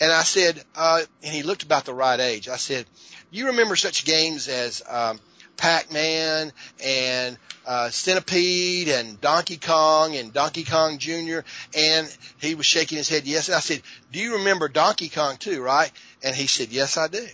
[0.00, 2.48] And I said, uh, and he looked about the right age.
[2.48, 2.86] I said,
[3.30, 5.18] you remember such games as um,
[5.56, 6.52] Pac-Man
[6.84, 11.40] and uh, Centipede and Donkey Kong and Donkey Kong Jr.
[11.76, 13.48] And he was shaking his head, yes.
[13.48, 15.92] And I said, do you remember Donkey Kong too, right?
[16.22, 17.26] And he said, yes, I do.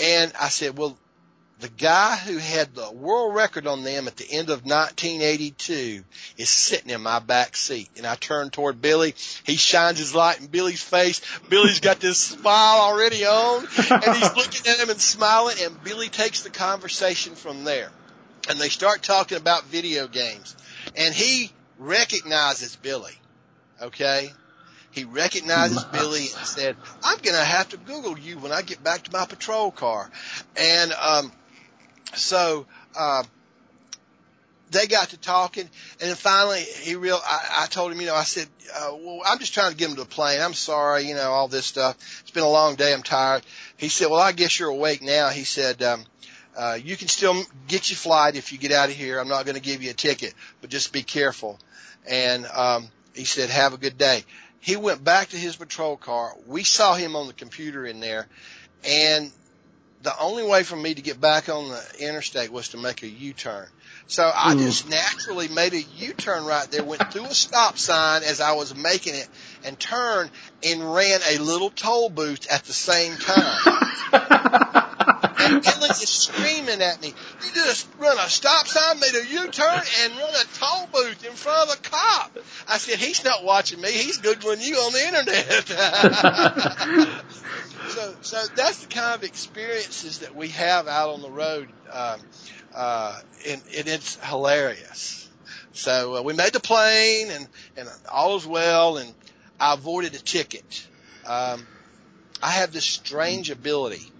[0.00, 0.96] And I said, well,
[1.60, 6.02] the guy who had the world record on them at the end of 1982
[6.38, 7.90] is sitting in my back seat.
[7.96, 9.14] And I turn toward Billy.
[9.44, 11.20] He shines his light in Billy's face.
[11.48, 16.08] Billy's got this smile already on and he's looking at him and smiling and Billy
[16.08, 17.90] takes the conversation from there.
[18.48, 20.56] And they start talking about video games
[20.96, 23.12] and he recognizes Billy.
[23.82, 24.30] Okay.
[24.92, 28.82] He recognizes Billy and said, I'm going to have to Google you when I get
[28.82, 30.10] back to my patrol car.
[30.56, 31.32] And, um,
[32.14, 32.66] so,
[32.98, 33.22] uh,
[34.70, 35.68] they got to talking,
[36.00, 37.20] and then finally he real.
[37.24, 39.88] I, I told him, you know, I said, uh, well, I'm just trying to get
[39.88, 40.40] him to the plane.
[40.40, 41.96] I'm sorry, you know, all this stuff.
[42.20, 42.92] It's been a long day.
[42.92, 43.42] I'm tired.
[43.76, 45.28] He said, well, I guess you're awake now.
[45.30, 46.04] He said, um,
[46.56, 49.18] uh, you can still get your flight if you get out of here.
[49.18, 51.58] I'm not going to give you a ticket, but just be careful.
[52.08, 54.24] And um, he said, have a good day.
[54.60, 56.34] He went back to his patrol car.
[56.46, 58.28] We saw him on the computer in there,
[58.84, 59.32] and
[60.02, 63.08] the only way for me to get back on the interstate was to make a
[63.08, 63.66] U-turn.
[64.06, 64.62] So I Mm.
[64.62, 68.74] just naturally made a U-turn right there, went through a stop sign as I was
[68.74, 69.28] making it,
[69.64, 70.30] and turned
[70.62, 73.60] and ran a little toll booth at the same time.
[75.40, 77.08] And Billy is screaming at me,
[77.42, 81.32] you just run a stop sign, made a U-turn, and run a toll booth in
[81.32, 82.38] front of a cop.
[82.68, 85.70] I said, he's not watching me, he's Googling you on the internet.
[88.00, 92.20] so so that's the kind of experiences that we have out on the road, um,
[92.74, 95.28] uh, and, and it's hilarious.
[95.72, 99.12] So uh, we made the plane, and and all is well, and
[99.58, 100.86] I avoided a ticket.
[101.26, 101.66] Um,
[102.42, 104.10] I have this strange ability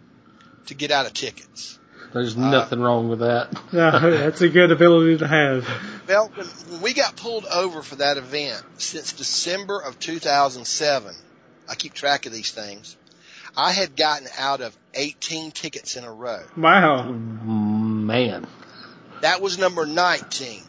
[0.66, 1.78] to get out of tickets.
[2.12, 3.48] There's nothing wrong with that.
[3.72, 5.68] Yeah, that's a good ability to have.
[6.08, 11.14] Well, when, when we got pulled over for that event since December of 2007,
[11.68, 12.96] I keep track of these things.
[13.56, 16.42] I had gotten out of 18 tickets in a row.
[16.56, 17.10] Wow.
[17.10, 18.46] Man.
[19.22, 20.62] That was number 19.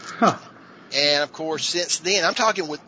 [0.00, 0.36] Huh.
[0.94, 2.80] And of course, since then, I'm talking with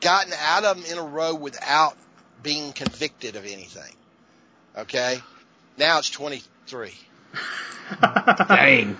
[0.00, 1.96] gotten out of them in a row without
[2.42, 3.92] being convicted of anything.
[4.76, 5.18] Okay.
[5.76, 6.92] Now it's 23.
[8.00, 8.96] Dang.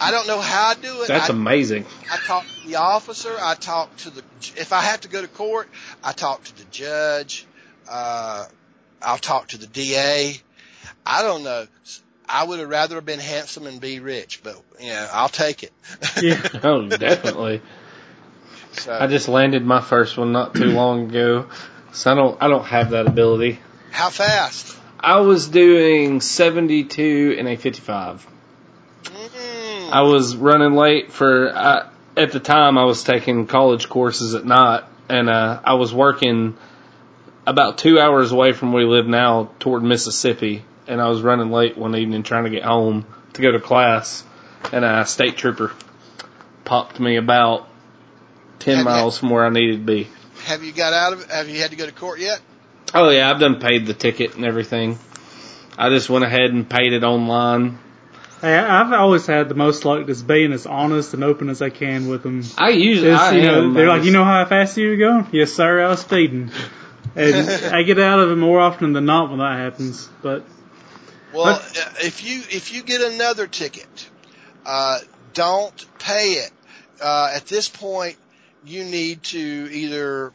[0.00, 1.08] I don't know how I do it.
[1.08, 1.84] That's I, amazing.
[2.10, 3.34] I talk to the officer.
[3.40, 4.22] I talk to the.
[4.56, 5.68] If I have to go to court,
[6.02, 7.46] I talk to the judge.
[7.88, 8.46] Uh,
[9.02, 10.40] I'll talk to the DA.
[11.04, 11.66] I don't know.
[12.28, 15.62] I would have rather have been handsome and be rich, but you know, I'll take
[15.62, 15.72] it.
[16.22, 16.48] Yeah.
[16.62, 17.60] Oh, definitely.
[18.72, 21.46] so, I just landed my first one not too long ago,
[21.92, 23.58] so I don't I don't have that ability.
[23.90, 24.76] how fast?
[24.98, 28.26] I was doing 72 in a 55.
[29.04, 34.34] Mm, I was running late for I, at the time I was taking college courses
[34.34, 36.56] at night, and uh, I was working
[37.46, 41.50] about two hours away from where we live now toward Mississippi, and I was running
[41.50, 44.24] late one evening trying to get home to go to class,
[44.72, 45.72] and a state trooper
[46.64, 47.68] popped me about
[48.58, 50.08] ten Have you- miles from where I needed to be.
[50.46, 51.30] have you got out of it?
[51.30, 52.40] Have you had to go to court yet?
[52.94, 54.98] Oh yeah, I've done paid the ticket and everything.
[55.78, 57.78] I just went ahead and paid it online.
[58.40, 61.70] Hey, I've always had the most luck just being as honest and open as I
[61.70, 62.42] can with them.
[62.58, 64.90] I usually I you know, am, they're I like, just- you know how fast you
[64.90, 65.26] were going?
[65.32, 66.50] Yes, sir, I was speeding.
[67.16, 70.08] And I get out of it more often than not when that happens.
[70.22, 70.44] But
[71.32, 71.78] Well, What?
[71.78, 74.08] uh, if you if you get another ticket,
[74.66, 74.98] uh,
[75.32, 76.50] don't pay it.
[77.00, 78.16] Uh, at this point,
[78.64, 80.32] you need to either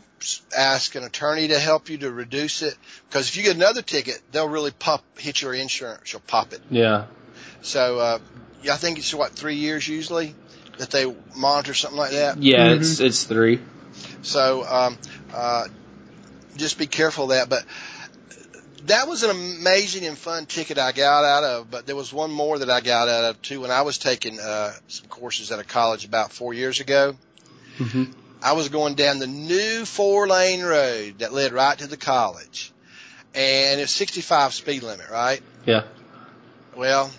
[0.55, 2.77] ask an attorney to help you to reduce it
[3.09, 6.13] because if you get another ticket, they'll really pop hit your insurance.
[6.13, 6.61] You'll pop it.
[6.69, 7.05] yeah.
[7.61, 8.19] So uh,
[8.71, 10.35] I think it's what three years usually
[10.77, 11.05] that they
[11.35, 12.37] monitor something like that.
[12.37, 12.77] Yeah, Mhm.
[12.77, 13.59] it's it's three.
[14.23, 14.97] So um,
[15.33, 15.65] uh,
[16.57, 17.49] just be careful of that.
[17.49, 17.65] But
[18.85, 21.71] that was an amazing and fun ticket I got out of.
[21.71, 24.39] But there was one more that I got out of too when I was taking
[24.39, 27.15] uh, some courses at a college about four years ago.
[27.77, 28.05] hmm
[28.43, 32.73] I was going down the new four lane road that led right to the college,
[33.35, 35.43] and it's 65 speed limit, right?
[35.63, 35.83] Yeah.
[36.75, 37.11] Well,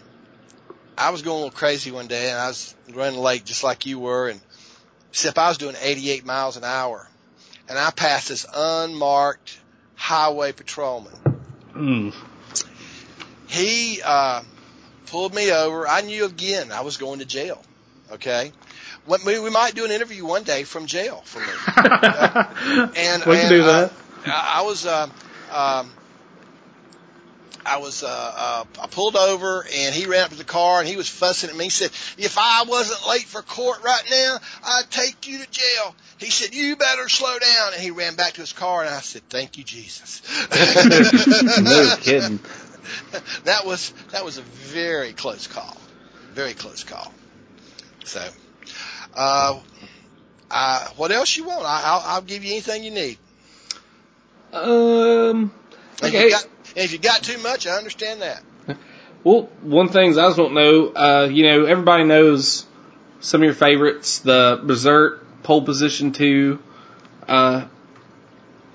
[0.99, 3.87] I was going a little crazy one day, and I was running late just like
[3.87, 4.41] you were, and
[5.11, 7.09] except I was doing 88 miles an hour,
[7.73, 9.59] and I passed this unmarked
[9.95, 11.15] highway patrolman.
[11.75, 12.15] Mm.
[13.49, 14.43] He uh,
[15.07, 15.89] pulled me over.
[15.89, 17.63] I knew again I was going to jail.
[18.13, 18.53] Okay,
[19.07, 21.47] we, we might do an interview one day from jail for me.
[22.95, 23.93] and we can and, do uh, that.
[24.27, 25.11] I I was um,
[25.51, 25.91] um,
[27.65, 30.89] I was uh, uh, I pulled over and he ran up to the car and
[30.89, 31.65] he was fussing at me.
[31.65, 35.95] He said, "If I wasn't late for court right now, I'd take you to jail."
[36.19, 39.01] He said, "You better slow down." And he ran back to his car and I
[39.01, 40.23] said, "Thank you, Jesus."
[41.63, 42.41] no kidding.
[43.45, 45.77] that was that was a very close call,
[46.35, 47.13] very close call.
[48.05, 48.29] So,
[49.15, 49.61] uh,
[50.51, 51.65] uh, what else you want?
[51.65, 53.19] I, I'll, I'll give you anything you need.
[54.53, 55.53] Um.
[56.03, 56.31] Okay.
[56.31, 56.47] got,
[56.77, 58.43] and if you got too much, I understand that.
[59.25, 62.67] Well, one thing I just don't know, uh, you know, everybody knows
[63.21, 66.59] some of your favorites, the Berserk, Pole Position Two,
[67.29, 67.67] uh,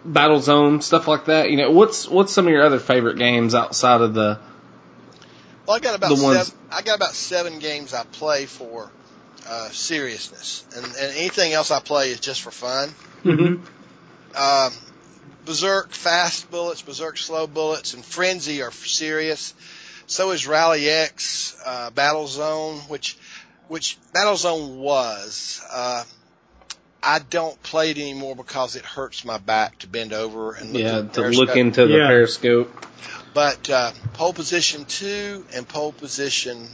[0.06, 1.52] Battle Zone, stuff like that.
[1.52, 4.40] You know, what's what's some of your other favorite games outside of the?
[5.68, 6.60] Well, I got about The ones- seven.
[6.72, 8.90] I got about seven games I play for
[9.50, 12.90] uh, seriousness, and, and anything else I play is just for fun.
[13.26, 13.60] Mhm.
[14.34, 14.74] Um,
[15.48, 19.54] Berserk fast bullets, Berserk slow bullets, and Frenzy are serious.
[20.06, 23.18] So is Rally X, uh, Battle Zone, which
[23.70, 25.62] which Battle Zone was.
[25.72, 26.04] Uh,
[27.02, 30.82] I don't play it anymore because it hurts my back to bend over and look
[30.84, 31.48] Yeah, the to periscope.
[31.48, 32.08] look into the Yeah.
[32.08, 32.86] Periscope.
[33.34, 36.68] But uh, pole position two and pole position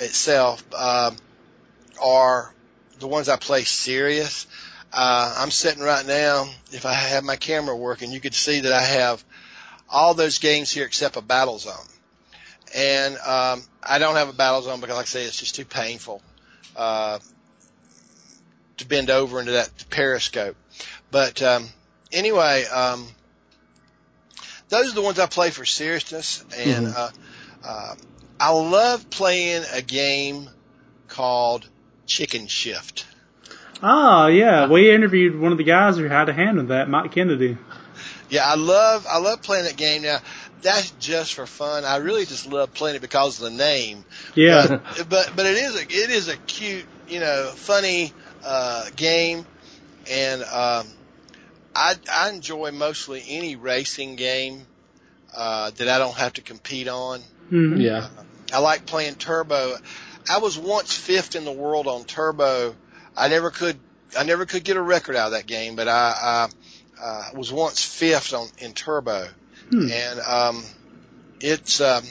[0.00, 1.16] itself um,
[2.00, 2.52] are
[3.00, 4.46] the ones I play serious.
[4.92, 6.46] Uh, I'm sitting right now.
[6.70, 9.24] If I have my camera working, you could see that I have
[9.88, 11.74] all those games here except a battle zone.
[12.74, 15.64] And um, I don't have a battle zone because, like I say, it's just too
[15.64, 16.22] painful
[16.76, 17.18] uh,
[18.78, 20.56] to bend over into that periscope.
[21.10, 21.68] But um,
[22.12, 23.08] anyway, um,
[24.68, 26.96] those are the ones I play for seriousness, and Mhm.
[26.96, 27.10] uh,
[27.62, 27.94] uh,
[28.40, 30.50] I love playing a game
[31.08, 31.68] called
[32.06, 33.06] Chicken Shift.
[33.82, 37.12] Oh yeah, we interviewed one of the guys who had a hand in that, Mike
[37.12, 37.58] Kennedy.
[38.30, 40.02] Yeah, I love I love playing that game.
[40.02, 40.18] Now
[40.62, 41.84] that's just for fun.
[41.84, 44.04] I really just love playing it because of the name.
[44.34, 48.12] Yeah, But but, but it is a it is a cute you know funny
[48.44, 49.46] uh, game,
[50.10, 50.86] and um,
[51.74, 54.66] I I enjoy mostly any racing game
[55.36, 57.20] uh, that I don't have to compete on.
[57.50, 57.82] Mhm.
[57.82, 58.08] Yeah.
[58.52, 59.76] I like playing Turbo.
[60.30, 62.74] I was once fifth in the world on Turbo.
[63.16, 63.78] I never could
[64.16, 66.48] I never could get a record out of that game, but I,
[67.00, 69.28] I uh, was once fifth on in Turbo,
[69.70, 69.88] Hmm.
[69.90, 70.64] and um,
[71.40, 72.04] it's um,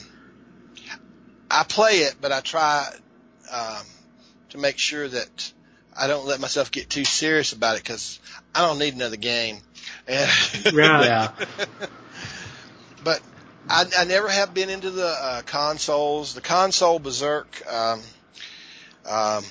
[1.50, 2.88] I play it, but I try
[3.52, 3.86] um,
[4.50, 5.54] to make sure that
[5.96, 8.20] I don't let myself get too serious about it because
[8.56, 9.60] I don't need another game.
[10.08, 10.30] And
[10.74, 11.06] Right.
[11.06, 11.32] Yeah.
[13.04, 13.22] but
[13.70, 16.34] I, I never have been into the uh, consoles.
[16.34, 17.62] The console Berserk.
[17.72, 18.02] Um,
[19.08, 19.44] um,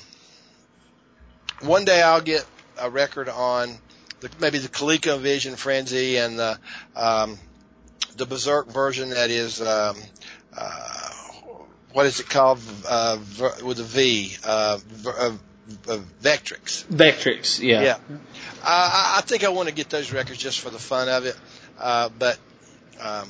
[1.63, 2.47] one day I'll get
[2.79, 3.77] a record on
[4.21, 6.59] the, maybe the ColecoVision Frenzy and the
[6.95, 7.39] um,
[8.17, 9.97] the Berserk version that is um,
[10.57, 11.11] uh,
[11.93, 13.19] what is it called uh,
[13.65, 15.37] with a V uh, ver- uh,
[15.89, 16.85] uh, Vectrex.
[16.87, 17.61] Vectrex.
[17.61, 17.83] Yeah.
[17.83, 17.99] Yeah.
[18.63, 21.37] I, I think I want to get those records just for the fun of it.
[21.79, 22.39] Uh, but,
[23.01, 23.29] um,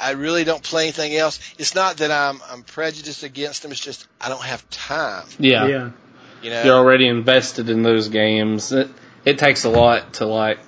[0.00, 1.40] I really don't play anything else.
[1.58, 3.72] It's not that I'm, I'm prejudiced against them.
[3.72, 5.26] It's just I don't have time.
[5.38, 5.66] Yeah.
[5.66, 5.90] yeah.
[6.42, 6.62] You know?
[6.64, 8.72] You're already invested in those games.
[8.72, 8.88] It,
[9.24, 10.58] it takes a lot to like,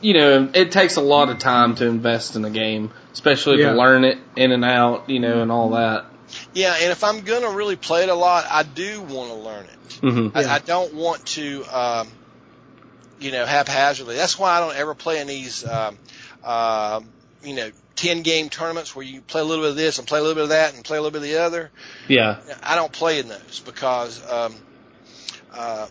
[0.00, 3.72] you know, it takes a lot of time to invest in a game, especially Yeah.
[3.72, 6.06] to learn it in and out, you know, and all that.
[6.54, 6.74] Yeah.
[6.74, 9.64] And if I'm going to really play it a lot, I do want to learn
[9.64, 9.92] it.
[10.00, 10.54] hmm I, Yeah.
[10.54, 12.08] I don't want to, um,
[13.18, 14.16] you know, haphazardly.
[14.16, 15.98] That's why I don't ever play in these, um,
[16.42, 17.00] uh,
[17.42, 20.18] you know, 10 game tournaments where you play a little bit of this and play
[20.18, 21.70] a little bit of that and play a little bit of the other.
[22.08, 22.40] Yeah.
[22.62, 24.54] I don't play in those because um,
[25.52, 25.86] uh,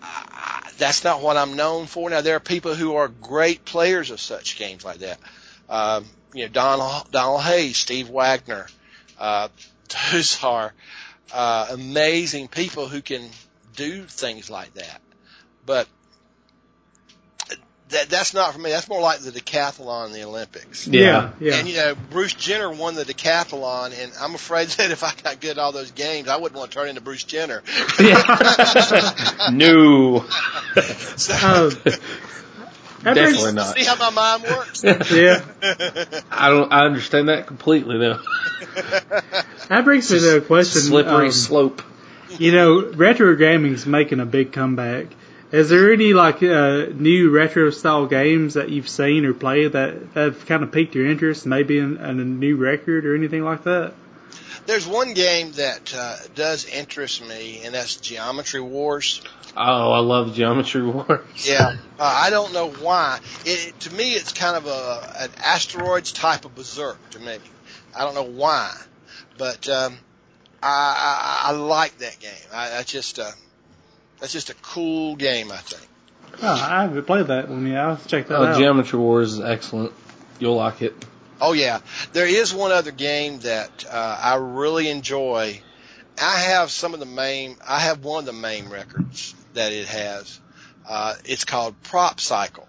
[0.00, 2.10] I, that's not what I'm known for.
[2.10, 5.18] Now there are people who are great players of such games like that.
[5.68, 8.66] Um, you know, Donald Donald Hayes, Steve Wagner.
[9.18, 9.48] Uh,
[10.12, 10.72] those are
[11.32, 13.28] uh, amazing people who can
[13.76, 15.00] do things like that.
[15.64, 15.88] But
[17.92, 18.70] that that's not for me.
[18.70, 20.86] That's more like the decathlon in the Olympics.
[20.86, 21.30] Yeah.
[21.40, 21.54] Yeah.
[21.54, 25.40] And you know, Bruce Jenner won the decathlon, and I'm afraid that if I got
[25.40, 27.62] good at all those games, I wouldn't want to turn into Bruce Jenner.
[29.52, 30.24] no.
[31.16, 32.00] so, Uh, that
[33.14, 33.76] Definitely brings- not.
[33.76, 34.84] see how my mind works.
[34.84, 35.44] Yeah.
[36.30, 36.72] I don't.
[36.72, 38.20] I understand that completely, though.
[39.68, 40.80] That brings me to a question.
[40.82, 41.82] Slippery um, slope.
[42.38, 45.06] You know, retro gaming's making a big comeback.
[45.52, 49.94] Is there any like uh, new retro style games that you've seen or played that
[50.14, 53.64] have kind of piqued your interest, maybe in, in a new record or anything like
[53.64, 53.92] that?
[54.64, 59.20] There's one game that uh, does interest me, and that's Geometry Wars.
[59.54, 61.46] Oh, I love Geometry Wars.
[61.46, 63.20] Yeah, uh, I don't know why.
[63.44, 67.36] It, it, to me, it's kind of a an asteroids type of berserk to me.
[67.94, 68.74] I don't know why,
[69.36, 69.98] but um,
[70.62, 72.48] I, I I like that game.
[72.54, 73.32] I, that's just uh,
[74.22, 75.50] that's just a cool game.
[75.52, 75.86] I think.
[76.42, 77.76] Oh, I haven't played that one yet.
[77.78, 78.56] I'll check that Oh, out.
[78.58, 79.92] Geometry Wars is excellent.
[80.38, 80.94] You'll like it.
[81.40, 81.80] Oh yeah,
[82.12, 85.60] there is one other game that uh, I really enjoy.
[86.20, 87.56] I have some of the main.
[87.66, 90.38] I have one of the main records that it has.
[90.88, 92.66] Uh, it's called Prop Cycle.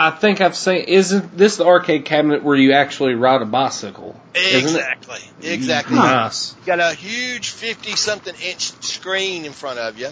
[0.00, 0.84] I think I've seen.
[0.84, 4.18] Isn't this the arcade cabinet where you actually ride a bicycle?
[4.34, 5.18] Exactly.
[5.42, 5.96] Exactly.
[5.96, 6.56] Nice.
[6.60, 10.08] You got a huge 50 something inch screen in front of you.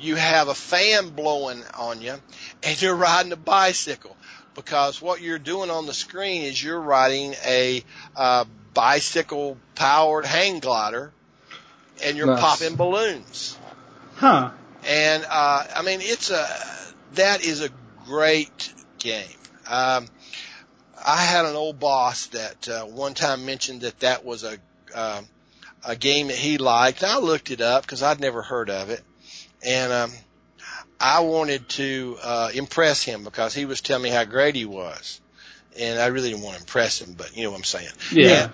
[0.00, 2.14] You have a fan blowing on you
[2.62, 4.16] and you're riding a bicycle
[4.54, 7.84] because what you're doing on the screen is you're riding a
[8.16, 11.12] uh, bicycle powered hang glider
[12.02, 12.40] and you're Nice.
[12.40, 13.58] popping balloons.
[14.16, 14.52] Huh.
[14.88, 16.48] And uh, I mean, it's a
[17.16, 17.68] that is a
[18.06, 18.72] great
[19.02, 19.26] game.
[19.68, 20.06] Um,
[21.04, 24.58] I had an old boss that uh, one time mentioned that that was a
[24.94, 25.26] um,
[25.84, 27.02] a game that he liked.
[27.02, 29.02] I looked it up because I'd never heard of it,
[29.64, 30.12] and um,
[31.00, 35.20] I wanted to uh, impress him because he was telling me how great he was,
[35.78, 37.88] and I really didn't want to impress him, but you know what I'm saying.
[38.12, 38.50] Yeah.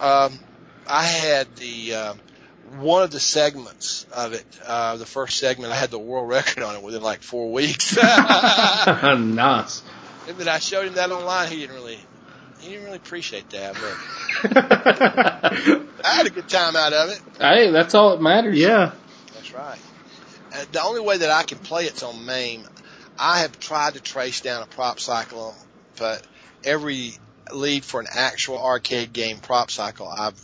[0.00, 0.38] Um,
[0.86, 2.14] I had the uh,
[2.76, 4.44] one of the segments of it.
[4.64, 7.96] Uh, the first segment, I had the world record on it within like four weeks.
[8.02, 9.82] and nice.
[10.26, 11.48] then I showed him that online.
[11.48, 11.98] He didn't really,
[12.60, 14.56] he didn't really appreciate that, but
[16.04, 17.20] I had a good time out of it.
[17.38, 18.58] hey, that's all that matters.
[18.58, 18.92] Yeah.
[19.34, 19.78] That's right.
[20.52, 22.64] Uh, the only way that I can play it's on MAME.
[23.18, 25.54] I have tried to trace down a prop cycle,
[25.98, 26.22] but
[26.64, 27.14] every
[27.52, 30.40] lead for an actual arcade game prop cycle, I've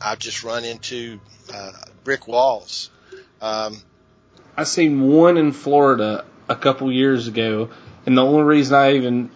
[0.00, 1.20] I've just run into
[1.52, 1.72] uh,
[2.02, 2.90] brick walls.
[3.40, 3.82] Um,
[4.56, 7.70] I seen one in Florida a couple years ago,
[8.06, 9.30] and the only reason I even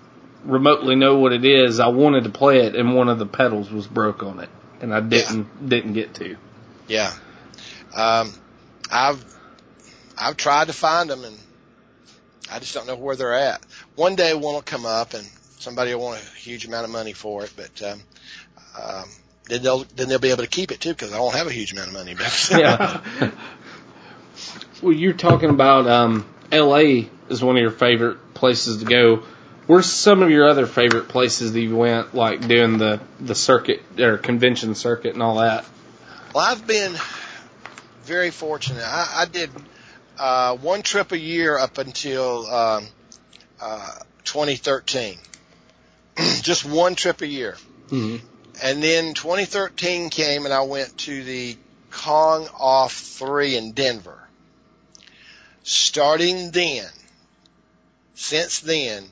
[0.44, 3.70] remotely know what it is, I wanted to play it, and one of the pedals
[3.70, 6.36] was broke on it, and I didn't didn't get to.
[6.86, 7.12] yeah,
[7.94, 8.32] um,
[8.90, 9.24] I've
[10.16, 11.38] I've tried to find them, and
[12.50, 13.64] I just don't know where they're at.
[13.96, 15.26] One day one will come up, and
[15.58, 18.02] somebody will want a huge amount of money for it, but um,
[18.80, 19.08] um,
[19.48, 21.52] then they'll then they'll be able to keep it too because I won't have a
[21.52, 22.14] huge amount of money.
[22.14, 23.30] But yeah.
[24.82, 27.08] well, you're talking about um, L.A.
[27.28, 29.22] is one of your favorite places to go.
[29.66, 33.82] Where's some of your other favorite places that you went, like doing the the circuit
[33.98, 35.64] or convention circuit and all that?
[36.34, 36.94] Well, I've been
[38.04, 38.84] very fortunate.
[38.84, 39.50] I, I did
[40.18, 42.86] uh, one trip a year up until um,
[43.60, 45.18] uh, 2013.
[46.42, 47.56] Just one trip a year.
[47.88, 48.26] Mm-hmm.
[48.62, 51.56] And then 2013 came and I went to the
[51.90, 54.18] Kong Off 3 in Denver.
[55.62, 56.84] Starting then,
[58.14, 59.04] since then,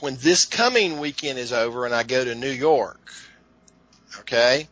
[0.00, 2.98] when this coming weekend is over and I go to New York,
[4.20, 4.68] okay,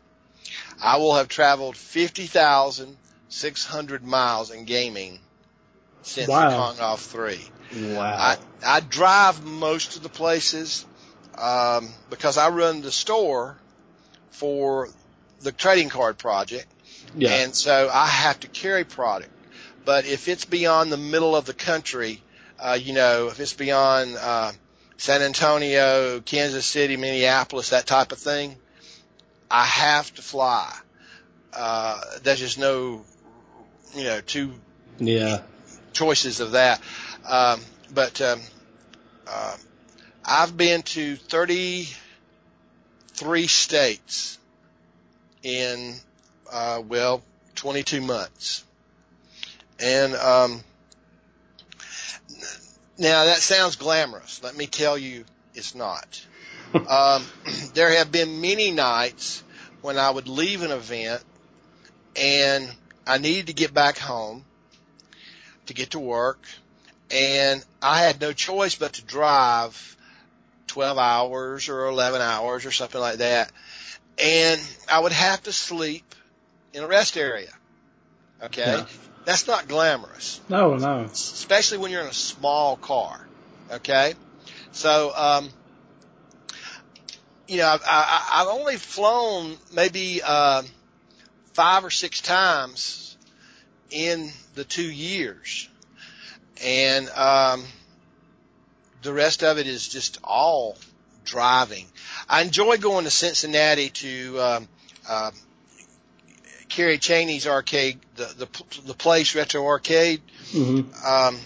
[0.82, 5.19] I will have traveled 50,600 miles in gaming
[6.03, 6.51] since Wow.
[6.51, 7.40] the Kong Off 3.
[7.95, 8.03] Wow.
[8.03, 10.86] I, I drive most of the places
[11.39, 13.56] um, because I run the store
[14.31, 14.89] for
[15.40, 16.66] the trading card project,
[17.16, 17.31] yeah.
[17.31, 19.31] and so I have to carry product.
[19.85, 22.23] But if it's beyond the middle of the country,
[22.59, 24.52] uh, you know, if it's beyond uh,
[24.97, 28.56] San Antonio, Kansas City, Minneapolis, that type of thing,
[29.51, 30.74] I have to fly.
[31.52, 33.05] Uh, there's just no,
[33.94, 34.52] you know, two
[34.98, 35.40] yeah.
[35.93, 36.82] choices of that.
[37.24, 37.60] Um,
[37.94, 38.40] but um,
[39.27, 39.56] uh,
[40.30, 44.38] I've been to 33 states
[45.42, 45.94] in
[46.52, 47.22] uh, well
[47.55, 48.62] 22 months,
[49.80, 50.60] and um,
[52.98, 54.42] now that sounds glamorous.
[54.42, 55.24] Let me tell you,
[55.55, 56.22] it's not.
[56.74, 57.24] um,
[57.72, 59.42] there have been many nights
[59.80, 61.22] when I would leave an event
[62.16, 62.70] and
[63.06, 64.44] I needed to get back home
[65.64, 66.40] to get to work
[67.10, 69.94] and I had no choice but to drive
[70.69, 73.51] 12 hours or 11 hours or something like that.
[74.19, 76.15] And I would have to sleep
[76.73, 77.51] in a rest area.
[78.43, 78.77] Okay.
[78.78, 78.86] Yeah.
[79.24, 81.05] That's not glamorous, No, no.
[81.12, 83.20] especially when you're in a small car.
[83.70, 84.15] Okay.
[84.73, 85.51] So, um,
[87.47, 90.65] you know, I've, I, I've only flown maybe, um,
[91.53, 93.16] five or six times
[93.90, 95.69] in the two years
[96.62, 97.65] and um,
[99.02, 100.76] the rest of it is just all
[101.24, 101.86] driving.
[102.28, 104.68] I enjoy going to Cincinnati to um,
[105.08, 105.30] uh,
[106.68, 110.20] Kerry Cheney's arcade, the, the the place Retro Arcade.
[110.50, 111.06] Mm-hmm.
[111.06, 111.38] Um,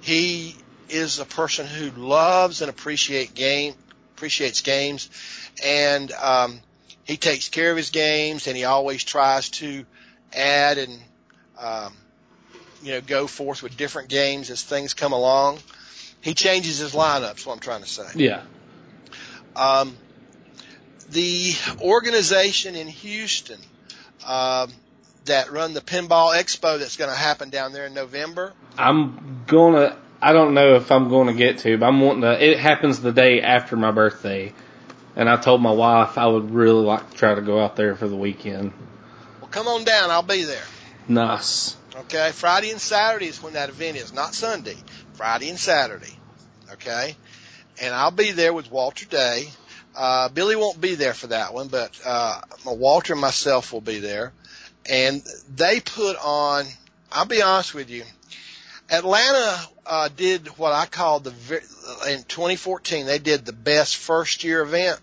[0.00, 0.56] he
[0.88, 3.74] is a person who loves and appreciate game
[4.16, 5.08] appreciates games,
[5.64, 6.60] and um,
[7.04, 9.84] he takes care of his games, and he always tries to
[10.32, 11.00] add and
[11.58, 11.92] um,
[12.82, 15.58] you know, go forth with different games as things come along.
[16.20, 18.04] He changes his lineups, what I'm trying to say.
[18.14, 18.42] Yeah.
[19.56, 19.96] Um,
[21.10, 23.58] the organization in Houston
[24.26, 24.70] um,
[25.24, 28.52] that run the Pinball Expo that's going to happen down there in November.
[28.76, 29.96] I'm gonna.
[30.22, 32.44] I don't know if I'm going to get to, but I'm wanting to.
[32.44, 34.52] It happens the day after my birthday,
[35.16, 37.96] and I told my wife I would really like to try to go out there
[37.96, 38.72] for the weekend.
[39.40, 40.10] Well, come on down.
[40.10, 40.62] I'll be there.
[41.08, 41.76] Nice.
[41.96, 44.76] Okay, Friday and Saturday is when that event is, not Sunday.
[45.20, 46.16] Friday and Saturday.
[46.72, 47.14] Okay,
[47.78, 49.50] and I'll be there with Walter Day.
[49.94, 53.98] Uh, Billy won't be there for that one, but uh, Walter and myself will be
[53.98, 54.32] there.
[54.88, 55.22] And
[55.54, 56.64] they put on.
[57.12, 58.04] I'll be honest with you.
[58.90, 61.32] Atlanta uh, did what I call the
[62.08, 63.04] in 2014.
[63.04, 64.98] They did the best first year event,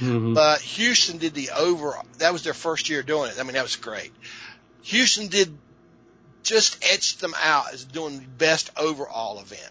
[0.00, 0.32] Mm-hmm.
[0.32, 3.38] but Houston did the overall, That was their first year doing it.
[3.38, 4.10] I mean, that was great.
[4.84, 5.54] Houston did
[6.44, 9.70] just etched them out as doing the best overall event.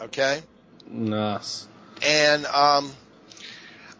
[0.00, 0.42] Okay,
[0.86, 1.66] Nice.
[2.02, 2.92] and um,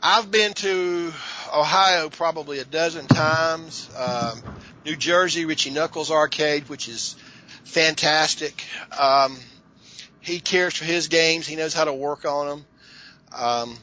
[0.03, 1.13] I've been to
[1.53, 3.91] Ohio probably a dozen times.
[3.97, 4.41] Um,
[4.85, 7.17] New Jersey, Richie Knucklez Arcade, which is
[7.65, 8.65] fantastic.
[8.99, 9.37] Um,
[10.21, 11.47] he cares for his games.
[11.47, 12.67] He knows how to work on them.
[13.37, 13.77] Um,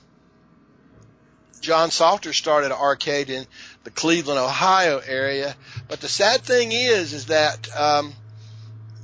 [1.60, 3.46] John Salter started an arcade in
[3.86, 5.56] the Cleveland, Ohio area.
[5.88, 8.14] But the sad thing is, is that um,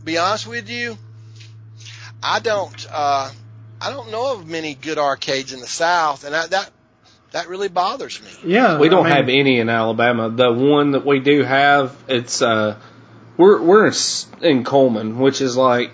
[0.04, 0.98] be honest with you,
[2.22, 2.86] I don't.
[2.92, 3.32] Uh,
[3.84, 6.70] I don't know of many good arcades in the South, and that that,
[7.32, 8.52] that really bothers me.
[8.54, 10.30] Yeah, We don't I mean, have any in Alabama.
[10.30, 12.78] The one that we do have, it's uh,
[13.38, 13.94] we're we're in
[14.42, 15.92] in Cullman, which is like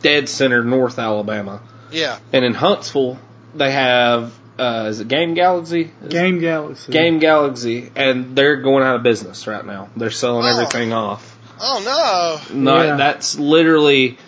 [0.00, 1.60] dead center North Alabama,
[1.92, 3.18] Yeah, and in Huntsville
[3.54, 4.32] they have
[4.62, 5.90] uh, is it Game Galaxy?
[6.02, 6.92] Is Game Galaxy.
[6.92, 9.88] Game Galaxy, and they're going out of business right now.
[9.96, 10.48] They're selling Oh.
[10.48, 11.36] everything off.
[11.60, 12.56] Oh no.
[12.58, 12.96] No, Yeah.
[12.96, 14.18] that's literally,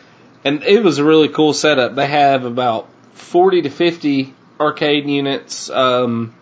[0.45, 1.95] and it was a really cool setup.
[1.95, 6.35] They have about forty to fifty arcade units, um,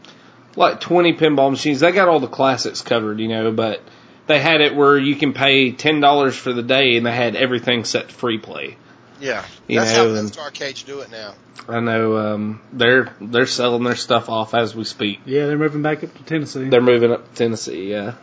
[0.56, 1.80] like twenty pinball machines.
[1.80, 3.80] They got all the classics covered, you know, but
[4.26, 7.36] they had it where you can pay ten dollars for the day, and they had
[7.36, 8.76] everything set to free play.
[9.22, 11.34] Yeah, You that's know, how and- most arcades do it now.
[11.68, 15.20] I know um, they're they're selling their stuff off as we speak.
[15.24, 16.68] Yeah, they're moving back up to Tennessee.
[16.68, 17.88] They're moving up to Tennessee.
[17.92, 18.14] Yeah,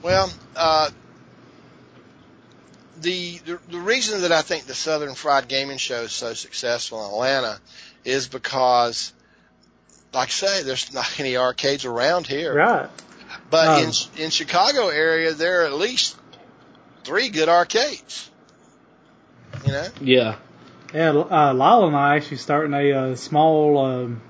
[0.00, 0.90] Well, uh,
[3.00, 7.00] the, the the reason that I think the Southern Fried Gaming Show is so successful
[7.04, 7.58] in Atlanta
[8.04, 9.12] is because,
[10.12, 12.54] like I say, there's not any arcades around here.
[12.54, 12.88] right.
[13.50, 16.16] But Um, in in Chicago area, there are at least
[17.02, 18.30] three good arcades.
[19.64, 19.88] You know?
[20.00, 20.36] yeah.
[20.94, 23.78] Yeah, uh, Lyle and I actually starting a uh, small.
[23.78, 24.20] Um,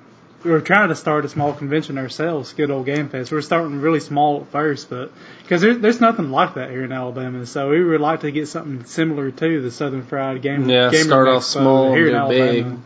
[0.44, 3.30] we were trying to start a small convention ourselves, Good Old Game Fest.
[3.30, 6.84] We are starting really small at first, but because there's there's nothing like that here
[6.84, 10.68] in Alabama, so we would like to get something similar to the Southern Fried Game.
[10.68, 12.70] Yeah, Gamer start off Expo small here and in go Alabama.
[12.70, 12.80] big.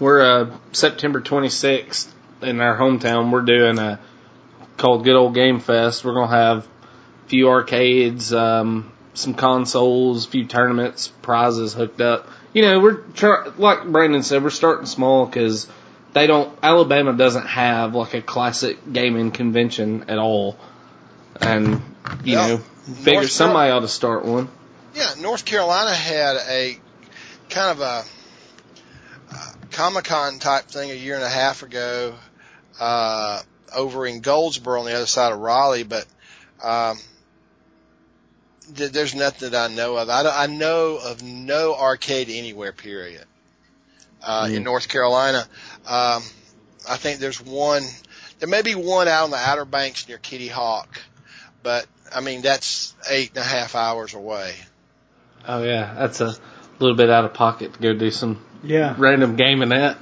[0.00, 2.08] We're uh, September 26th
[2.42, 3.32] in our hometown.
[3.32, 4.00] We're doing a
[4.76, 6.04] called Good Old Game Fest.
[6.04, 12.28] We're gonna have a few arcades, um, some consoles, a few tournaments, prizes hooked up.
[12.52, 15.66] You know, we're try- like Brandon said, we're starting small because
[16.12, 16.56] they don't.
[16.62, 20.56] Alabama doesn't have like a classic gaming convention at all,
[21.40, 21.82] and
[22.24, 24.48] you know, figure North somebody ought to start one.
[24.94, 26.78] Yeah, North Carolina had a
[27.50, 28.04] kind of a,
[29.34, 32.14] uh Comic Con type thing a year and a half ago
[32.80, 33.42] uh,
[33.74, 36.06] over in Goldsboro on the other side of Raleigh, but
[36.62, 36.98] um,
[38.76, 40.08] th- there's nothing that I know of.
[40.08, 42.72] I, don't- I know of no arcade anywhere.
[42.72, 43.24] Period.
[44.22, 44.64] Uh, In Mm.
[44.64, 45.46] North Carolina,
[45.86, 46.22] um,
[46.88, 47.82] I think there's one.
[48.40, 51.00] There may be one out on the Outer Banks near Kitty Hawk,
[51.62, 54.54] but I mean that's eight and a half hours away.
[55.46, 56.34] Oh yeah, that's a
[56.80, 59.96] little bit out of pocket to go do some Yeah, random gaming at.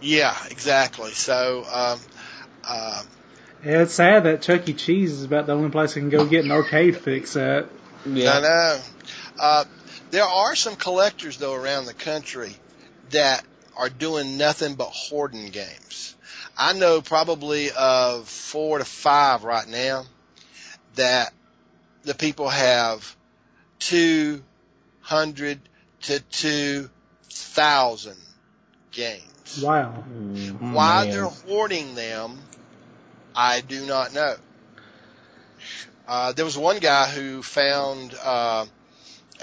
[0.00, 1.10] Yeah, exactly.
[1.10, 1.98] So, um,
[2.64, 3.02] uh,
[3.64, 3.82] yeah.
[3.82, 4.72] It's sad that Chuck E.
[4.72, 7.68] Cheese is about the only place I can go get an arcade fix at.
[8.06, 8.32] Yeah.
[8.32, 8.80] I know.
[9.38, 9.64] Uh,
[10.10, 12.54] there are some collectors though around the country
[13.10, 13.44] that
[13.76, 16.14] are doing nothing but hoarding games.
[16.56, 20.04] I know probably of four to five right now
[20.96, 21.32] that
[22.02, 23.16] the people have
[23.78, 24.42] two
[25.00, 25.60] hundred
[26.02, 26.90] to two
[27.30, 28.16] thousand
[28.90, 29.62] games.
[29.62, 29.90] Wow.
[29.92, 31.10] Why Man.
[31.10, 32.38] they're hoarding them,
[33.34, 34.34] I do not know.
[36.06, 38.64] Uh, there was one guy who found uh,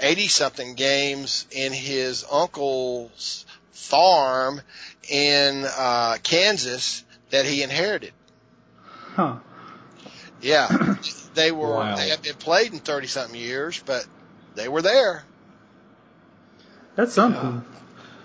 [0.00, 4.60] 80 something games in his uncle's farm
[5.08, 8.12] in uh, Kansas that he inherited.
[9.14, 9.36] Huh.
[10.42, 10.68] Yeah,
[11.34, 11.96] they were Wow.
[11.96, 14.04] they had been played in 30 something years, but
[14.56, 15.24] they were there.
[16.96, 17.64] That's something.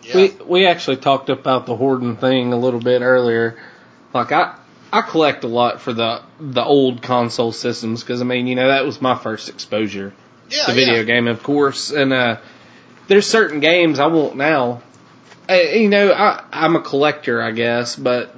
[0.03, 0.15] Yeah.
[0.15, 3.59] We we actually talked about the hoarding thing a little bit earlier.
[4.13, 4.55] Like I
[4.91, 8.67] I collect a lot for the the old console systems because I mean you know
[8.67, 10.13] that was my first exposure
[10.49, 11.03] yeah, to video yeah.
[11.03, 12.37] game of course and uh
[13.07, 14.81] there's certain games I want now.
[15.49, 18.35] Uh, you know I I'm a collector I guess but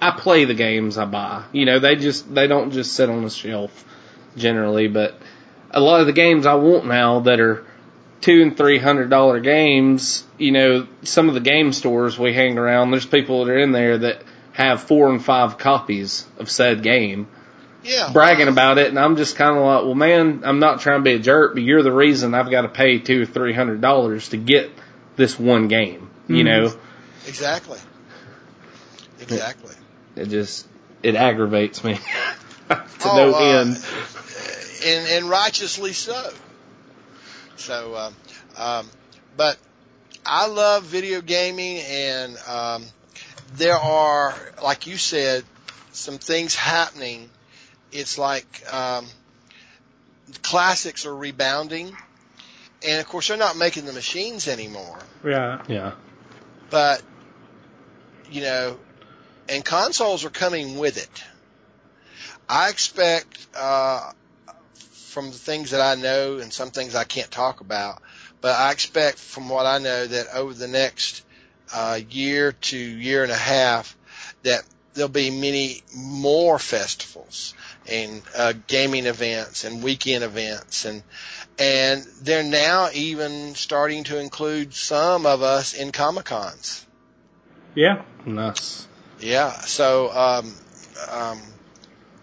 [0.00, 1.44] I play the games I buy.
[1.52, 3.84] You know they just they don't just sit on the shelf
[4.36, 5.14] generally but
[5.70, 7.64] a lot of the games I want now that are
[8.20, 12.58] two and three hundred dollar games, you know, some of the game stores we hang
[12.58, 14.22] around, there's people that are in there that
[14.52, 17.28] have four and five copies of said game,
[17.84, 18.10] yeah.
[18.12, 21.04] bragging about it, and I'm just kind of like, well, man, I'm not trying to
[21.04, 23.80] be a jerk, but you're the reason I've got to pay two or three hundred
[23.80, 24.70] dollars to get
[25.16, 26.10] this one game.
[26.28, 26.44] You Mhm.
[26.44, 26.80] know,
[27.26, 27.78] Exactly.
[29.20, 29.74] Exactly.
[30.16, 30.66] it just
[31.02, 31.94] it aggravates me
[32.68, 33.84] to Oh, no uh, end.
[34.84, 36.32] and and righteously so.
[37.56, 38.14] So, um,
[38.56, 38.90] um,
[39.36, 39.58] but
[40.24, 42.84] I love video gaming, and um,
[43.54, 45.44] there are, like you said,
[45.92, 47.28] some things happening.
[47.92, 49.06] It's like um,
[50.42, 51.96] classics are rebounding,
[52.86, 54.98] and of course they're not making the machines anymore.
[55.24, 55.62] Yeah.
[55.68, 55.92] Yeah,
[56.70, 57.02] But
[58.30, 58.78] you know,
[59.48, 61.24] and consoles are coming with it.
[62.48, 64.12] I expect uh,
[64.74, 68.00] from the things that I know and some things I can't talk about,
[68.40, 71.24] but I expect, from what I know, that over the next
[71.72, 73.96] uh, year to year and a half,
[74.42, 74.62] that
[74.94, 77.54] there'll be many more festivals
[77.88, 81.02] and uh, gaming events and weekend events and
[81.58, 86.84] and they're now even starting to include some of us in comic cons.
[87.74, 88.02] Yeah.
[88.26, 88.86] Nice.
[89.20, 90.54] Yeah, so um,
[91.10, 91.40] um,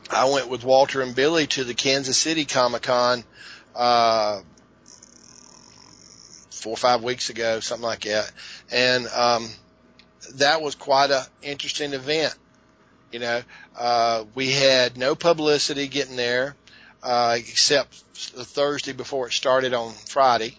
[0.09, 3.23] I went with Walter and Billy to the Kansas City Comic Con
[3.75, 4.41] uh,
[6.57, 8.31] four or five weeks ago, something like that,
[8.71, 9.49] and um,
[10.35, 12.35] that was quite a interesting event.
[13.11, 13.41] You know,
[13.77, 16.55] uh, we had no publicity getting there,
[17.01, 18.03] uh, except
[18.35, 20.57] the Thursday before it started on Friday.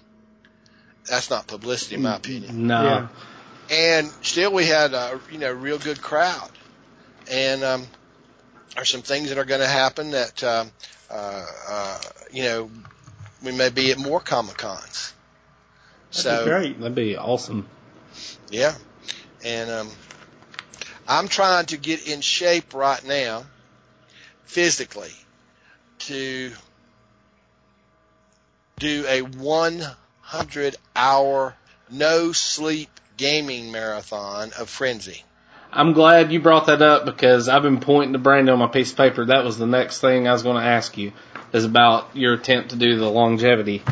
[1.04, 2.66] That's not publicity, in my opinion.
[2.66, 2.82] No.
[2.82, 3.08] Yeah.
[3.70, 6.50] And still, we had a you know real good crowd.
[7.30, 7.86] And um,
[8.74, 10.70] there's some things that are going to happen that um,
[11.10, 12.00] uh, uh,
[12.32, 12.70] you know
[13.42, 15.12] we may be at more comic cons.
[16.10, 16.80] So Great.
[16.80, 17.68] That'd be awesome.
[18.50, 18.74] yeah,
[19.44, 19.88] and um,
[21.06, 23.44] I'm trying to get in shape right now,
[24.44, 25.12] physically,
[26.00, 26.52] to
[28.78, 31.54] do a 100 hour
[31.90, 35.24] no sleep gaming marathon of Frenzy.
[35.72, 38.90] I'm glad you brought that up because I've been pointing to Brandon on my piece
[38.90, 39.26] of paper.
[39.26, 41.12] That was the next thing I was going to ask you
[41.52, 43.82] is about your attempt to do the longevity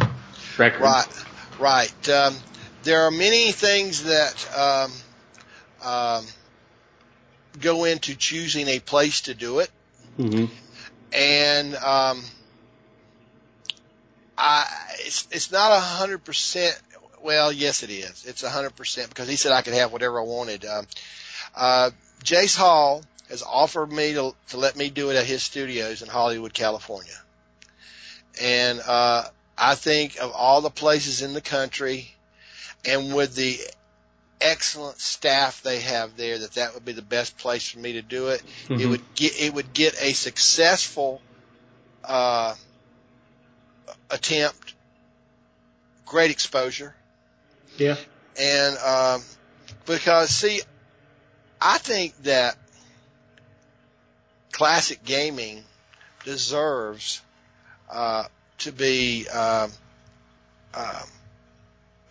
[0.56, 0.82] record.
[0.82, 1.24] Right,
[1.58, 2.08] right.
[2.08, 2.34] Um,
[2.82, 4.92] there are many things that um,
[5.84, 6.26] um,
[7.60, 9.70] go into choosing a place to do it,
[10.16, 10.46] hmm
[11.12, 12.22] and um,
[14.36, 14.66] I
[15.00, 16.80] it's it's not a hundred percent.
[17.22, 18.24] Well, yes, it is.
[18.26, 20.64] It's a hundred percent because he said I could have whatever I wanted.
[20.64, 20.86] Um,
[21.54, 21.90] uh,
[22.22, 26.08] Jace Hall has offered me to, to let me do it at his studios in
[26.08, 27.16] Hollywood, California,
[28.40, 29.24] and uh,
[29.58, 32.10] I think of all the places in the country,
[32.84, 33.58] and with the
[34.40, 38.02] excellent staff they have there, that that would be the best place for me to
[38.02, 38.42] do it.
[38.68, 38.90] It Mhm.
[38.90, 41.22] would get it would get a successful
[42.04, 42.54] uh,
[44.10, 44.74] attempt,
[46.04, 46.94] great exposure,
[47.78, 47.96] Yeah.
[48.38, 49.24] and um,
[49.86, 50.60] because see,
[51.60, 52.56] I think that
[54.52, 55.64] classic gaming
[56.24, 57.20] deserves
[57.90, 58.24] uh,
[58.58, 59.70] to be um,
[60.74, 61.08] um,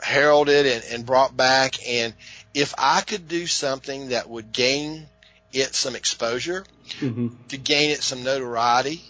[0.02, 1.88] heralded and, and brought back.
[1.88, 2.14] And
[2.54, 5.08] if I could do something that would gain
[5.52, 6.64] it some exposure,
[7.00, 9.04] hmm to gain it some notoriety,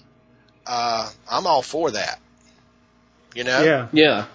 [0.65, 2.19] uh, I'm all for that.
[3.33, 3.63] You know?
[3.63, 3.87] Yeah.
[3.93, 4.25] Yeah.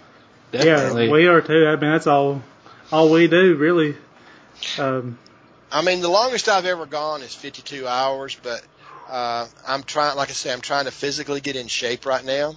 [0.51, 1.05] Definitely.
[1.05, 1.11] Yeah.
[1.11, 1.67] We are too.
[1.67, 2.41] I mean, that's all,
[2.91, 3.95] all we do really.
[4.77, 5.17] Um,
[5.71, 8.61] I mean, the longest I've ever gone is 52 hours, but
[9.09, 12.55] uh, I'm trying, like I say, I'm trying to physically get in shape right now,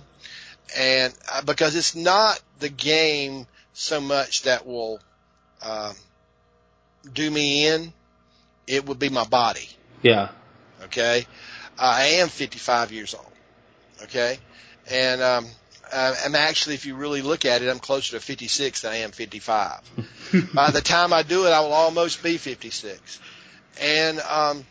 [0.77, 5.01] and uh, because it's not the game so much that will
[5.62, 5.95] um,
[7.12, 7.93] do me in,
[8.66, 9.69] it would be my body.
[10.03, 10.28] yeah.
[10.85, 11.27] Okay,
[11.78, 13.32] I am 55 years old.
[14.03, 14.39] Okay,
[14.91, 15.47] and um,
[15.93, 19.12] I'm actually, if you really look at it, I'm closer to 56 than I am
[19.12, 19.81] 55.
[20.55, 23.20] By the time I do it, I will almost be 56.
[23.81, 24.65] And um,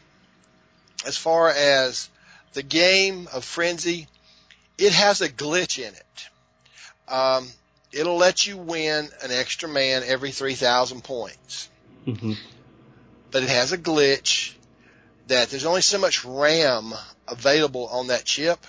[1.05, 2.09] as far as
[2.53, 4.07] the game of Frenzy,
[4.83, 6.27] it has a glitch in it.
[7.07, 7.47] Um,
[7.93, 11.69] it'll let you win an extra man every 3,000 points,
[12.05, 12.33] hmm
[13.31, 14.53] but it has a glitch
[15.27, 16.93] that there's only so much RAM
[17.27, 18.59] available on that chip.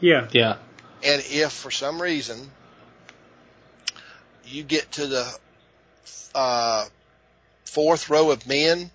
[0.00, 0.28] yeah.
[0.32, 0.56] Yeah.
[1.02, 2.50] And if for some reason
[4.46, 5.38] you get to the
[6.34, 6.86] uh,
[7.66, 8.90] fourth row of men,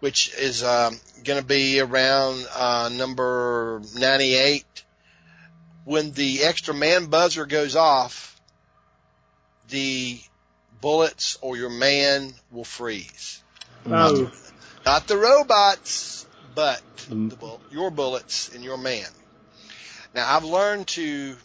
[0.00, 4.64] which is um, going to be around uh, number 98,
[5.86, 8.38] when the extra man buzzer goes off,
[9.68, 10.20] the
[10.80, 13.40] bullets or your man will freeze.
[13.88, 14.30] Oh,
[14.84, 17.30] Not the robots, but Mm.
[17.30, 19.08] the bull- your bullets and your man.
[20.12, 21.36] Now I've learned to.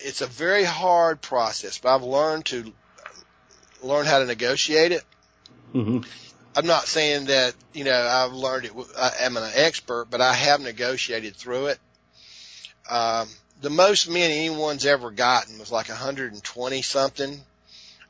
[0.00, 2.72] It's a very hard process, but I've learned to
[3.82, 5.04] learn how to negotiate it.
[5.72, 5.98] hmm
[6.56, 8.72] I'm not saying that you know I've learned it.
[8.96, 11.78] I am an expert, but I have negotiated through it.
[12.90, 13.28] Um,
[13.62, 17.40] the most men anyone's ever gotten was like 120 something,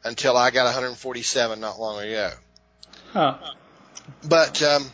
[0.05, 2.31] until I got 147 not long ago.
[3.13, 3.37] huh.
[4.29, 4.91] But um,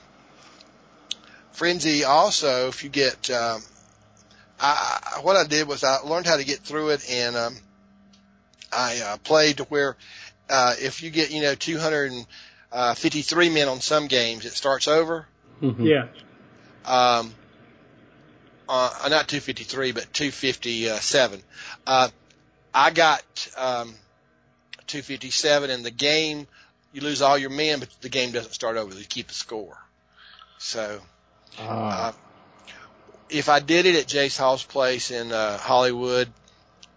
[1.52, 3.62] Frenzy also, if you get, um,
[4.60, 7.56] I, I what I did was I learned how to get through it, and um,
[8.72, 9.96] I uh, played to where
[10.50, 15.26] uh, if you get you know 253 men on some games, it starts over.
[15.60, 16.08] hmm Yeah.
[16.84, 17.34] Um,
[18.68, 21.42] uh, not 253, but 257.
[21.86, 22.08] Uh,
[22.74, 23.22] I got
[23.56, 23.94] um,
[24.86, 26.46] 257 and the game,
[26.92, 28.94] you lose all your men, but the game doesn't start over.
[28.94, 29.76] You keep the score.
[30.58, 31.00] So,
[31.58, 32.12] uh,
[33.28, 36.32] if I did it at Jace Hall's place in uh, Hollywood,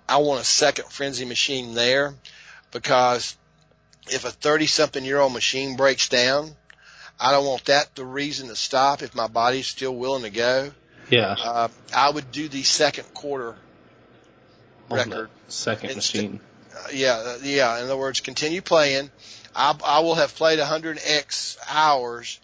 [0.07, 2.13] I want a second frenzy machine there
[2.71, 3.35] because
[4.09, 6.55] if a 30 something year old machine breaks down,
[7.19, 10.71] I don't want that the reason to stop if my body's still willing to go.
[11.09, 11.35] Yeah.
[11.41, 13.55] Uh, I would do the second quarter
[14.89, 15.29] record.
[15.47, 16.39] second Instead- machine.
[16.75, 17.77] Uh, yeah, uh, yeah.
[17.79, 19.09] In other words, continue playing.
[19.55, 22.39] I, I will have played 100x hours,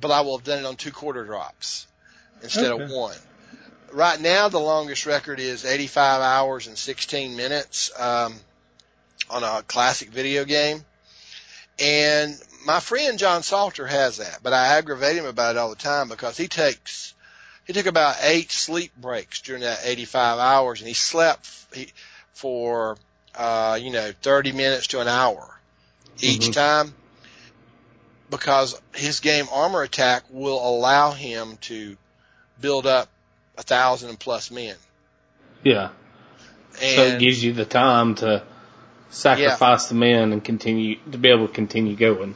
[0.00, 1.86] but I will have done it on two quarter drops
[2.42, 3.16] instead of one.
[3.92, 8.34] Right now, the longest record is 85 hours and 16 minutes um,
[9.30, 10.84] on a classic video game.
[11.78, 12.36] And
[12.66, 16.08] my friend John Salter has that, but I aggravate him about it all the time
[16.08, 17.13] because he takes
[17.66, 21.92] he took about eight sleep breaks during that 85 hours, and he slept he,
[22.32, 22.96] for
[23.34, 25.48] uh, you know 30 minutes to an hour
[26.20, 26.52] each Mhm.
[26.52, 26.94] time
[28.30, 31.96] because his game Armor Attack will allow him to
[32.60, 33.08] build up
[33.56, 34.76] a thousand plus men.
[35.62, 35.90] Yeah.
[36.78, 38.42] so it gives you the time to
[39.10, 42.34] sacrifice the men and continue to be able to continue going.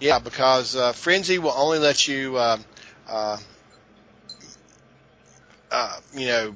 [0.00, 2.56] Yeah, because uh, Frenzy will only let you, uh,
[3.06, 3.36] uh,
[5.70, 6.54] uh, you know,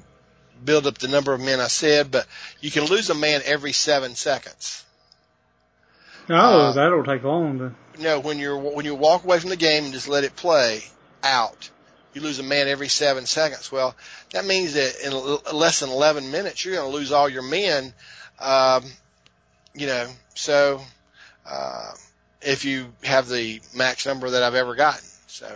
[0.64, 2.26] build up the number of men I said, but
[2.60, 4.84] you can lose a man every seven seconds.
[6.28, 7.74] Oh, Uh, that'll take long to.
[8.00, 10.82] No, when you're when you walk away from the game and just let it play
[11.22, 11.70] out,
[12.12, 13.70] you lose a man every seven seconds.
[13.70, 13.94] Well,
[14.32, 17.42] that means that in l- less than 11 minutes, you're going to lose all your
[17.42, 17.92] men.
[18.40, 18.84] Um,
[19.74, 20.80] you know, so
[21.46, 21.92] uh,
[22.42, 25.46] if you have the max number that I've ever gotten, so.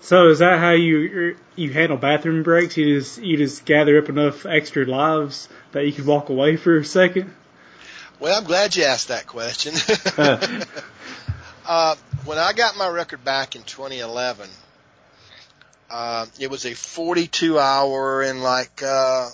[0.00, 2.76] So is that how you you handle bathroom breaks?
[2.76, 6.78] You just you just gather up enough extra lives that you can walk away for
[6.78, 7.32] a second.
[8.18, 9.74] Well, I'm glad you asked that question.
[11.66, 14.48] uh, when I got my record back in 2011,
[15.90, 19.28] uh, it was a 42 hour and like uh,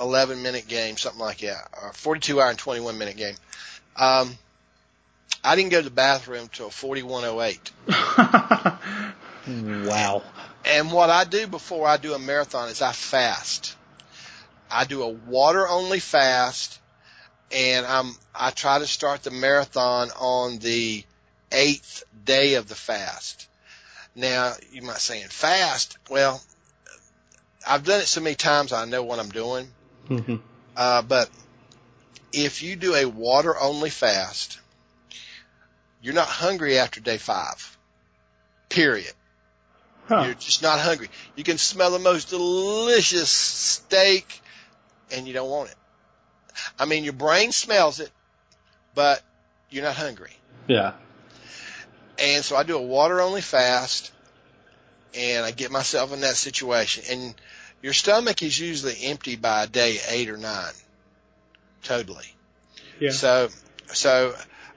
[0.00, 3.34] 11 minute game, something like that, or 42 hour and 21 minute game.
[3.96, 4.36] Um,
[5.44, 7.70] I didn't go to the bathroom till 4108.
[9.46, 10.22] Wow.
[10.64, 13.76] And what I do before I do a marathon is I fast.
[14.70, 16.78] I do a water only fast
[17.50, 21.04] and I'm, I try to start the marathon on the
[21.50, 23.48] eighth day of the fast.
[24.14, 26.42] Now, you might say in fast, well,
[27.66, 29.72] I've done it so many times I know what I'm doing.
[30.08, 30.40] Mhm.
[30.76, 31.30] Uh, but
[32.32, 34.58] if you do a water only fast,
[36.00, 37.76] you're not hungry after day five.
[38.68, 39.12] Period.
[40.06, 40.24] Huh.
[40.26, 41.08] You're just not hungry.
[41.36, 44.42] You can smell the most delicious steak
[45.10, 45.76] and you don't want it.
[46.78, 48.10] I mean, your brain smells it,
[48.94, 49.22] but
[49.70, 50.32] you're not hungry.
[50.66, 50.94] Yeah.
[52.18, 54.12] And so I do a water only fast
[55.14, 57.04] and I get myself in that situation.
[57.10, 57.34] And
[57.82, 60.72] your stomach is usually empty by day eight or nine.
[61.82, 62.26] Totally.
[63.00, 63.10] Yeah.
[63.10, 63.48] So,
[63.88, 64.34] so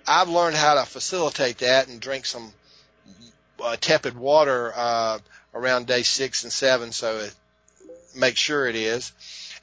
[0.07, 2.51] I've learned how to facilitate that and drink some
[3.65, 5.19] uh, tepid water uh,
[5.53, 7.35] around day six and seven, so it
[8.15, 9.11] make sure it is.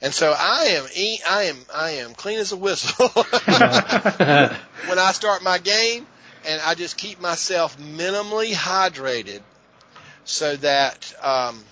[0.01, 0.85] And so I am,
[1.29, 6.05] I am, I am clean as a whistle when I start my game,
[6.45, 9.41] and I just keep myself minimally hydrated
[10.25, 11.63] so that, um,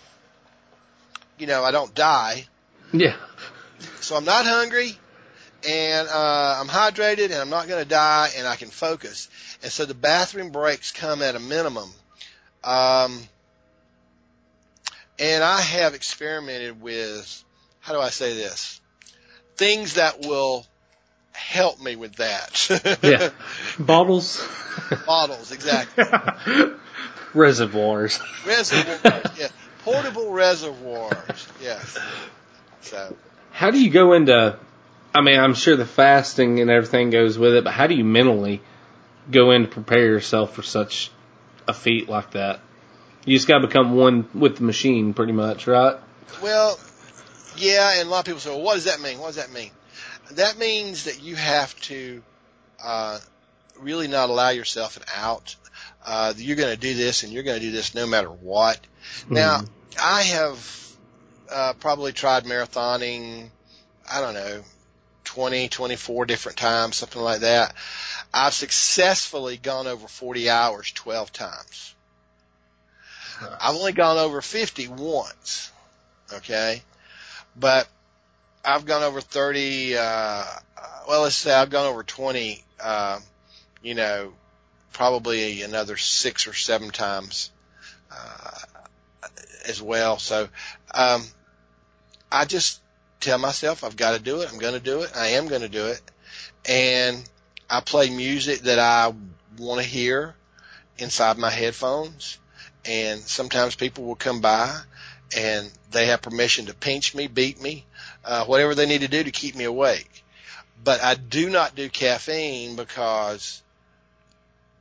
[1.38, 2.46] you know, I don't die.
[2.94, 3.16] yeah.
[4.00, 4.98] So I'm not hungry,
[5.68, 9.28] and uh, I'm hydrated, and I'm not going to die, and I can focus.
[9.62, 11.92] And so the bathroom breaks come at a minimum.
[12.64, 13.20] Um,
[15.20, 17.44] and I have experimented with,
[17.80, 18.82] how do I say this?
[19.56, 20.66] Things that will
[21.32, 23.00] help me with that.
[23.04, 23.30] Yeah.
[23.80, 24.48] Bottles.
[25.06, 26.04] Bottles, exactly.
[27.34, 28.20] Reservoirs.
[28.46, 29.00] Reservoirs,
[29.40, 29.48] yeah.
[29.84, 31.98] Portable reservoirs, yes.
[32.82, 33.16] So,
[33.52, 34.58] How do you go into?
[35.14, 38.04] I mean, I'm sure the fasting and everything goes with it, but how do you
[38.04, 38.62] mentally
[39.30, 41.12] go in to prepare yourself for such
[41.68, 42.60] a feat like that?
[43.26, 45.98] You just got to become one with the machine, pretty much, right?
[46.42, 46.80] Well,
[47.58, 49.20] yeah, and a lot of people say, well, what does that mean?
[49.20, 49.72] What does that mean?
[50.32, 52.24] That means that you have to
[52.84, 53.20] uh,
[53.80, 55.56] really not allow yourself an out.
[56.06, 58.80] Uh, you're going to do this and you're going to do this no matter what.
[59.30, 59.62] Now,
[60.02, 60.88] I have
[61.52, 63.50] uh, probably tried marathoning,
[64.12, 64.64] I don't know,
[65.32, 67.74] 20, 24 different times, something like that.
[68.34, 71.96] I've successfully gone over 40 hours 12 times.
[73.42, 75.72] I've only gone over 50 once.
[76.34, 76.84] Okay.
[77.56, 77.88] But
[78.66, 80.46] I've gone over 30, uh, uh,
[81.08, 83.20] well, let's say I've gone over 20, uh,
[83.82, 84.34] you know,
[84.92, 87.52] probably another six or seven times,
[88.12, 88.60] uh,
[89.66, 90.20] as well.
[90.20, 90.50] So,
[90.94, 91.24] um,
[92.30, 92.81] I just
[93.22, 94.52] tell myself I've got to do it.
[94.52, 95.12] I'm going to do it.
[95.16, 96.02] I am going to do it.
[96.68, 97.24] And
[97.70, 99.14] I play music that I
[99.58, 100.36] want to hear
[100.98, 102.38] inside my headphones.
[102.84, 104.76] And sometimes people will come by
[105.36, 107.86] and they have permission to pinch me, beat me,
[108.26, 110.24] uh, whatever they need to do to keep me awake.
[110.84, 113.62] But I do not do caffeine because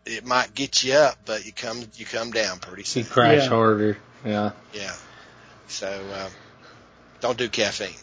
[0.07, 3.05] it might get you up, but you come you come down pretty soon.
[3.05, 3.49] You crash Yeah.
[3.49, 3.99] harder.
[4.25, 4.51] Yeah.
[4.73, 4.95] Yeah.
[5.69, 6.33] So um,
[7.21, 7.97] don't do caffeine.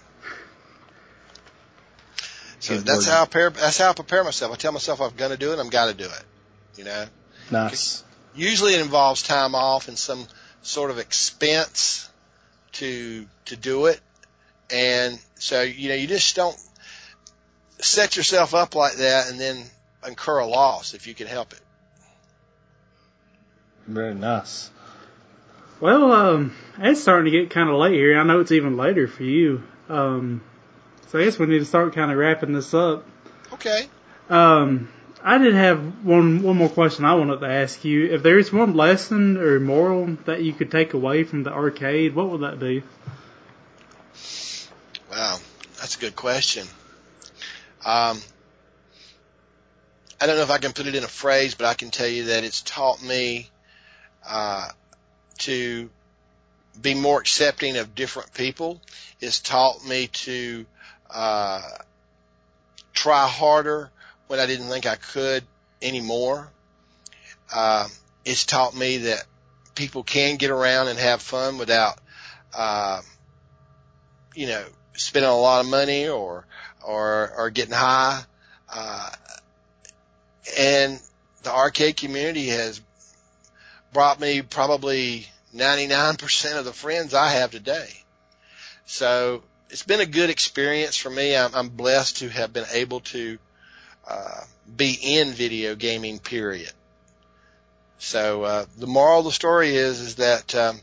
[2.59, 3.13] So Good that's word.
[3.13, 3.49] how I prepare.
[3.51, 4.51] That's how I prepare myself.
[4.51, 5.59] I tell myself I'm going to do it.
[5.59, 6.23] I'm got to do it.
[6.75, 7.05] You know.
[7.51, 8.03] Nice.
[8.35, 10.27] Usually it involves time off and some
[10.61, 12.09] sort of expense
[12.73, 13.99] to to do it,
[14.69, 16.57] and so you know you just don't
[17.79, 19.63] set yourself up like that and then
[20.05, 21.61] incur a loss if you can help it.
[23.87, 24.69] Very nice.
[25.79, 28.19] Well, um, it's starting to get kind of late here.
[28.19, 29.63] I know it's even later for you.
[29.89, 30.41] Um,
[31.07, 33.05] so I guess we need to start kind of wrapping this up.
[33.53, 33.87] Okay.
[34.29, 34.89] Um,
[35.23, 38.05] I did have one one more question I wanted to ask you.
[38.13, 42.13] If there is one lesson or moral that you could take away from the arcade,
[42.13, 42.83] what would that be?
[45.09, 45.37] Wow,
[45.79, 46.67] that's a good question.
[47.85, 48.19] Um,
[50.19, 52.07] I don't know if I can put it in a phrase, but I can tell
[52.07, 53.49] you that it's taught me
[54.27, 54.69] uh,
[55.39, 55.89] to
[56.81, 58.81] be more accepting of different people.
[59.19, 60.65] It's taught me to
[61.09, 61.61] uh,
[62.93, 63.91] try harder
[64.27, 65.43] when I didn't think I could
[65.81, 66.51] anymore.
[67.53, 67.87] Uh,
[68.25, 69.23] it's taught me that
[69.75, 71.99] people can get around and have fun without,
[72.53, 73.01] uh,
[74.35, 76.45] you know, spending a lot of money or
[76.85, 78.21] or or getting high.
[78.73, 79.11] Uh,
[80.57, 80.99] and
[81.43, 82.81] the arcade community has
[83.93, 87.89] brought me probably 99% of the friends I have today.
[88.85, 91.35] So it's been a good experience for me.
[91.35, 93.37] I'm, I'm blessed to have been able to
[94.07, 94.41] uh,
[94.75, 96.19] be in video gaming.
[96.19, 96.71] Period.
[97.99, 100.79] So uh, the moral of the story is is that um,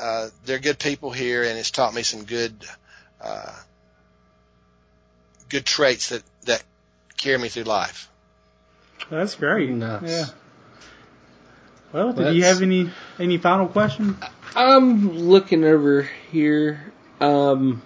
[0.00, 2.54] uh, they're good people here, and it's taught me some good
[3.20, 3.54] uh,
[5.48, 6.62] good traits that that
[7.16, 8.10] carry me through life.
[9.10, 9.70] That's great.
[9.70, 10.02] Nice.
[10.02, 10.24] Yeah.
[11.92, 14.16] Well, did you have any any final questions?
[14.54, 16.92] I'm looking over here.
[17.20, 17.82] Um,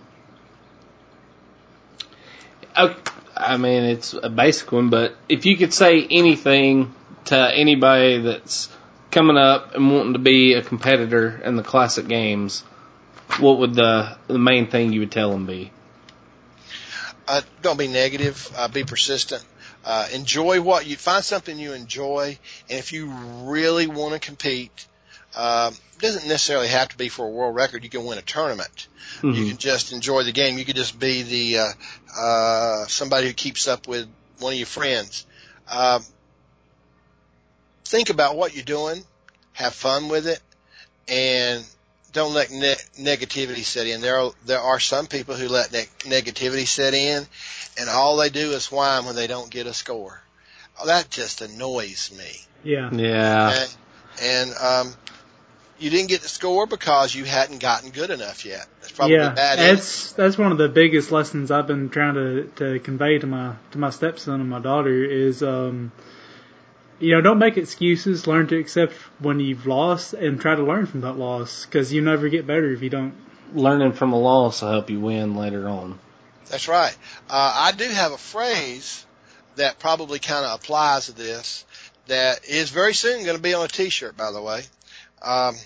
[2.74, 6.94] I, mean, it's a basic one, but if you could say anything
[7.26, 8.68] to anybody that's
[9.10, 12.60] coming up and wanting to be a competitor in the classic games,
[13.38, 15.70] what would the the main thing you would tell them be?
[17.28, 18.50] Uh, don't be negative.
[18.56, 19.44] Uh, be persistent.
[19.84, 22.38] Uh, enjoy what you find something you enjoy,
[22.68, 23.06] and if you
[23.44, 24.86] really want to compete,
[25.36, 27.84] um, it doesn't necessarily have to be for a world record.
[27.84, 28.88] You can win a tournament.
[29.22, 29.48] You Mhm.
[29.48, 30.58] can just enjoy the game.
[30.58, 31.72] You could just be the uh,
[32.18, 34.08] uh, somebody who keeps up with
[34.38, 35.26] one of your friends.
[35.68, 36.04] Um,
[37.84, 39.04] think about what you're doing,
[39.52, 40.40] have fun with it,
[41.08, 41.64] and
[42.12, 44.00] don't let ne- negativity set in.
[44.00, 47.26] There are there are some people who let ne- negativity set in,
[47.78, 50.20] and all they do is whine when they don't get a score.
[50.80, 52.40] Oh, that just annoys me.
[52.64, 52.90] Yeah.
[52.92, 53.60] Yeah.
[53.62, 53.76] And,
[54.22, 54.94] and um,
[55.80, 58.66] you didn't get the score because you hadn't gotten good enough yet.
[58.80, 59.58] That's probably yeah, bad.
[59.58, 63.54] that's that's one of the biggest lessons I've been trying to to convey to my
[63.72, 65.92] to my stepson and my daughter is um
[66.98, 70.86] you know don't make excuses learn to accept when you've lost and try to learn
[70.86, 73.14] from that loss because you never get better if you don't
[73.52, 75.98] Learning from a loss will help you win later on.
[76.50, 76.96] That's right.
[77.28, 79.04] Uh, I do have a phrase
[79.56, 81.64] that probably kind of applies to this
[82.06, 84.62] that is very soon going to be on a t-shirt, by the way.
[85.22, 85.56] Um,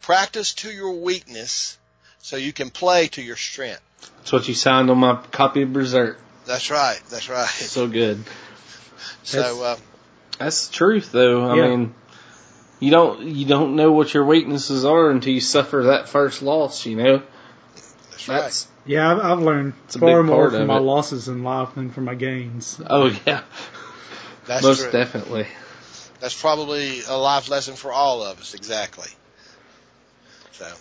[0.00, 1.78] practice to your weakness
[2.18, 3.80] so you can play to your strength.
[4.18, 6.16] That's what you signed on my copy of Berzerk.
[6.46, 7.00] That's right.
[7.10, 7.48] That's right.
[7.48, 8.24] So good.
[9.22, 9.76] So, uh,
[10.38, 11.48] That's the truth, though.
[11.48, 11.68] I Yeah.
[11.68, 11.94] mean,
[12.80, 16.84] you don't you don't know what your weaknesses are until you suffer that first loss.
[16.84, 17.22] You know,
[18.10, 18.66] that's right.
[18.84, 20.80] yeah I've, I've learned It's far more from my it.
[20.80, 23.42] losses in life than from my gains oh yeah,
[24.46, 24.90] That's most true.
[24.90, 25.46] definitely.
[26.24, 28.54] That's probably a life lesson for all of us.
[28.54, 29.10] Exactly.
[30.52, 30.72] So,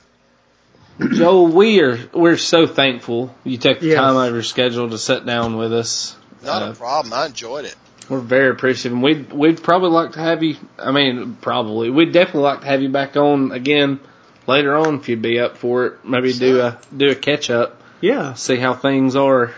[1.12, 3.98] Joel, we are we're so thankful you took the Yes.
[3.98, 6.16] time out of your schedule to sit down with us.
[6.42, 7.12] not Uh, a problem.
[7.14, 7.76] I enjoyed it.
[8.08, 8.94] We're very appreciative.
[8.94, 10.56] And we'd we'd probably like to have you.
[10.80, 14.00] I mean, probably we'd definitely like to have you back on again
[14.48, 16.06] later on if you'd be up for it.
[16.06, 19.54] Maybe do a do a catch up, yeah see how things are.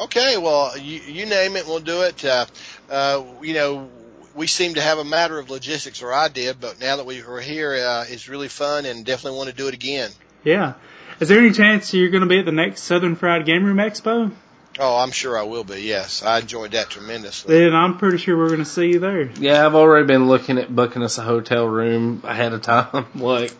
[0.00, 2.22] Okay, well, you, you name it, we'll do it.
[2.24, 2.44] Uh,
[2.90, 3.88] uh, you know,
[4.38, 7.20] we seem to have a matter of logistics, or I did, but now that we
[7.22, 10.10] are here, uh, it's really fun and definitely want to do it again.
[10.44, 10.74] Yeah.
[11.18, 13.78] Is there any chance you're going to be at the next Southern Fried Game Room
[13.78, 14.30] Expo?
[14.78, 15.80] Oh, I'm sure I will be.
[15.80, 17.58] Yes, I enjoyed that tremendously.
[17.58, 19.22] Then I'm pretty sure we're going to see you there.
[19.40, 23.52] Yeah, I've already been looking at booking us a hotel room ahead of time, like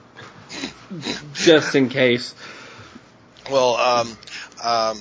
[1.34, 2.36] just in case.
[3.50, 4.16] Well, um,
[4.62, 5.00] um,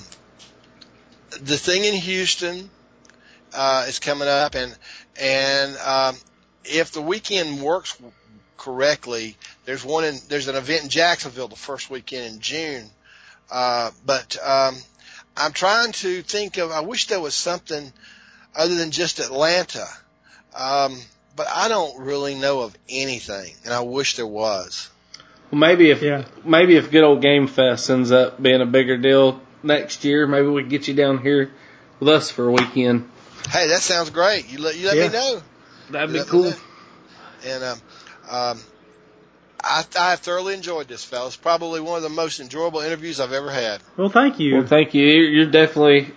[1.39, 2.71] the thing in Houston
[3.53, 4.75] uh, is coming up, and
[5.19, 6.15] and um,
[6.65, 7.98] if the weekend works
[8.57, 12.89] correctly, there's one in there's an event in Jacksonville the first weekend in June.
[13.52, 14.76] Uh, but um,
[15.35, 16.72] I'm trying to think of.
[16.72, 17.91] I wish there was something
[18.56, 19.85] other than just Atlanta.
[20.56, 20.99] Um,
[21.35, 24.89] but I don't really know of anything, and I wish there was.
[25.52, 26.26] Well, maybe if Yeah.
[26.44, 30.48] maybe if good old Game Fest ends up being a bigger deal next year, maybe
[30.48, 31.52] we can get you down here
[31.99, 33.10] with us for a weekend.
[33.49, 34.49] Hey, that sounds great.
[34.52, 35.07] You let you let Yeah.
[35.07, 35.41] me know.
[35.91, 36.53] That'd be cool.
[37.45, 37.82] And um,
[38.30, 38.60] um,
[39.64, 41.36] I, I have thoroughly enjoyed this, fellas.
[41.36, 43.82] Probably one of the most enjoyable interviews I've ever had.
[43.95, 44.56] Well, thank you.
[44.56, 45.06] Well, thank you.
[45.06, 46.11] You're you're definitely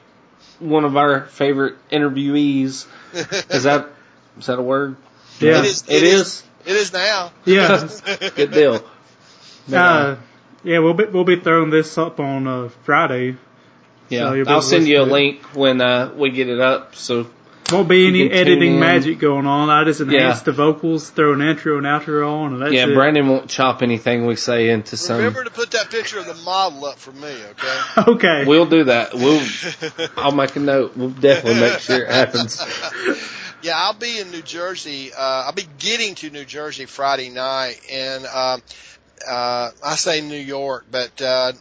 [0.58, 2.86] one of our favorite interviewees.
[3.50, 3.88] Is that
[4.38, 4.96] is that a word?
[5.40, 5.58] yeah.
[5.60, 5.84] It is.
[5.88, 6.42] It is.
[6.64, 7.32] It is now.
[7.44, 7.88] Yeah.
[8.36, 8.84] Good deal.
[9.72, 10.16] Uh,
[10.62, 13.36] yeah, we'll be we'll be throwing this up on uh, Friday.
[14.10, 15.18] Yeah, So you'll I'll send you a listen to it.
[15.18, 16.94] link when uh, we get it up.
[16.96, 17.30] So
[17.70, 19.70] Won't be any editing magic going on.
[19.70, 20.42] I just enhance Yeah.
[20.44, 22.94] the vocals, throw an intro and outro on, and that's yeah, it.
[22.94, 25.18] Brandon won't chop anything we say into some.
[25.18, 27.80] Remember to put that picture of the model up for me, okay?
[28.12, 28.44] Okay.
[28.44, 29.14] We'll do that.
[29.14, 29.40] We'll.
[30.16, 30.96] I'll make a note.
[30.96, 32.60] We'll definitely make sure it happens.
[33.62, 35.12] yeah, I'll be in New Jersey.
[35.12, 38.62] Uh, I'll be getting to New Jersey Friday night, and um,
[39.28, 41.52] uh, I say New York, but uh,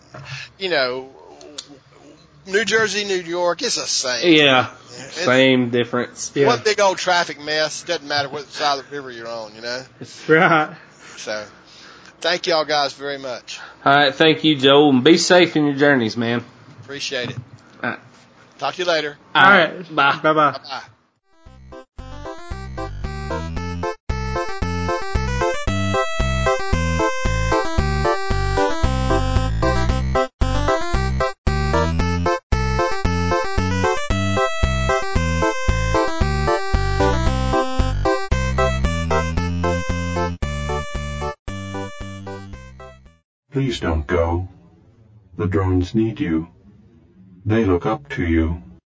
[0.57, 1.09] you know,
[2.51, 4.33] New Jersey, New York, it's the same.
[4.33, 6.31] Yeah, It's same difference.
[6.35, 6.47] yeah.
[6.47, 7.83] One big old traffic mess.
[7.83, 9.83] Doesn't matter what side of the river you're on, you know.
[10.27, 10.75] Right.
[11.17, 11.45] So,
[12.21, 13.59] thank y'all guys very much.
[13.85, 16.43] All right, thank you, Joel, and be safe in your journeys, man.
[16.83, 17.37] Appreciate it.
[17.83, 17.99] All right.
[18.57, 19.17] Talk to you later.
[19.35, 19.95] All right.
[19.95, 20.19] bye.
[20.21, 20.51] Bye bye.
[20.51, 20.83] Bye bye.
[43.79, 44.45] Don't go.
[45.37, 46.49] The drones need you.
[47.45, 48.61] They look up to you.